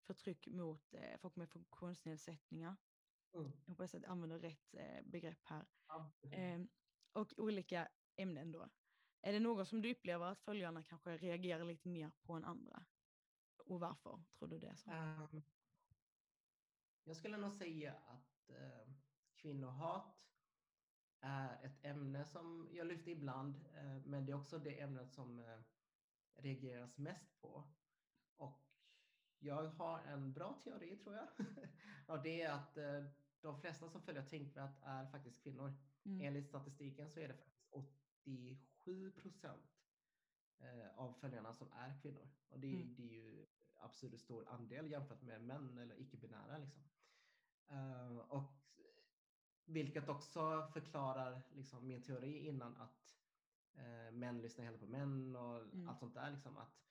förtryck 0.08 0.48
mot 0.48 0.94
eh, 0.94 1.18
folk 1.20 1.36
med 1.36 1.50
funktionsnedsättningar. 1.50 2.78
Mm. 3.34 3.52
Jag 3.66 3.72
hoppas 3.72 3.96
att 3.96 4.02
jag 4.02 4.12
använder 4.12 4.40
rätt 4.40 4.74
eh, 4.76 5.02
begrepp 5.06 5.40
här. 5.46 5.68
Eh, 6.32 6.62
och 7.14 7.34
olika 7.38 7.90
ämnen 8.16 8.52
då. 8.52 8.70
Är 9.22 9.34
det 9.34 9.40
något 9.40 9.68
som 9.68 9.82
du 9.82 9.92
upplever 9.92 10.26
att 10.26 10.40
följarna 10.42 10.84
kanske 10.84 11.18
reagerar 11.18 11.66
lite 11.66 11.90
mer 11.90 12.12
på 12.22 12.34
än 12.34 12.46
andra? 12.46 12.86
Och 13.66 13.80
varför 13.80 14.24
tror 14.40 14.48
du 14.50 14.60
det 14.60 14.68
är 14.68 14.76
så? 14.76 14.92
Ehm, 14.92 15.42
jag 17.04 17.16
skulle 17.16 17.38
nog 17.38 17.54
säga 17.54 17.94
att 17.94 18.50
eh, 18.50 18.94
kvinnohat 19.36 20.29
är 21.22 21.66
ett 21.66 21.86
ämne 21.86 22.26
som 22.26 22.70
jag 22.72 22.88
lyfter 22.88 23.12
ibland, 23.12 23.56
eh, 23.76 24.02
men 24.06 24.26
det 24.26 24.32
är 24.32 24.36
också 24.42 24.60
det 24.60 24.82
ämnet 24.82 25.12
som 25.14 25.40
eh, 25.40 25.60
reageras 26.36 26.98
mest 26.98 27.42
på. 27.42 27.64
Och 28.36 28.66
jag 29.40 29.64
har 29.68 30.00
en 30.00 30.34
bra 30.34 30.54
teori 30.64 30.98
tror 30.98 31.16
jag. 31.16 31.28
och 32.18 32.24
det 32.24 32.42
är 32.42 32.52
att 32.52 32.78
eh, 32.78 33.04
de 33.42 33.62
flesta 33.62 33.90
som 33.90 34.02
följer 34.02 34.26
Tänkvärt 34.26 34.78
är 34.84 35.06
faktiskt 35.06 35.44
kvinnor. 35.44 35.74
Mm. 36.06 36.22
Enligt 36.22 36.48
statistiken 36.48 37.10
så 37.10 37.20
är 37.20 37.28
det 37.28 37.34
faktiskt 37.34 37.66
87 37.70 39.12
procent 39.12 39.76
av 40.96 41.14
följarna 41.14 41.54
som 41.54 41.72
är 41.72 42.00
kvinnor. 42.02 42.30
Och 42.50 42.60
det, 42.60 42.68
är- 42.68 42.82
Mm. 42.82 42.96
det 42.96 43.04
är 43.04 43.14
ju 43.14 43.46
absolut 43.78 44.22
stor 44.22 44.48
andel 44.48 44.92
jämfört 44.92 45.22
med 45.22 45.42
män 45.42 45.78
eller 45.78 46.02
icke-binära. 46.02 46.58
Liksom. 46.58 46.84
Och 48.30 48.54
vilket 49.70 50.10
också 50.10 50.68
förklarar 50.74 51.42
liksom, 51.52 51.88
min 51.88 52.04
teori 52.04 52.48
innan 52.48 52.78
att 52.78 53.18
eh, 53.74 54.12
män 54.12 54.42
lyssnar 54.42 54.66
hellre 54.66 54.80
på 54.80 54.86
män 54.88 55.36
och 55.36 55.62
Mm. 55.74 55.90
allt 55.90 56.00
sånt 56.00 56.14
där. 56.14 56.32
Liksom, 56.32 56.58
att 56.58 56.86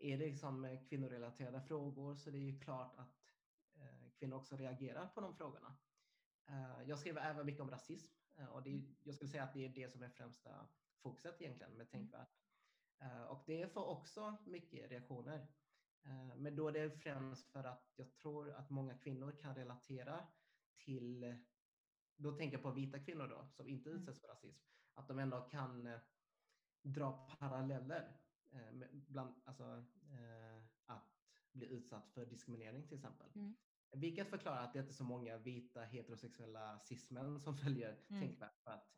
är 0.00 0.18
det 0.18 0.26
liksom 0.26 0.78
kvinnorelaterade 0.88 1.60
frågor 1.62 2.14
så 2.14 2.30
det 2.30 2.38
är 2.38 2.50
ju 2.52 2.60
klart 2.60 2.96
att 2.96 3.34
eh, 3.74 4.10
kvinnor 4.18 4.36
också 4.36 4.56
reagerar 4.56 5.06
på 5.06 5.20
de 5.20 5.34
frågorna. 5.34 5.76
Eh, 6.48 6.82
jag 6.88 6.98
skriver 6.98 7.20
även 7.22 7.46
mycket 7.46 7.60
om 7.62 7.70
rasism 7.70 8.12
eh, 8.38 8.46
och 8.46 8.62
det 8.62 8.70
är, 8.70 8.94
jag 9.02 9.14
skulle 9.14 9.30
säga 9.30 9.44
att 9.44 9.52
det 9.52 9.64
är 9.64 9.68
det 9.68 9.88
som 9.92 10.02
är 10.02 10.08
främsta 10.08 10.68
fokuset 11.02 11.40
egentligen 11.40 11.72
med 11.76 11.90
Tänkvärt. 11.90 12.38
Eh, 13.00 13.22
och 13.22 13.42
det 13.46 13.72
får 13.72 13.84
också 13.86 14.36
mycket 14.46 14.90
reaktioner. 14.90 15.48
Eh, 16.04 16.36
men 16.36 16.56
då 16.56 16.68
är 16.68 16.72
det 16.72 16.90
främst 16.90 17.48
för 17.48 17.64
att 17.64 17.92
jag 17.96 18.14
tror 18.14 18.50
att 18.52 18.70
många 18.70 18.98
kvinnor 18.98 19.32
kan 19.40 19.54
relatera 19.54 20.28
till, 20.76 21.36
då 22.16 22.32
tänker 22.32 22.56
jag 22.56 22.62
på 22.62 22.70
vita 22.70 22.98
kvinnor 23.04 23.28
då, 23.28 23.48
som 23.52 23.68
inte 23.68 23.90
Mm. 23.90 24.00
utsätts 24.00 24.20
för 24.20 24.28
rasism, 24.28 24.64
att 24.94 25.08
de 25.08 25.18
ändå 25.18 25.40
kan 25.40 25.86
eh, 25.86 26.00
dra 26.82 27.26
paralleller 27.38 28.20
eh, 28.50 28.88
bland, 28.92 29.42
alltså, 29.44 29.64
eh, 30.10 30.64
att 30.86 31.12
bli 31.52 31.66
utsatt 31.66 32.10
för 32.10 32.26
diskriminering 32.26 32.88
till 32.88 32.94
exempel. 32.94 33.32
Mm. 33.34 33.56
Vilket 33.96 34.30
förklarar 34.30 34.64
att 34.64 34.72
det 34.72 34.78
inte 34.78 34.90
är 34.90 34.94
så 34.94 35.04
många 35.04 35.38
vita 35.38 35.82
heterosexuella 35.82 36.78
cismän 36.80 37.40
som 37.40 37.56
följer 37.58 38.04
Mm. 38.10 38.20
Tänkvärt. 38.22 38.58
För 38.60 38.70
att 38.70 38.88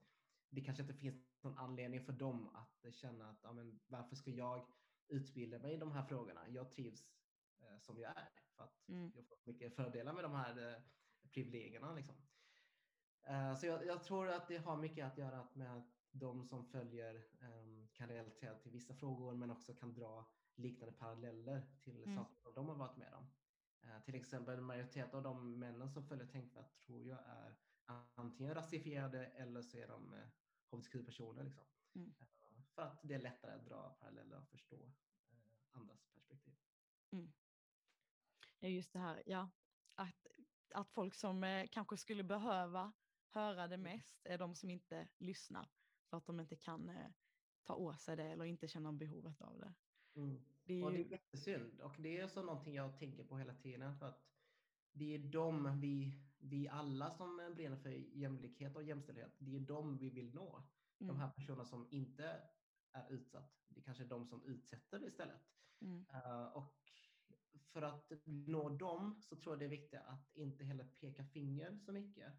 det 0.51 0.61
kanske 0.61 0.83
inte 0.83 0.95
finns 0.95 1.43
någon 1.43 1.59
anledning 1.59 2.05
för 2.05 2.13
dem 2.13 2.49
att 2.49 2.95
känna 2.95 3.31
att 3.31 3.41
ja, 3.43 3.53
men, 3.53 3.81
varför 3.87 4.17
ska 4.17 4.31
jag 4.31 4.73
utbilda 5.09 5.59
mig 5.59 5.75
i 5.75 5.77
de 5.77 5.93
här 5.93 6.03
frågorna? 6.05 6.49
Jag 6.49 6.71
trivs 6.71 7.15
eh, 7.61 7.79
som 7.79 7.99
jag 7.99 8.17
är 8.17 8.29
för 8.57 8.65
att 8.65 8.89
Mm. 8.89 9.13
jag 9.15 9.27
får 9.29 9.39
mycket 9.45 9.77
fördelar 9.77 10.13
med 10.13 10.25
de 10.25 10.33
här 10.33 10.73
eh, 10.73 10.83
privilegierna. 11.35 11.93
Liksom. 11.95 12.15
Eh, 13.25 13.55
så 13.55 13.67
jag, 13.67 13.87
jag 13.87 14.05
tror 14.05 14.29
att 14.29 14.49
det 14.49 14.57
har 14.59 14.77
mycket 14.77 15.07
att 15.07 15.19
göra 15.19 15.49
med 15.53 15.77
att 15.77 16.09
de 16.11 16.45
som 16.45 16.65
följer 16.65 17.15
eh, 17.41 17.89
kan 17.93 18.09
relatera 18.09 18.55
till 18.59 18.73
vissa 18.73 18.95
frågor 18.95 19.35
men 19.35 19.51
också 19.51 19.75
kan 19.75 19.95
dra 19.95 20.31
liknande 20.55 20.93
paralleller 20.95 21.63
till 21.81 22.03
Mm. 22.05 22.17
saker 22.17 22.37
som 22.37 22.55
de 22.55 22.69
har 22.69 22.75
varit 22.75 22.97
med 22.97 23.15
om. 23.15 23.27
Eh, 23.83 24.03
till 24.05 24.15
exempel 24.15 24.61
majoriteten 24.61 25.17
av 25.17 25.23
de 25.23 25.59
männen 25.59 25.91
som 25.91 26.07
följer 26.09 26.27
Tänkvärt 26.27 26.79
tror 26.87 27.07
jag 27.07 27.19
är 27.27 27.57
antingen 28.15 28.55
rasifierade 28.55 29.27
eller 29.27 29.63
så 29.63 29.77
är 29.79 29.89
de 29.89 30.13
eh, 30.15 30.29
hbtq-personer. 30.71 31.45
Liksom. 31.45 31.65
Mm. 31.95 32.15
För 32.75 32.83
att 32.83 33.01
det 33.03 33.15
är 33.15 33.19
lättare 33.19 33.53
att 33.55 33.67
dra 33.67 33.91
paralleller 34.01 34.39
och 34.39 34.49
förstå 34.49 34.93
andras 35.71 36.07
perspektiv. 36.15 36.55
Ja, 38.59 38.69
just 38.69 38.93
det 38.93 38.99
här, 38.99 39.23
ja. 39.27 39.51
Att, 39.95 40.27
att 40.75 40.91
folk 40.91 41.15
som 41.15 41.45
eh, 41.45 41.67
kanske 41.71 41.97
skulle 41.97 42.25
behöva 42.25 42.93
höra 43.35 43.69
det 43.69 43.79
mest 43.79 44.27
är 44.27 44.39
de 44.39 44.55
som 44.55 44.71
inte 44.71 45.09
lyssnar 45.19 45.69
för 46.11 46.17
att 46.17 46.27
de 46.27 46.41
inte 46.41 46.57
kan 46.57 46.89
eh, 46.89 47.11
ta 47.65 47.75
åt 47.75 48.01
sig 48.01 48.17
det 48.17 48.25
eller 48.25 48.45
inte 48.45 48.69
känner 48.69 48.93
behovet 48.93 49.41
av 49.43 49.59
det. 49.59 49.75
Det 50.65 50.75
är 50.75 50.85
Och 50.85 50.93
det 50.93 50.99
ju, 50.99 51.05
är 51.05 51.11
jättesynd. 51.11 51.81
Och 51.81 51.97
det 52.03 52.19
är 52.19 52.29
så 52.29 52.43
någonting 52.43 52.75
jag 52.75 52.99
tänker 52.99 53.25
på 53.25 53.39
hela 53.39 53.55
tiden. 53.55 53.99
För 53.99 54.07
att 54.07 54.25
det 54.93 55.15
är 55.15 55.19
de, 55.19 55.81
vi, 55.81 56.13
vi 56.39 56.69
alla 56.69 57.11
som 57.11 57.37
brinner 57.57 57.77
för 57.77 57.91
jämlikhet 57.91 58.77
och 58.77 58.83
jämställdhet, 58.83 59.35
det 59.39 59.57
är 59.57 59.61
de 59.61 59.99
vi 59.99 60.11
vill 60.11 60.35
nå. 60.35 60.69
De 60.99 61.05
mm, 61.05 61.17
här 61.17 61.31
personerna 61.31 61.65
som 61.65 61.89
inte 61.91 62.43
är 62.93 63.13
utsatt. 63.13 63.65
Det 63.69 63.81
är 63.81 63.85
kanske 63.85 64.05
de 64.05 64.27
som 64.27 64.45
utsätter 64.45 64.99
det 64.99 65.07
istället. 65.07 65.43
mm, 65.81 66.07
Eh, 66.13 66.47
och 66.47 66.75
för 67.73 67.83
att 67.83 68.13
nå 68.25 68.69
dem 68.69 69.21
så 69.23 69.37
tror 69.37 69.53
jag 69.53 69.59
det 69.59 69.65
är 69.65 69.69
viktigt 69.69 70.01
att 70.01 70.37
inte 70.37 70.65
heller 70.65 70.85
peka 70.85 71.25
finger 71.25 71.77
så 71.79 71.93
mycket. 71.93 72.35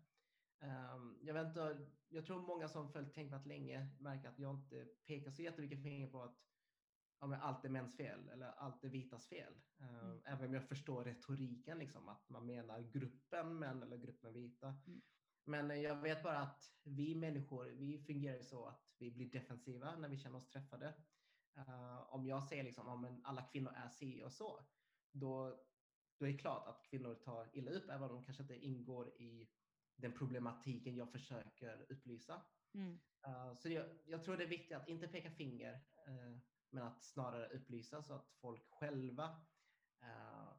Ehm, 0.60 1.20
jag, 1.22 1.34
vet 1.34 1.47
inte, 1.47 1.88
jag 2.10 2.26
tror 2.26 2.41
många 2.41 2.68
som 2.68 2.91
följt 2.91 3.14
Tänkvärt 3.14 3.45
länge 3.45 3.88
märker 3.99 4.30
att 4.30 4.39
jag 4.39 4.56
inte 4.56 4.86
pekar 5.06 5.32
så 5.32 5.41
jättemycket 5.41 5.84
finger 5.84 6.08
på 6.08 6.24
att 6.24 6.38
ja, 7.20 7.38
allt 7.38 7.66
är 7.66 7.70
mäns 7.70 7.97
fel 7.97 8.30
eller 8.30 8.47
allt 8.47 8.84
är 8.84 8.89
vitas 8.89 9.28
fel. 9.28 9.53
Ehm, 9.80 10.16
Mm. 10.16 10.22
Även 10.26 10.47
om 10.47 10.53
jag 10.53 10.68
förstår 10.68 11.03
retoriken, 11.03 11.78
liksom, 11.80 12.10
att 12.10 12.30
man 12.30 12.45
menar 12.45 12.82
gruppen 12.82 13.60
män 13.60 13.84
eller 13.84 13.97
gruppen 13.97 14.34
vita. 14.34 14.68
Mm. 14.88 15.01
Men 15.45 15.72
eh, 15.72 15.78
jag 15.78 16.01
vet 16.01 16.24
bara 16.24 16.39
att 16.39 16.72
vi 16.84 17.16
människor, 17.16 17.66
vi 17.66 17.99
fungerar 17.99 18.41
så 18.41 18.66
att 18.66 18.95
vi 18.97 19.12
blir 19.12 19.32
defensiva 19.32 19.95
när 19.95 20.10
vi 20.10 20.18
känner 20.18 20.38
oss 20.38 20.49
träffade. 20.49 20.93
Eh, 21.58 22.14
om 22.14 22.28
jag 22.28 22.43
säger 22.43 22.64
liksom, 22.64 22.88
ja, 22.88 22.95
men 22.95 23.26
alla 23.26 23.41
kvinnor 23.41 23.72
är 23.76 23.89
si 23.89 24.24
och 24.24 24.32
så, 24.32 24.66
då, 25.12 25.60
då 26.20 26.26
är 26.26 26.32
det 26.32 26.38
klart 26.38 26.68
att 26.68 26.84
kvinnor 26.84 27.16
tar 27.16 27.49
illa 27.53 27.72
upp, 27.72 27.89
även 27.89 28.03
om 28.03 28.16
de 28.16 28.24
kanske 28.24 28.43
inte 28.43 28.56
ingår 28.56 29.10
i 29.22 29.49
den 29.96 30.12
problematiken 30.12 30.96
jag 30.96 31.12
försöker 31.12 31.86
upplysa. 31.89 32.41
mm, 32.74 33.00
Eh, 33.28 33.56
så 33.56 33.70
jag, 33.70 33.86
jag 34.06 34.24
tror 34.24 34.38
det 34.38 34.43
är 34.43 34.48
viktigt 34.48 34.78
att 34.78 34.88
inte 34.88 35.08
peka 35.08 35.32
finger, 35.32 35.74
eh, 36.08 36.38
men 36.70 36.84
att 36.84 37.04
snarare 37.04 37.50
upplysa 37.50 38.04
så 38.04 38.14
att 38.14 38.32
folk 38.32 38.66
själva 38.70 39.26
uh, 40.04 40.54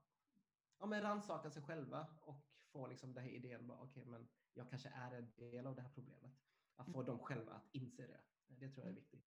ja, 0.78 0.86
men 0.86 1.02
rannsakar 1.02 1.50
sig 1.50 1.62
själva 1.62 2.06
och 2.20 2.46
får 2.72 2.88
liksom 2.88 3.14
den 3.14 3.24
här 3.24 3.30
idén, 3.30 3.66
bara, 3.66 3.80
okej, 3.80 4.04
men 4.06 4.28
jag 4.54 4.70
kanske 4.70 4.88
är 4.88 5.12
en 5.12 5.32
del 5.36 5.66
av 5.66 5.76
det 5.76 5.82
här 5.82 5.90
problemet. 5.94 6.32
Att 6.76 6.92
få 6.92 7.02
dem 7.02 7.18
själva 7.18 7.52
att 7.52 7.68
inse 7.72 8.06
det. 8.06 8.20
Det 8.46 8.68
tror 8.68 8.86
jag 8.86 8.90
är 8.90 8.96
viktigt. 8.96 9.26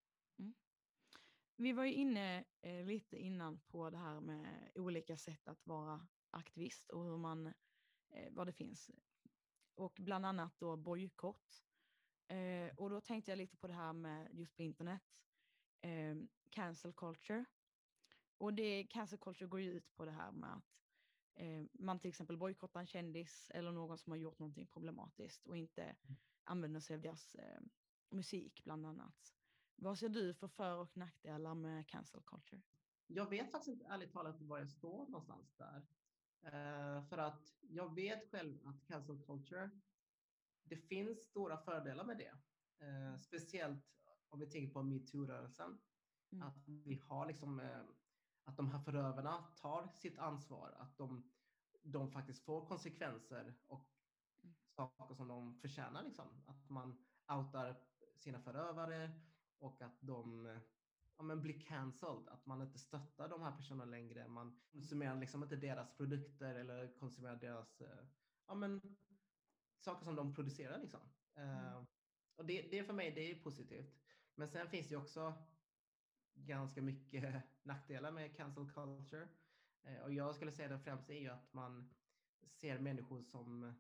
Vi 1.56 1.74
var 1.74 1.84
ju 1.84 1.94
inne 1.94 2.46
eh, 2.62 2.86
lite 2.86 3.18
innan 3.18 3.60
på 3.60 3.90
det 3.90 3.98
här 3.98 4.20
med 4.20 4.72
olika 4.76 5.18
sätt 5.18 5.48
att 5.48 5.66
vara 5.68 6.08
aktivist 6.30 6.90
och 6.90 7.04
hur 7.04 7.18
man, 7.18 7.48
eh, 8.10 8.32
vad 8.32 8.48
det 8.48 8.54
finns. 8.54 8.92
Och 9.80 9.98
bland 10.00 10.26
annat 10.26 10.60
då 10.60 10.76
bojkott. 10.78 11.64
Eh, 12.28 12.76
och 12.76 12.90
då 12.90 13.02
tänkte 13.02 13.32
jag 13.32 13.38
lite 13.38 13.58
på 13.58 13.68
det 13.68 13.74
här 13.74 13.94
med 13.94 14.30
just 14.34 14.56
på 14.56 14.64
internet, 14.64 15.04
eh, 15.82 16.16
cancel 16.50 16.94
culture. 16.94 17.46
Och 18.38 18.54
det 18.54 18.84
cancel 18.84 19.20
culture 19.20 19.48
går 19.48 19.62
ju 19.62 19.72
ut 19.72 19.96
på 19.96 20.06
det 20.06 20.12
här 20.12 20.32
med 20.32 20.54
att 20.56 20.82
eh, 21.36 21.66
man 21.72 22.00
till 22.00 22.10
exempel 22.10 22.38
bojkottar 22.38 22.80
en 22.80 22.88
kändis 22.88 23.52
eller 23.54 23.72
någon 23.72 23.98
som 23.98 24.12
har 24.12 24.18
gjort 24.18 24.40
någonting 24.40 24.68
problematiskt 24.68 25.46
och 25.48 25.58
inte 25.58 25.96
använder 26.44 26.80
sig 26.80 26.96
av 26.96 27.02
deras 27.02 27.36
eh, 27.36 27.62
musik 28.10 28.64
bland 28.64 28.86
annat. 28.86 29.36
Vad 29.76 30.00
ser 30.00 30.10
du 30.10 30.34
för 30.34 30.48
för 30.48 30.76
och 30.78 30.98
nackdelar 30.98 31.56
med 31.56 31.88
cancel 31.88 32.22
culture? 32.26 32.62
Jag 33.08 33.30
vet 33.30 33.52
faktiskt 33.52 33.74
inte 33.74 33.86
ärligt 33.86 34.12
talat 34.12 34.42
var 34.42 34.60
jag 34.60 34.70
står 34.70 35.08
någonstans 35.08 35.56
där. 35.58 35.88
Eh, 36.42 37.04
för 37.04 37.18
att 37.18 37.58
jag 37.62 37.96
vet 37.96 38.32
själv 38.32 38.68
att 38.68 38.86
cancel 38.86 39.24
culture, 39.26 39.70
det 40.64 40.78
finns 40.78 41.24
stora 41.24 41.58
fördelar 41.58 42.04
med 42.06 42.18
det. 42.18 42.38
Eh, 42.86 43.18
speciellt 43.18 43.86
om 44.30 44.40
vi 44.40 44.50
tänker 44.50 44.74
på 44.74 44.84
metoo-rörelsen. 44.84 45.82
Mm. 46.32 46.48
Att 46.48 46.68
vi 46.68 47.02
har 47.06 47.26
liksom, 47.28 47.60
eh, 47.60 47.82
att 48.44 48.58
de 48.58 48.72
här 48.72 48.80
förövarna 48.80 49.42
tar 49.56 49.88
sitt 49.88 50.20
ansvar, 50.20 50.76
att 50.80 50.98
de, 50.98 51.32
de 51.84 52.12
faktiskt 52.12 52.46
får 52.46 52.66
konsekvenser 52.68 53.56
och 53.68 53.90
Mm. 54.44 54.56
saker 54.68 55.14
som 55.16 55.28
de 55.28 55.56
förtjänar. 55.60 56.04
Liksom. 56.04 56.44
Att 56.48 56.70
man 56.70 57.06
outar 57.28 57.82
sina 58.18 58.40
förövare 58.42 59.22
och 59.60 59.82
att 59.82 59.98
de 60.02 60.60
ja, 61.20 61.24
men 61.24 61.42
blir 61.42 61.60
cancelled, 61.60 62.28
att 62.28 62.46
man 62.46 62.62
inte 62.62 62.80
stöttar 62.80 63.30
de 63.30 63.42
här 63.42 63.52
personerna 63.52 63.86
längre. 63.86 64.28
Man 64.28 64.60
konsumerar 64.72 65.20
liksom 65.20 65.44
inte 65.44 65.56
deras 65.56 65.98
produkter 65.98 66.56
eller 66.56 66.94
konsumerar 67.00 67.36
deras 67.36 67.82
eh, 67.82 68.06
ja, 68.48 68.56
men, 68.56 68.82
saker 69.80 70.06
som 70.06 70.16
de 70.16 70.36
producerar. 70.36 70.80
Liksom. 70.80 71.00
Mm. 71.36 71.86
och 72.36 72.46
det, 72.46 72.62
det 72.62 72.84
för 72.84 72.94
mig 72.94 73.12
det 73.12 73.32
är 73.32 73.44
positivt. 73.44 74.00
Men 74.36 74.48
sen 74.48 74.70
finns 74.70 74.88
det 74.88 74.96
också 74.98 75.34
ganska 76.34 76.82
mycket 76.82 77.44
nackdelar 77.64 78.12
med 78.12 78.36
cancel 78.36 78.72
culture. 78.72 79.28
Eh, 79.84 80.02
och 80.02 80.14
jag 80.14 80.36
skulle 80.36 80.52
säga 80.52 80.70
det 80.70 80.80
främst 80.80 81.10
är 81.10 81.20
ju 81.20 81.30
att 81.30 81.54
man 81.54 81.90
ser 82.52 82.80
människor 82.80 83.22
som 83.22 83.74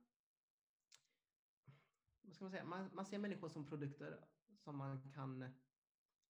vad 2.21 2.35
ska 2.35 2.45
man 2.45 2.51
säga? 2.51 2.65
Man, 2.65 2.89
man 2.93 3.05
ser 3.05 3.17
människor 3.17 3.49
som 3.49 3.65
produkter 3.65 4.25
som 4.57 4.77
man 4.77 5.11
kan 5.11 5.53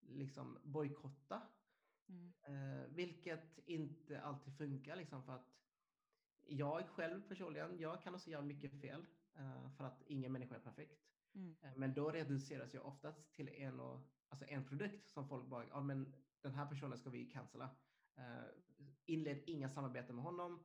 liksom 0.00 0.58
bojkotta. 0.62 1.42
Mm. 2.08 2.32
Eh, 2.42 2.86
vilket 2.88 3.58
inte 3.66 4.20
alltid 4.20 4.56
funkar 4.56 4.96
liksom 4.96 5.22
för 5.22 5.32
att 5.32 5.54
jag 6.46 6.88
själv 6.88 7.28
personligen, 7.28 7.78
jag 7.78 8.02
kan 8.02 8.14
också 8.14 8.30
göra 8.30 8.42
mycket 8.42 8.80
fel 8.80 9.06
eh, 9.34 9.70
för 9.76 9.84
att 9.84 10.02
ingen 10.06 10.32
människa 10.32 10.54
är 10.54 10.60
perfekt. 10.60 11.02
Mm. 11.34 11.56
Eh, 11.62 11.70
Men 11.76 11.94
då 11.94 12.10
reduceras 12.10 12.74
jag 12.74 12.86
oftast 12.86 13.34
till 13.34 13.48
en, 13.48 13.80
och, 13.80 14.00
alltså 14.28 14.46
en 14.48 14.64
produkt 14.64 15.08
som 15.08 15.28
folk 15.28 15.46
bara, 15.46 15.66
ja 15.68 15.80
men 15.80 16.14
den 16.40 16.54
här 16.54 16.66
personen 16.66 16.98
ska 16.98 17.10
vi 17.10 17.26
cancella. 17.26 17.70
Inled 19.06 19.42
inga 19.46 19.68
samarbeten 19.68 20.14
med 20.16 20.24
honom. 20.24 20.64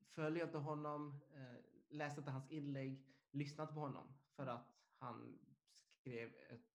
Följ 0.00 0.40
inte 0.40 0.58
honom. 0.58 1.20
Läs 1.88 2.18
inte 2.18 2.30
hans 2.30 2.50
inlägg. 2.50 3.06
Lyssna 3.30 3.64
inte 3.64 3.74
på 3.74 3.80
honom 3.80 4.14
för 4.36 4.46
att 4.46 4.76
han 4.98 5.38
skrev 5.72 6.34
ett 6.50 6.73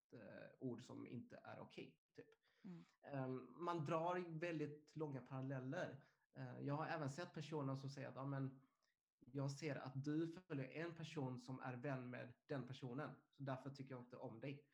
ord 0.59 0.83
som 0.83 1.07
inte 1.07 1.39
är 1.43 1.59
okej. 1.59 1.95
Okay, 2.11 2.25
typ. 2.25 2.39
Mm. 2.63 2.85
Um, 3.13 3.55
man 3.57 3.85
drar 3.85 4.39
väldigt 4.39 4.95
långa 4.95 5.21
paralleller. 5.21 6.03
Uh, 6.37 6.61
jag 6.61 6.73
har 6.73 6.87
även 6.87 7.09
sett 7.09 7.33
personer 7.33 7.75
som 7.75 7.89
säger 7.89 8.07
att 8.07 8.15
ja, 8.15 8.25
men, 8.25 8.61
jag 9.19 9.51
ser 9.51 9.75
att 9.75 10.03
du 10.03 10.35
följer 10.47 10.69
en 10.69 10.93
person 10.95 11.39
som 11.39 11.59
är 11.59 11.75
vän 11.75 12.09
med 12.09 12.33
den 12.47 12.67
personen. 12.67 13.09
Så 13.31 13.43
därför 13.43 13.69
tycker 13.69 13.95
jag 13.95 14.01
inte 14.01 14.17
om 14.17 14.39
dig. 14.39 14.65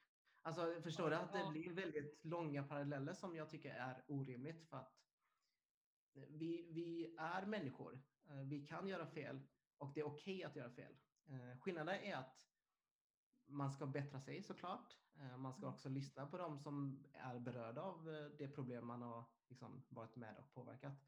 Alltså 0.42 0.82
förstår 0.82 1.10
du 1.10 1.16
att 1.16 1.34
det 1.34 1.52
blir 1.52 1.74
väldigt 1.74 2.26
långa 2.26 2.64
paralleller 2.64 3.14
som 3.14 3.36
jag 3.36 3.50
tycker 3.50 3.76
är 3.76 4.04
orimligt 4.08 4.70
för 4.70 4.78
att 4.78 5.06
vi, 6.14 6.68
vi 6.72 7.16
är 7.18 7.46
människor. 7.46 8.00
Eh, 8.30 8.42
Vi 8.42 8.66
kan 8.66 8.88
göra 8.88 9.06
fel 9.06 9.42
och 9.78 9.92
det 9.94 10.00
är 10.00 10.06
okej 10.06 10.36
okay 10.36 10.44
att 10.44 10.56
göra 10.56 10.70
fel. 10.70 10.96
Eh, 11.26 11.60
Skillnaden 11.60 11.96
är 11.96 12.16
att 12.16 12.48
man 13.48 13.72
ska 13.72 13.86
bättra 13.88 14.20
sig 14.20 14.44
såklart. 14.44 14.98
Eh, 15.20 15.38
Man 15.38 15.54
ska 15.54 15.68
också 15.68 15.90
lyssna 15.90 16.28
på 16.28 16.38
dem 16.38 16.60
som 16.60 17.06
är 17.14 17.40
berörda 17.40 17.82
av 17.82 18.04
det 18.38 18.48
problem 18.48 18.88
man 18.88 19.02
har 19.02 19.26
liksom 19.48 19.86
varit 19.90 20.16
med 20.16 20.36
och 20.38 20.54
påverkat. 20.54 21.06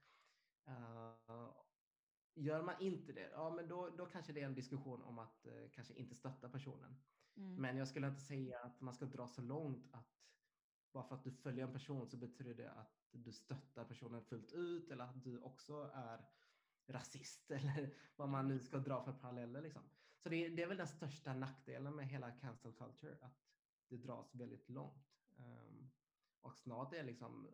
gör 2.37 2.63
man 2.63 2.75
inte 2.81 3.13
det, 3.13 3.29
ja 3.31 3.49
men 3.49 3.67
då, 3.67 3.89
då 3.89 4.05
kanske 4.05 4.33
det 4.33 4.41
är 4.41 4.45
en 4.45 4.55
diskussion 4.55 5.01
om 5.01 5.19
att 5.19 5.45
eh, 5.45 5.69
kanske 5.73 5.93
inte 5.93 6.15
stötta 6.15 6.49
personen. 6.49 6.95
Mm. 7.37 7.55
Men 7.55 7.77
jag 7.77 7.87
skulle 7.87 8.07
inte 8.07 8.21
säga 8.21 8.59
att 8.59 8.81
man 8.81 8.93
ska 8.93 9.05
dra 9.05 9.27
så 9.27 9.41
långt 9.41 9.93
att 9.93 10.17
bara 10.93 11.03
för 11.03 11.15
att 11.15 11.23
du 11.23 11.31
följer 11.31 11.67
en 11.67 11.73
person 11.73 12.07
så 12.07 12.17
betyder 12.17 12.53
det 12.53 12.71
att 12.71 13.07
du 13.11 13.31
stöttar 13.31 13.85
personen 13.85 14.23
fullt 14.23 14.51
ut 14.51 14.91
eller 14.91 15.03
att 15.03 15.23
du 15.23 15.39
också 15.39 15.91
är 15.93 16.29
rasist 16.87 17.51
eller 17.51 17.93
vad 18.15 18.29
man 18.29 18.47
nu 18.47 18.59
ska 18.59 18.77
dra 18.77 19.03
för 19.03 19.13
paralleller. 19.13 19.61
Liksom. 19.61 19.83
Så 20.27 20.31
det, 20.31 20.49
det 20.49 20.63
är 20.63 20.67
väl 20.67 20.77
den 20.77 20.87
största 20.87 21.33
nackdelen 21.33 21.95
med 21.95 22.07
hela 22.07 22.31
cancel 22.31 22.73
culture, 22.73 23.17
att 23.21 23.37
det 23.89 23.97
dras 23.97 24.35
väldigt 24.35 24.69
långt. 24.69 25.19
Um, 25.37 25.91
och 26.41 26.55
snart 26.55 26.93
är 26.93 27.03
liksom, 27.03 27.47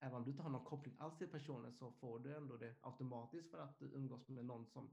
även 0.00 0.14
om 0.14 0.24
du 0.24 0.30
inte 0.30 0.42
har 0.42 0.50
någon 0.50 0.64
koppling 0.64 0.96
alls 0.98 1.18
till 1.18 1.28
personen 1.28 1.72
så 1.72 1.92
får 1.92 2.18
du 2.18 2.36
ändå 2.36 2.56
det 2.56 2.74
automatiskt 2.80 3.50
för 3.50 3.58
att 3.58 3.78
du 3.78 3.84
umgås 3.84 4.28
med 4.28 4.44
någon 4.44 4.66
som 4.66 4.84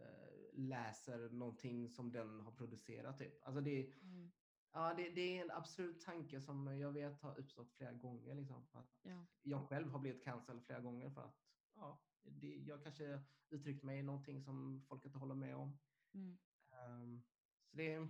uh, 0.00 0.52
läser 0.52 1.30
någonting 1.30 1.90
som 1.90 2.12
den 2.12 2.40
har 2.40 2.52
producerat. 2.52 3.18
Typ. 3.18 3.46
Alltså 3.46 3.60
det, 3.60 3.92
mm. 4.02 4.32
ja, 4.72 4.94
det, 4.94 5.10
det, 5.10 5.38
är 5.38 5.42
en 5.44 5.50
absolut 5.50 6.00
tanke 6.00 6.40
som 6.40 6.78
jag 6.78 6.92
vet 6.92 7.22
har 7.22 7.38
uppstått 7.38 7.72
flera 7.72 7.92
gånger. 7.92 8.34
Liksom, 8.34 8.66
ja. 9.02 9.26
Jag 9.42 9.68
själv 9.68 9.90
har 9.90 9.98
blivit 9.98 10.24
cancel 10.24 10.60
flera 10.60 10.80
gånger 10.80 11.10
för 11.10 11.22
att 11.22 11.38
ja, 11.74 12.02
det, 12.22 12.54
jag 12.56 12.82
kanske 12.82 13.22
uttryckt 13.50 13.82
mig 13.82 13.98
i 13.98 14.02
någonting 14.02 14.42
som 14.42 14.84
folk 14.88 15.04
inte 15.04 15.18
håller 15.18 15.34
med 15.34 15.56
om. 15.56 15.78
Mm. 16.16 16.38
Um, 16.84 17.22
så 17.70 17.76
det, 17.76 18.08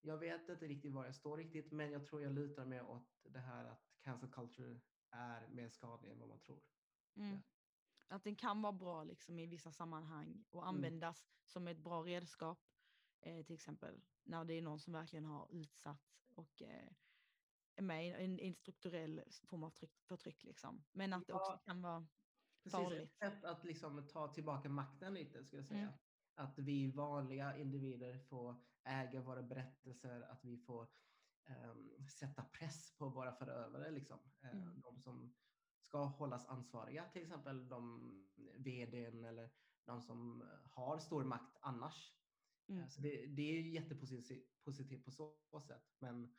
jag 0.00 0.18
vet 0.18 0.48
inte 0.48 0.66
riktigt 0.66 0.92
var 0.92 1.04
jag 1.04 1.14
står 1.14 1.36
riktigt, 1.36 1.72
men 1.72 1.92
jag 1.92 2.06
tror 2.06 2.22
jag 2.22 2.32
lutar 2.32 2.64
mer 2.64 2.82
åt 2.82 3.08
det 3.22 3.40
här 3.40 3.64
att 3.64 3.88
cancel 4.00 4.30
culture 4.30 4.80
är 5.10 5.48
mer 5.48 5.68
skadlig 5.68 6.10
än 6.10 6.18
vad 6.18 6.28
man 6.28 6.40
tror. 6.40 6.62
Mm. 7.16 7.30
Ja. 7.30 8.16
Att 8.16 8.24
den 8.24 8.36
kan 8.36 8.62
vara 8.62 8.72
bra 8.72 9.04
liksom, 9.04 9.38
i 9.38 9.46
vissa 9.46 9.72
sammanhang 9.72 10.44
och 10.50 10.62
mm. 10.62 10.74
användas 10.74 11.24
mm. 11.24 11.32
som 11.44 11.68
ett 11.68 11.78
bra 11.78 12.02
redskap. 12.02 12.58
Eh, 13.20 13.44
till 13.44 13.54
exempel 13.54 14.00
när 14.22 14.44
det 14.44 14.54
är 14.54 14.62
någon 14.62 14.80
som 14.80 14.92
verkligen 14.92 15.24
har 15.24 15.48
utsatts 15.50 16.26
och 16.34 16.62
eh, 16.62 16.88
är 17.74 17.82
med 17.82 18.06
i 18.06 18.10
en, 18.24 18.38
en 18.40 18.54
strukturell 18.54 19.22
form 19.46 19.64
av 19.64 19.70
tryck, 19.70 20.00
förtryck. 20.02 20.44
Liksom. 20.44 20.84
Men 20.92 21.12
att 21.12 21.26
det 21.26 21.32
också 21.32 21.58
kan 21.64 21.82
vara 21.82 22.06
Precis, 22.62 22.92
ett 22.92 23.14
sätt 23.14 23.44
att 23.44 23.64
liksom 23.64 24.08
ta 24.08 24.28
tillbaka 24.34 24.68
makten 24.68 25.14
lite 25.14 25.44
skulle 25.44 25.62
jag 25.62 25.68
säga. 25.68 25.80
Mm. 25.80 25.94
Att 26.38 26.58
vi 26.58 26.90
vanliga 26.90 27.56
individer 27.56 28.18
får 28.18 28.56
äga 28.84 29.20
våra 29.20 29.42
berättelser, 29.42 30.20
att 30.20 30.44
vi 30.44 30.58
får 30.58 30.88
um, 31.48 32.06
sätta 32.08 32.42
press 32.42 32.96
på 32.96 33.08
våra 33.08 33.32
förövare, 33.32 33.90
liksom. 33.90 34.18
Eh, 34.42 34.50
mm. 34.50 34.80
de 34.80 35.00
som 35.00 35.34
ska 35.80 36.04
hållas 36.04 36.46
ansvariga, 36.46 37.04
till 37.12 37.22
exempel 37.22 37.68
de 37.68 38.12
vdn 38.56 39.24
eller 39.24 39.50
de 39.84 40.02
som 40.02 40.48
har 40.64 40.98
stor 40.98 41.24
makt 41.24 41.56
annars. 41.60 42.14
Mm. 42.68 42.82
Eh, 42.82 42.88
så 42.88 43.00
det, 43.00 43.26
det 43.26 43.42
är 43.42 43.60
jättepositivt 43.62 45.04
på 45.04 45.10
så 45.10 45.60
sätt. 45.60 45.94
Men 45.98 46.34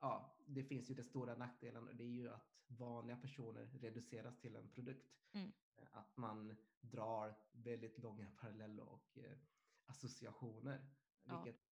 ja, 0.00 0.36
det 0.46 0.64
finns 0.64 0.90
ju 0.90 0.94
den 0.94 1.04
stora 1.04 1.36
nackdelen 1.36 1.88
och 1.88 1.96
det 1.96 2.04
är 2.04 2.08
ju 2.08 2.30
att 2.30 2.60
vanliga 2.66 3.16
personer 3.16 3.66
reduceras 3.66 4.40
till 4.40 4.56
en 4.56 4.68
produkt. 4.68 5.06
Mm. 5.32 5.52
Att 5.90 6.16
man 6.16 6.56
drar 6.80 7.38
väldigt 7.52 7.98
långa 7.98 8.30
paralleller 8.30 8.88
och 8.88 9.18
eh, 9.18 9.38
associationer, 9.86 10.90
ja. 11.22 11.42
vilket 11.42 11.62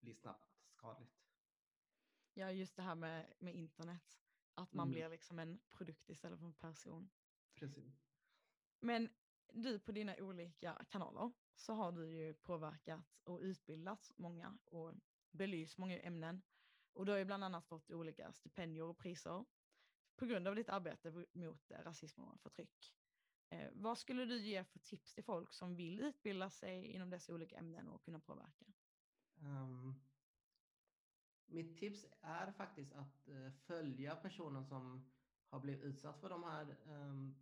blir 0.00 0.14
snabbt 0.14 0.54
skadligt. 0.68 1.24
Ja, 2.34 2.50
just 2.50 2.76
det 2.76 2.82
här 2.82 2.94
med, 2.94 3.32
med 3.38 3.54
internet. 3.54 4.20
Att 4.54 4.72
man 4.72 4.88
mm. 4.88 4.92
blir 4.92 5.08
liksom 5.08 5.38
en 5.38 5.60
produkt 5.70 6.10
istället 6.10 6.38
för 6.38 6.46
en 6.46 6.54
person. 6.54 7.10
Precis. 7.54 8.04
Men 8.80 9.08
du 9.52 9.78
på 9.78 9.92
dina 9.92 10.16
olika 10.16 10.84
kanaler 10.90 11.32
så 11.54 11.72
har 11.72 11.92
du 11.92 12.12
ju 12.12 12.34
påverkat 12.34 13.04
och 13.24 13.40
utbildat 13.40 14.12
många 14.16 14.58
och 14.64 14.94
belyst 15.30 15.78
många 15.78 15.98
ämnen. 15.98 16.42
Och 16.94 17.06
du 17.06 17.12
har 17.12 17.18
ju 17.18 17.24
bland 17.24 17.44
annat 17.44 17.66
fått 17.66 17.90
olika 17.90 18.32
stipendier 18.32 18.84
och 18.84 18.98
priser 18.98 19.44
på 20.16 20.26
grund 20.26 20.48
av 20.48 20.54
ditt 20.54 20.68
arbete 20.68 21.24
mot 21.32 21.70
eh, 21.70 21.78
rasism 21.78 22.20
och 22.24 22.40
förtryck. 22.40 22.94
Eh, 23.48 23.70
vad 23.72 23.98
skulle 23.98 24.24
du 24.24 24.38
ge 24.38 24.64
för 24.64 24.78
tips 24.78 25.14
till 25.14 25.24
folk 25.24 25.52
som 25.52 25.76
vill 25.76 26.00
utbilda 26.00 26.50
sig 26.50 26.86
inom 26.86 27.10
dessa 27.10 27.34
olika 27.34 27.56
ämnen 27.56 27.88
och 27.88 28.02
kunna 28.04 28.20
påverka? 28.20 28.64
Um, 29.36 29.94
mitt 31.46 31.78
tips 31.78 32.06
är 32.20 32.52
faktiskt 32.52 32.92
att 32.92 33.28
uh, 33.28 33.50
följa 33.50 34.16
personen 34.16 34.64
som 34.64 35.10
har 35.48 35.60
blivit 35.60 35.82
utsatt 35.82 36.20
för 36.20 36.28
de 36.28 36.44
här 36.44 36.76
um, 36.86 37.36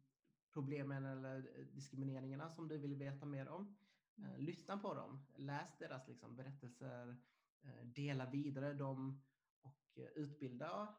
problemen 0.51 1.05
eller 1.05 1.67
diskrimineringarna 1.73 2.51
som 2.51 2.69
du 2.69 2.79
vill 2.79 2.95
veta 2.95 3.27
mer 3.27 3.49
om. 3.49 3.77
Uh, 4.19 4.39
lyssna 4.39 4.79
på 4.79 4.95
dem, 4.95 5.27
läs 5.37 5.79
deras 5.79 6.09
liksom, 6.09 6.37
berättelser, 6.37 7.09
uh, 7.65 7.85
dela 7.85 8.31
vidare 8.31 8.75
dem 8.75 9.23
utbilda 9.97 10.95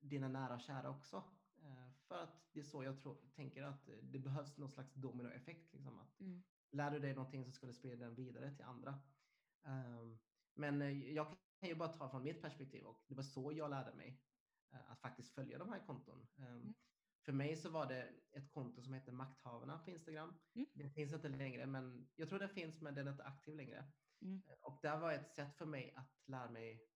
dina 0.00 0.28
nära 0.28 0.54
och 0.54 0.60
kära 0.60 0.90
också. 0.90 1.16
Eh, 1.62 1.90
för 2.08 2.22
att 2.22 2.52
det 2.52 2.60
är 2.60 2.64
så 2.64 2.84
jag 2.84 3.00
tror, 3.00 3.16
tänker 3.34 3.62
att 3.62 3.90
det 4.02 4.18
behövs 4.18 4.56
någon 4.56 4.70
slags 4.70 4.94
dominoeffekt. 4.94 5.72
Liksom, 5.72 5.98
att 5.98 6.20
mm. 6.20 6.42
Lär 6.72 6.90
du 6.90 6.98
dig 6.98 7.14
någonting 7.14 7.44
så 7.44 7.52
ska 7.52 7.66
du 7.66 7.74
sprida 7.74 8.04
den 8.04 8.14
vidare 8.14 8.56
till 8.56 8.64
andra. 8.64 9.02
Ehm, 9.62 10.18
men 10.54 10.82
eh, 10.82 11.12
jag 11.12 11.36
kan 11.60 11.68
ju 11.68 11.74
bara 11.74 11.88
ta 11.88 12.10
från 12.10 12.22
mitt 12.22 12.42
perspektiv 12.42 12.84
och 12.84 13.04
det 13.08 13.14
var 13.14 13.22
så 13.22 13.52
jag 13.52 13.70
lärde 13.70 13.94
mig 13.94 14.22
eh, 14.72 14.90
att 14.90 15.00
faktiskt 15.00 15.34
följa 15.34 15.58
de 15.58 15.68
här 15.68 15.86
konton. 15.86 16.26
Ehm, 16.36 16.44
mm. 16.44 16.74
För 17.24 17.32
mig 17.32 17.56
så 17.56 17.70
var 17.70 17.86
det 17.86 18.12
ett 18.32 18.50
konto 18.50 18.82
som 18.82 18.94
heter 18.94 19.12
Makthavarna 19.12 19.78
på 19.78 19.90
Instagram. 19.90 20.34
Mm. 20.54 20.66
Det 20.74 20.90
finns 20.90 21.12
inte 21.12 21.28
längre, 21.28 21.66
men 21.66 22.08
jag 22.16 22.28
tror 22.28 22.38
det 22.38 22.48
finns, 22.48 22.80
men 22.80 22.94
den 22.94 23.06
är 23.06 23.10
inte 23.10 23.24
aktiv 23.24 23.56
längre. 23.56 23.92
Mm. 24.22 24.42
Och 24.60 24.78
det 24.82 24.96
var 24.96 25.12
ett 25.12 25.34
sätt 25.34 25.56
för 25.56 25.66
mig 25.66 25.94
att 25.96 26.22
lära 26.26 26.50
mig 26.50 26.88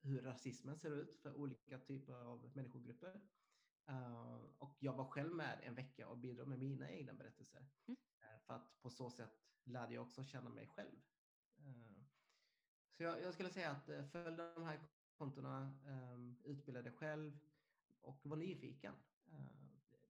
hur 0.00 0.22
rasismen 0.22 0.78
ser 0.78 0.90
ut 0.90 1.16
för 1.16 1.34
olika 1.34 1.78
typer 1.78 2.12
av 2.12 2.50
människogrupper. 2.54 3.20
Uh, 3.90 4.34
och 4.58 4.76
jag 4.78 4.92
var 4.92 5.04
själv 5.04 5.34
med 5.34 5.60
en 5.62 5.74
vecka 5.74 6.08
och 6.08 6.18
bidrog 6.18 6.48
med 6.48 6.58
mina 6.58 6.90
egna 6.90 7.12
berättelser. 7.12 7.66
Mm. 7.86 7.96
Uh, 8.22 8.40
för 8.46 8.54
att 8.54 8.82
på 8.82 8.90
så 8.90 9.10
sätt 9.10 9.40
lärde 9.64 9.94
jag 9.94 10.02
också 10.02 10.24
känna 10.24 10.50
mig 10.50 10.66
själv. 10.66 10.96
Uh, 11.60 12.02
så 12.96 13.02
jag, 13.02 13.22
jag, 13.22 13.34
skulle 13.34 13.50
säga 13.50 13.70
att 13.70 14.10
följ 14.12 14.36
de 14.36 14.62
här 14.64 14.80
kontona, 15.14 15.78
um, 15.86 16.36
utbilda 16.44 16.82
dig 16.82 16.92
själv 16.92 17.38
och 18.00 18.26
var 18.26 18.36
nyfiken. 18.36 18.94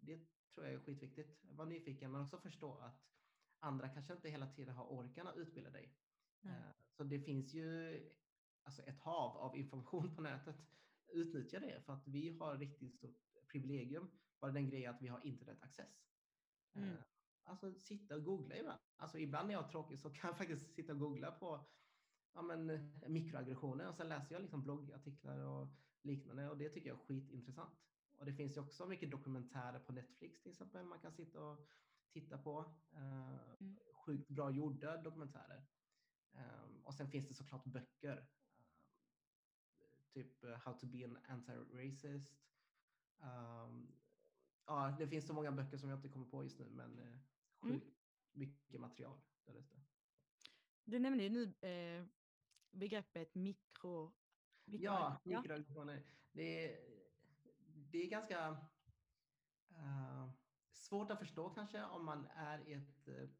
det 0.00 0.20
tror 0.54 0.66
jag 0.66 0.74
är 0.74 0.78
skitviktigt. 0.78 1.38
Var 1.42 1.66
nyfiken 1.66 2.12
men 2.12 2.20
också 2.20 2.38
förstå 2.38 2.78
att 2.78 3.08
andra 3.60 3.88
kanske 3.88 4.12
inte 4.12 4.28
hela 4.28 4.46
tiden 4.46 4.74
har 4.74 4.92
orken 4.92 5.26
att 5.26 5.36
utbilda 5.36 5.70
dig. 5.70 5.94
Mm. 6.42 6.62
Så 6.90 7.04
det 7.04 7.20
finns 7.20 7.54
ju 7.54 8.00
alltså 8.68 8.82
ett 8.82 9.00
hav 9.00 9.36
av 9.36 9.56
information 9.56 10.14
på 10.14 10.22
nätet. 10.22 10.56
Utnyttja 11.12 11.60
det 11.60 11.80
för 11.84 11.92
att 11.92 12.08
vi 12.08 12.38
har 12.38 12.58
riktigt 12.58 12.94
stort 12.94 13.16
privilegium. 13.52 14.10
Bara 14.40 14.52
den 14.52 14.70
grejen 14.70 14.94
att 14.94 15.02
vi 15.02 15.08
har 15.08 15.26
internetaccess. 15.26 16.04
Mm. 16.74 16.88
Uh, 16.88 16.96
alltså 17.44 17.74
sitta 17.74 18.16
och 18.16 18.24
googla 18.24 18.56
ibland. 18.56 18.80
Alltså 18.96 19.18
ibland 19.18 19.48
när 19.48 19.54
jag 19.54 19.64
är 19.64 19.68
tråkig 19.68 19.98
så 19.98 20.10
kan 20.10 20.28
jag 20.28 20.38
faktiskt 20.38 20.74
sitta 20.74 20.92
och 20.92 20.98
googla 20.98 21.30
på 21.30 21.66
ja, 22.34 22.42
men, 22.42 22.92
mikroaggressioner 23.06 23.88
och 23.88 23.94
sen 23.94 24.08
läser 24.08 24.34
jag 24.34 24.42
liksom 24.42 24.62
bloggartiklar 24.62 25.38
och 25.38 25.68
liknande 26.02 26.50
och 26.50 26.58
det 26.58 26.68
tycker 26.68 26.88
jag 26.88 26.98
är 26.98 27.04
skitintressant. 27.04 27.78
Och 28.16 28.26
det 28.26 28.32
finns 28.32 28.56
ju 28.56 28.60
också 28.60 28.86
mycket 28.86 29.10
dokumentärer 29.10 29.78
på 29.78 29.92
Netflix 29.92 30.42
till 30.42 30.50
exempel 30.50 30.84
man 30.84 31.00
kan 31.00 31.12
sitta 31.12 31.44
och 31.44 31.68
titta 32.12 32.38
på. 32.38 32.58
Uh, 32.92 33.52
mm. 33.60 33.78
Sjukt 34.06 34.28
bra 34.28 34.50
gjorda 34.50 34.96
dokumentärer. 34.96 35.66
Um, 36.32 36.82
och 36.84 36.94
sen 36.94 37.10
finns 37.10 37.28
det 37.28 37.34
såklart 37.34 37.64
böcker 37.64 38.28
typ 40.18 40.44
uh, 40.44 40.56
How 40.64 40.72
to 40.72 40.86
be 40.86 41.04
an 41.04 41.18
anti-racist. 41.28 42.34
Um, 43.20 43.92
ja, 44.66 44.96
det 44.98 45.08
finns 45.08 45.26
så 45.26 45.32
många 45.32 45.52
böcker 45.52 45.76
som 45.76 45.88
jag 45.88 45.98
inte 45.98 46.08
kommer 46.08 46.26
på 46.26 46.44
just 46.44 46.58
nu, 46.58 46.68
men 46.70 46.98
uh, 46.98 47.18
sjukt 47.60 47.84
mm. 47.84 47.94
mycket 48.32 48.80
material 48.80 49.20
där 49.46 49.54
ute. 49.54 49.76
Du 50.84 50.98
nämnde 50.98 51.24
ju 51.24 51.30
nu 51.30 51.68
eh, 51.68 52.04
begreppet 52.70 53.34
mikro... 53.34 54.12
mikro 54.64 54.84
ja, 54.84 55.20
mikroaggressioner. 55.24 56.02
Det, 56.32 56.64
är, 56.64 56.80
det 57.64 58.02
är 58.02 58.10
ganska 58.10 58.50
uh, 59.70 60.30
svårt 60.72 61.10
att 61.10 61.18
förstå 61.18 61.50
kanske 61.50 61.84
om 61.84 62.04
man 62.04 62.26
är 62.26 62.68
i 62.68 62.72
en 62.72 62.86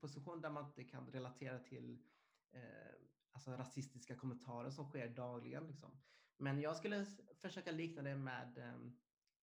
position 0.00 0.40
där 0.40 0.50
man 0.50 0.64
inte 0.64 0.84
kan 0.84 1.10
relatera 1.10 1.58
till 1.58 2.02
eh, 2.50 2.60
alltså 3.32 3.50
rasistiska 3.50 4.16
kommentarer 4.16 4.70
som 4.70 4.88
sker 4.88 5.08
dagligen. 5.08 5.66
Liksom. 5.66 5.90
Men 6.38 6.60
jag 6.60 6.76
skulle 6.76 7.06
försöka 7.40 7.72
likna 7.72 8.02
det 8.02 8.16
med, 8.16 8.74
um, 8.74 8.98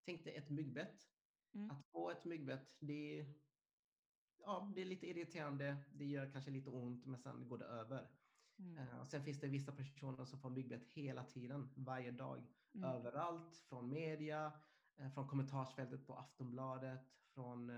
tänk 0.06 0.24
dig 0.24 0.36
ett 0.36 0.50
myggbett. 0.50 1.10
Mm. 1.54 1.72
Att 1.72 1.86
få 1.86 2.12
ett 2.12 2.26
myggbett, 2.26 2.76
det 2.80 3.20
är, 3.20 3.34
ja, 4.38 4.72
det 4.76 4.82
är 4.82 4.86
lite 4.86 5.08
irriterande, 5.08 5.78
det 5.94 6.06
gör 6.06 6.32
kanske 6.32 6.52
lite 6.52 6.70
ont, 6.70 7.06
men 7.06 7.20
sen 7.20 7.48
går 7.48 7.58
det 7.58 7.66
över. 7.66 8.10
Mm. 8.60 8.78
Uh, 8.78 9.00
och 9.00 9.08
sen 9.08 9.24
finns 9.24 9.40
det 9.40 9.48
vissa 9.48 9.72
personer 9.72 10.26
som 10.26 10.40
får 10.40 10.50
myggbett 10.50 10.86
hela 10.86 11.24
tiden, 11.24 11.70
varje 11.76 12.12
dag, 12.12 12.44
mm. 12.74 12.90
överallt, 12.90 13.56
från 13.56 13.90
media, 13.90 14.52
uh, 15.00 15.10
från 15.10 15.28
kommentarsfältet 15.28 16.08
på 16.08 16.16
Aftonbladet, 16.16 17.16
från 17.34 17.70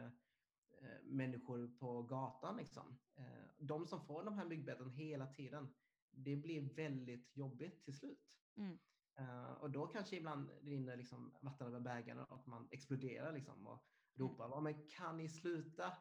eh, 0.82 1.02
människor 1.04 1.68
på 1.80 2.04
gatan. 2.04 2.58
Liksom. 2.58 2.98
Eh, 3.16 3.48
de 3.58 3.88
som 3.88 4.06
får 4.06 4.24
de 4.24 4.34
här 4.34 4.46
myggbeten 4.46 4.90
hela 4.90 5.28
tiden, 5.28 5.74
det 6.12 6.36
blir 6.36 6.62
väldigt 6.62 7.38
jobbigt 7.38 7.84
till 7.84 7.98
slut. 7.98 8.32
Mm. 8.56 8.78
Uh, 9.20 9.52
och 9.52 9.72
då 9.72 9.88
kanske 9.88 10.16
ibland 10.16 10.50
rinner 10.62 10.98
liksom 10.98 11.34
vatten 11.42 11.68
över 11.68 11.80
bägaren 11.80 12.20
och 12.20 12.48
man 12.48 12.68
exploderar 12.72 13.34
liksom 13.34 13.68
och 13.68 13.86
ropar 14.14 14.46
mm. 14.46 14.64
men 14.64 14.88
kan 14.90 15.18
ni 15.18 15.30
sluta 15.30 15.98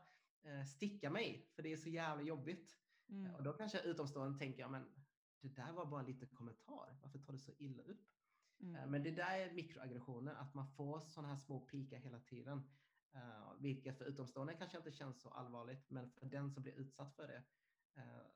uh, 0.46 0.64
sticka 0.64 1.10
mig? 1.10 1.50
För 1.54 1.62
det 1.62 1.72
är 1.72 1.76
så 1.76 1.88
jävla 1.88 2.22
jobbigt. 2.22 2.76
Mm. 3.08 3.26
Uh, 3.26 3.34
och 3.34 3.42
då 3.42 3.52
kanske 3.52 3.80
utomstående 3.80 4.38
tänker 4.38 4.60
jag, 4.60 4.70
men 4.70 4.84
det 5.40 5.48
där 5.48 5.72
var 5.72 5.86
bara 5.86 6.00
en 6.00 6.06
liten 6.06 6.28
kommentar. 6.28 6.98
Varför 7.02 7.18
tar 7.18 7.32
du 7.32 7.38
så 7.38 7.52
illa 7.58 7.82
upp? 7.82 8.06
Mm. 8.60 8.90
men 8.90 9.02
det 9.02 9.10
där 9.10 9.38
är 9.38 9.52
mikroaggressioner, 9.52 10.34
att 10.34 10.54
man 10.54 10.68
får 10.68 11.00
sådana 11.00 11.28
här 11.28 11.36
små 11.36 11.60
pikar 11.60 11.98
hela 11.98 12.20
tiden. 12.20 12.62
vilket 13.60 13.98
för 13.98 14.04
utomstående 14.04 14.54
kanske 14.54 14.78
inte 14.78 14.92
känns 14.92 15.20
så 15.20 15.28
allvarligt, 15.28 15.90
men 15.90 16.10
för 16.10 16.26
den 16.26 16.50
som 16.50 16.62
blir 16.62 16.72
utsatt 16.72 17.14
för 17.16 17.28
det 17.28 17.42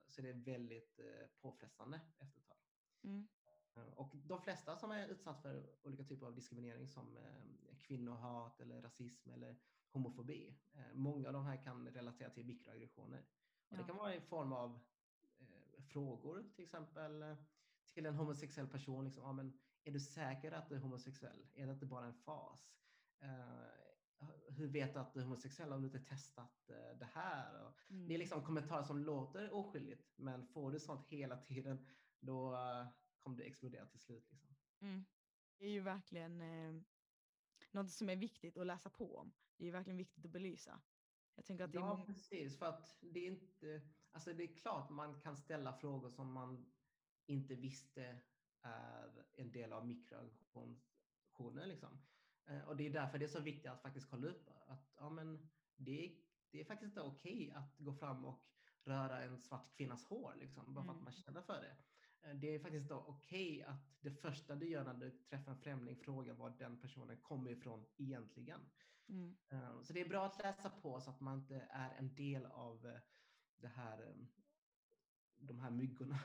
så 0.09 0.21
är 0.21 0.27
det 0.27 0.33
väldigt 0.33 1.01
påfrestande 1.41 2.01
efter 2.19 2.41
ett 2.41 2.47
tag. 2.47 2.59
Mm. 3.05 3.29
Och 3.75 4.17
de 4.25 4.43
flesta 4.43 4.77
som 4.77 4.91
är 4.91 5.09
utsatta 5.09 5.43
för 5.43 5.71
olika 5.83 6.05
typer 6.05 6.27
av 6.27 6.35
diskriminering 6.35 6.89
som 6.89 7.17
eh, 7.17 7.77
kvinnohat 7.79 8.61
eller 8.61 8.83
rasism 8.83 9.31
eller 9.31 9.57
homofobi, 9.91 10.59
eh, 10.73 10.95
många 10.95 11.27
av 11.27 11.33
de 11.33 11.45
här 11.45 11.63
kan 11.63 11.89
relatera 11.89 12.31
till 12.31 12.47
mikroaggressioner. 12.47 13.25
Ja. 13.69 13.77
Det 13.77 13.85
kan 13.85 13.97
vara 13.97 14.15
i 14.15 14.21
form 14.21 14.53
av 14.53 14.81
eh, 15.39 15.83
frågor, 15.83 16.51
till 16.55 16.65
exempel 16.65 17.37
till 17.95 18.07
en 18.07 18.15
homosexuell 18.15 18.69
person. 18.69 19.05
Liksom, 19.05 19.23
ja, 19.23 19.33
men 19.33 19.59
är 19.85 19.93
du 19.93 20.01
säker 20.01 20.53
att 20.53 20.69
du 20.69 20.75
är 20.75 20.81
homosexuell? 20.81 21.47
Är 21.55 21.67
det 21.67 21.73
inte 21.73 21.87
bara 21.87 22.07
en 22.07 22.15
fas? 22.15 22.77
hur 24.49 24.69
vet 24.69 24.95
du 24.95 25.01
att 25.01 25.15
du 25.15 25.21
är 25.21 25.25
homosexuell 25.25 25.73
om 25.73 25.81
du 25.81 25.87
inte 25.87 26.01
testat 26.01 26.67
det 26.99 27.09
här? 27.13 27.73
Mm. 27.91 28.09
Det 28.09 28.15
är 28.15 28.19
liksom 28.19 28.45
kommentarer 28.45 28.83
som 28.83 28.99
låter 28.99 29.55
oskyldigt, 29.55 30.13
men 30.17 30.47
får 30.47 30.73
du 30.73 30.81
sånt 30.81 31.07
hela 31.07 31.37
tiden, 31.37 31.87
då 32.21 32.57
kommer 33.21 33.37
det 33.37 33.45
explodera 33.45 33.87
till 33.87 34.01
slut. 34.01 34.31
Liksom. 34.31 34.55
Mm. 34.81 35.05
Det 35.59 35.65
är 35.65 35.71
ju 35.71 35.81
verkligen 35.81 36.41
eh, 36.41 36.83
något 37.71 37.91
som 37.91 38.09
är 38.09 38.17
viktigt 38.17 38.57
att 38.57 38.67
läsa 38.67 38.91
på 38.91 39.17
om. 39.17 39.33
Det 39.57 39.65
är 39.65 39.67
ju 39.67 39.73
verkligen 39.73 39.97
viktigt 39.97 40.25
att 40.25 40.31
belysa. 40.31 40.81
Jag 41.35 41.45
tänker 41.45 41.65
att 41.65 41.75
ja, 41.75 42.01
är 42.01 42.07
precis. 42.07 42.59
För 42.59 42.67
att 42.67 42.97
det 43.01 43.21
är 43.21 43.31
inte, 43.31 43.83
alltså 44.13 44.33
det 44.33 44.43
är 44.43 44.57
klart 44.57 44.91
man 44.91 45.21
kan 45.21 45.37
ställa 45.37 45.73
frågor 45.73 46.09
som 46.09 46.33
man 46.33 46.73
inte 47.27 47.55
visste 47.55 48.21
är 48.63 49.25
en 49.33 49.53
del 49.53 49.73
av 49.73 49.87
mikroaggressioner. 49.87 51.67
Liksom. 51.67 51.99
Eh, 52.47 52.69
och 52.69 52.77
det 52.77 52.87
är 52.87 52.91
därför 52.91 53.19
det 53.19 53.25
är 53.25 53.29
så 53.29 53.41
viktigt 53.41 53.71
att 53.71 53.83
faktiskt 53.83 54.11
kolla 54.11 54.29
upp 54.29 54.49
att 54.67 54.93
ja, 54.97 55.11
men 55.11 55.51
det, 55.77 56.05
är, 56.05 56.17
det 56.51 56.61
är 56.61 56.65
faktiskt 56.65 56.89
inte 56.89 57.01
okej 57.01 57.49
okay 57.49 57.51
att 57.51 57.79
gå 57.79 57.93
fram 57.93 58.25
och 58.25 58.45
röra 58.85 59.23
en 59.23 59.39
svart 59.39 59.77
kvinnas 59.77 60.05
hår, 60.05 60.35
liksom, 60.39 60.75
bara 60.75 60.85
för 60.85 60.91
att 60.91 60.97
mm. 60.97 61.05
man 61.05 61.13
känner 61.13 61.43
för 61.43 61.61
det. 61.61 61.77
Eh, 62.23 62.35
det 62.35 62.55
är 62.55 62.59
faktiskt 62.59 62.91
okej 62.91 63.53
okay 63.53 63.63
att 63.63 63.97
det 64.01 64.11
första 64.11 64.55
du 64.55 64.69
gör 64.69 64.85
när 64.85 64.95
du 64.95 65.11
träffar 65.11 65.53
en 65.53 65.59
främling 65.59 65.97
frågar 65.97 66.35
var 66.35 66.51
den 66.51 66.81
personen 66.81 67.21
kommer 67.21 67.51
ifrån 67.51 67.87
egentligen. 67.97 68.61
Mm. 69.09 69.37
Eh, 69.49 69.83
så 69.83 69.93
det 69.93 70.01
är 70.01 70.09
bra 70.09 70.27
att 70.27 70.43
läsa 70.43 70.71
på 70.71 71.01
så 71.01 71.11
att 71.11 71.21
man 71.21 71.39
inte 71.39 71.69
är 71.71 71.95
en 71.95 72.15
del 72.15 72.47
av 72.47 72.87
eh, 72.87 73.01
det 73.57 73.69
här, 73.69 74.17
de 75.39 75.61
här 75.61 75.71
myggorna. 75.71 76.19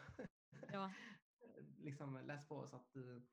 Ja. 0.71 0.91
liksom 1.77 2.25
läs 2.25 2.47
på 2.47 2.67
så 2.67 2.75
att 2.75 2.93
du 2.93 3.27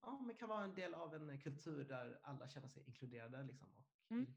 ja, 0.00 0.20
men 0.20 0.36
kan 0.36 0.48
vara 0.48 0.64
en 0.64 0.74
del 0.74 0.94
av 0.94 1.14
en 1.14 1.40
kultur 1.40 1.84
där 1.84 2.20
alla 2.22 2.48
känner 2.48 2.68
sig 2.68 2.82
inkluderade 2.86 3.42
liksom, 3.42 3.68
och 3.74 4.10
mm. 4.10 4.34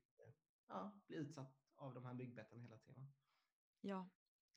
ja, 0.68 1.02
blir 1.08 1.18
utsatt 1.18 1.66
av 1.76 1.94
de 1.94 2.06
här 2.06 2.14
myggbetten 2.14 2.60
hela 2.60 2.78
tiden. 2.78 3.14
Ja, 3.82 4.10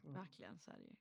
mm. 0.02 0.14
verkligen 0.14 0.58
så 0.58 0.70
är 0.70 0.76
det 0.76 0.84
ju. 0.84 0.96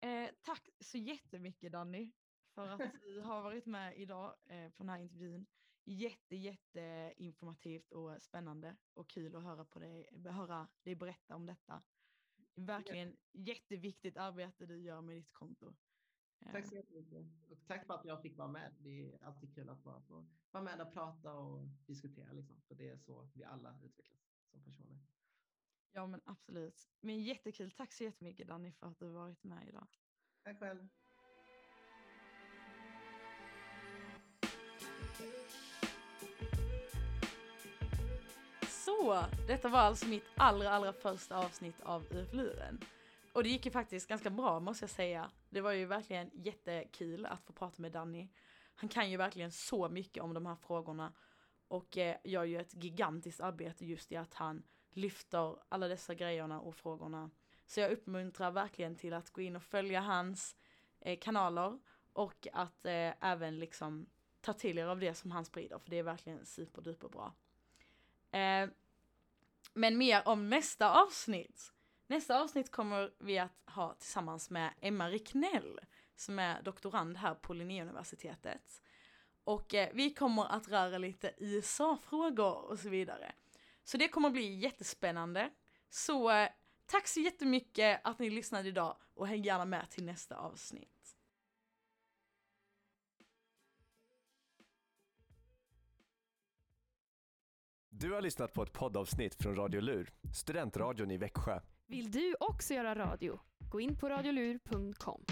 Eh, 0.00 0.30
tack 0.42 0.68
så 0.80 0.98
jättemycket 0.98 1.72
Danny 1.72 2.12
för 2.54 2.68
att 2.68 2.92
du 3.02 3.20
har 3.20 3.42
varit 3.42 3.66
med 3.66 3.98
idag 3.98 4.36
eh, 4.46 4.70
på 4.70 4.82
den 4.82 4.88
här 4.88 4.98
intervjun. 4.98 5.46
Jätte, 5.84 6.36
jätte 6.36 7.14
informativt 7.16 7.92
och 7.92 8.22
spännande 8.22 8.76
och 8.94 9.10
kul 9.10 9.36
att 9.36 9.42
höra, 9.42 9.64
på 9.64 9.78
dig, 9.78 10.08
höra 10.24 10.68
dig 10.82 10.94
berätta 10.94 11.36
om 11.36 11.46
detta. 11.46 11.82
Verkligen 12.54 13.16
jätteviktigt 13.32 14.16
arbete 14.16 14.66
du 14.66 14.82
gör 14.82 15.00
med 15.00 15.16
ditt 15.16 15.32
konto. 15.32 15.74
Tack 16.52 16.66
så 16.66 16.74
jättemycket. 16.74 17.26
Och 17.50 17.66
tack 17.66 17.86
för 17.86 17.94
att 17.94 18.04
jag 18.04 18.22
fick 18.22 18.36
vara 18.36 18.48
med. 18.48 18.74
Det 18.78 19.12
är 19.12 19.24
alltid 19.24 19.54
kul 19.54 19.68
att 19.68 19.84
vara, 19.84 20.02
vara 20.50 20.62
med 20.62 20.80
och 20.80 20.92
prata 20.92 21.34
och 21.34 21.68
diskutera. 21.86 22.32
Liksom. 22.32 22.60
För 22.60 22.74
det 22.74 22.88
är 22.88 22.96
så 22.96 23.28
vi 23.34 23.44
alla 23.44 23.80
utvecklas 23.84 24.20
som 24.50 24.62
personer. 24.62 24.98
Ja 25.92 26.06
men 26.06 26.20
absolut. 26.24 26.88
Men 27.00 27.22
jättekul. 27.22 27.70
Tack 27.70 27.92
så 27.92 28.04
jättemycket 28.04 28.48
Danny 28.48 28.72
för 28.72 28.86
att 28.86 28.98
du 28.98 29.08
varit 29.08 29.44
med 29.44 29.68
idag. 29.68 29.86
Tack 30.44 30.58
själv. 30.58 30.88
Så, 38.68 39.24
detta 39.46 39.68
var 39.68 39.78
alltså 39.78 40.06
mitt 40.06 40.24
allra, 40.36 40.70
allra 40.70 40.92
första 40.92 41.36
avsnitt 41.36 41.80
av 41.80 42.06
UF-luren. 42.10 42.80
Och 43.32 43.42
det 43.42 43.48
gick 43.48 43.64
ju 43.66 43.70
faktiskt 43.70 44.08
ganska 44.08 44.30
bra 44.30 44.60
måste 44.60 44.82
jag 44.82 44.90
säga. 44.90 45.30
Det 45.50 45.60
var 45.60 45.72
ju 45.72 45.86
verkligen 45.86 46.30
jättekul 46.34 47.26
att 47.26 47.44
få 47.44 47.52
prata 47.52 47.82
med 47.82 47.92
Danny. 47.92 48.28
Han 48.74 48.88
kan 48.88 49.10
ju 49.10 49.16
verkligen 49.16 49.52
så 49.52 49.88
mycket 49.88 50.22
om 50.22 50.34
de 50.34 50.46
här 50.46 50.56
frågorna 50.56 51.12
och 51.68 51.98
eh, 51.98 52.16
gör 52.24 52.44
ju 52.44 52.60
ett 52.60 52.74
gigantiskt 52.74 53.40
arbete 53.40 53.86
just 53.86 54.12
i 54.12 54.16
att 54.16 54.34
han 54.34 54.62
lyfter 54.98 55.56
alla 55.68 55.88
dessa 55.88 56.14
grejerna 56.14 56.60
och 56.60 56.76
frågorna. 56.76 57.30
Så 57.66 57.80
jag 57.80 57.90
uppmuntrar 57.90 58.50
verkligen 58.50 58.96
till 58.96 59.14
att 59.14 59.30
gå 59.30 59.40
in 59.40 59.56
och 59.56 59.62
följa 59.62 60.00
hans 60.00 60.56
eh, 61.00 61.18
kanaler 61.18 61.78
och 62.12 62.46
att 62.52 62.86
eh, 62.86 63.12
även 63.20 63.58
liksom 63.58 64.06
ta 64.40 64.52
till 64.52 64.78
er 64.78 64.86
av 64.86 65.00
det 65.00 65.14
som 65.14 65.30
han 65.30 65.44
sprider 65.44 65.78
för 65.78 65.90
det 65.90 65.98
är 65.98 66.02
verkligen 66.02 66.46
superduper 66.46 67.08
bra. 67.08 67.34
Eh, 68.40 68.68
men 69.74 69.98
mer 69.98 70.28
om 70.28 70.50
nästa 70.50 71.02
avsnitt. 71.02 71.72
Nästa 72.06 72.40
avsnitt 72.40 72.70
kommer 72.70 73.12
vi 73.18 73.38
att 73.38 73.52
ha 73.66 73.94
tillsammans 73.94 74.50
med 74.50 74.74
Emma 74.80 75.08
Ricknell 75.08 75.80
som 76.16 76.38
är 76.38 76.62
doktorand 76.62 77.16
här 77.16 77.34
på 77.34 77.52
Linnéuniversitetet. 77.52 78.82
Och 79.44 79.74
eh, 79.74 79.88
vi 79.94 80.14
kommer 80.14 80.44
att 80.44 80.68
röra 80.68 80.98
lite 80.98 81.34
USA-frågor 81.38 82.54
och 82.54 82.78
så 82.78 82.88
vidare. 82.88 83.32
Så 83.88 83.96
det 83.96 84.08
kommer 84.08 84.30
bli 84.30 84.54
jättespännande. 84.54 85.50
Så 85.90 86.30
eh, 86.30 86.48
tack 86.86 87.08
så 87.08 87.20
jättemycket 87.20 88.00
att 88.04 88.18
ni 88.18 88.30
lyssnade 88.30 88.68
idag 88.68 88.96
och 89.14 89.26
häng 89.28 89.42
gärna 89.42 89.64
med 89.64 89.90
till 89.90 90.04
nästa 90.04 90.36
avsnitt. 90.36 91.16
Du 97.88 98.12
har 98.12 98.22
lyssnat 98.22 98.52
på 98.52 98.62
ett 98.62 98.72
poddavsnitt 98.72 99.34
från 99.34 99.56
Radio 99.56 99.80
Lur, 99.80 100.12
studentradion 100.34 101.10
i 101.10 101.16
Växjö. 101.16 101.60
Vill 101.86 102.10
du 102.10 102.34
också 102.40 102.74
göra 102.74 102.94
radio? 102.94 103.40
Gå 103.58 103.80
in 103.80 103.96
på 103.96 104.08
radiolur.com. 104.08 105.24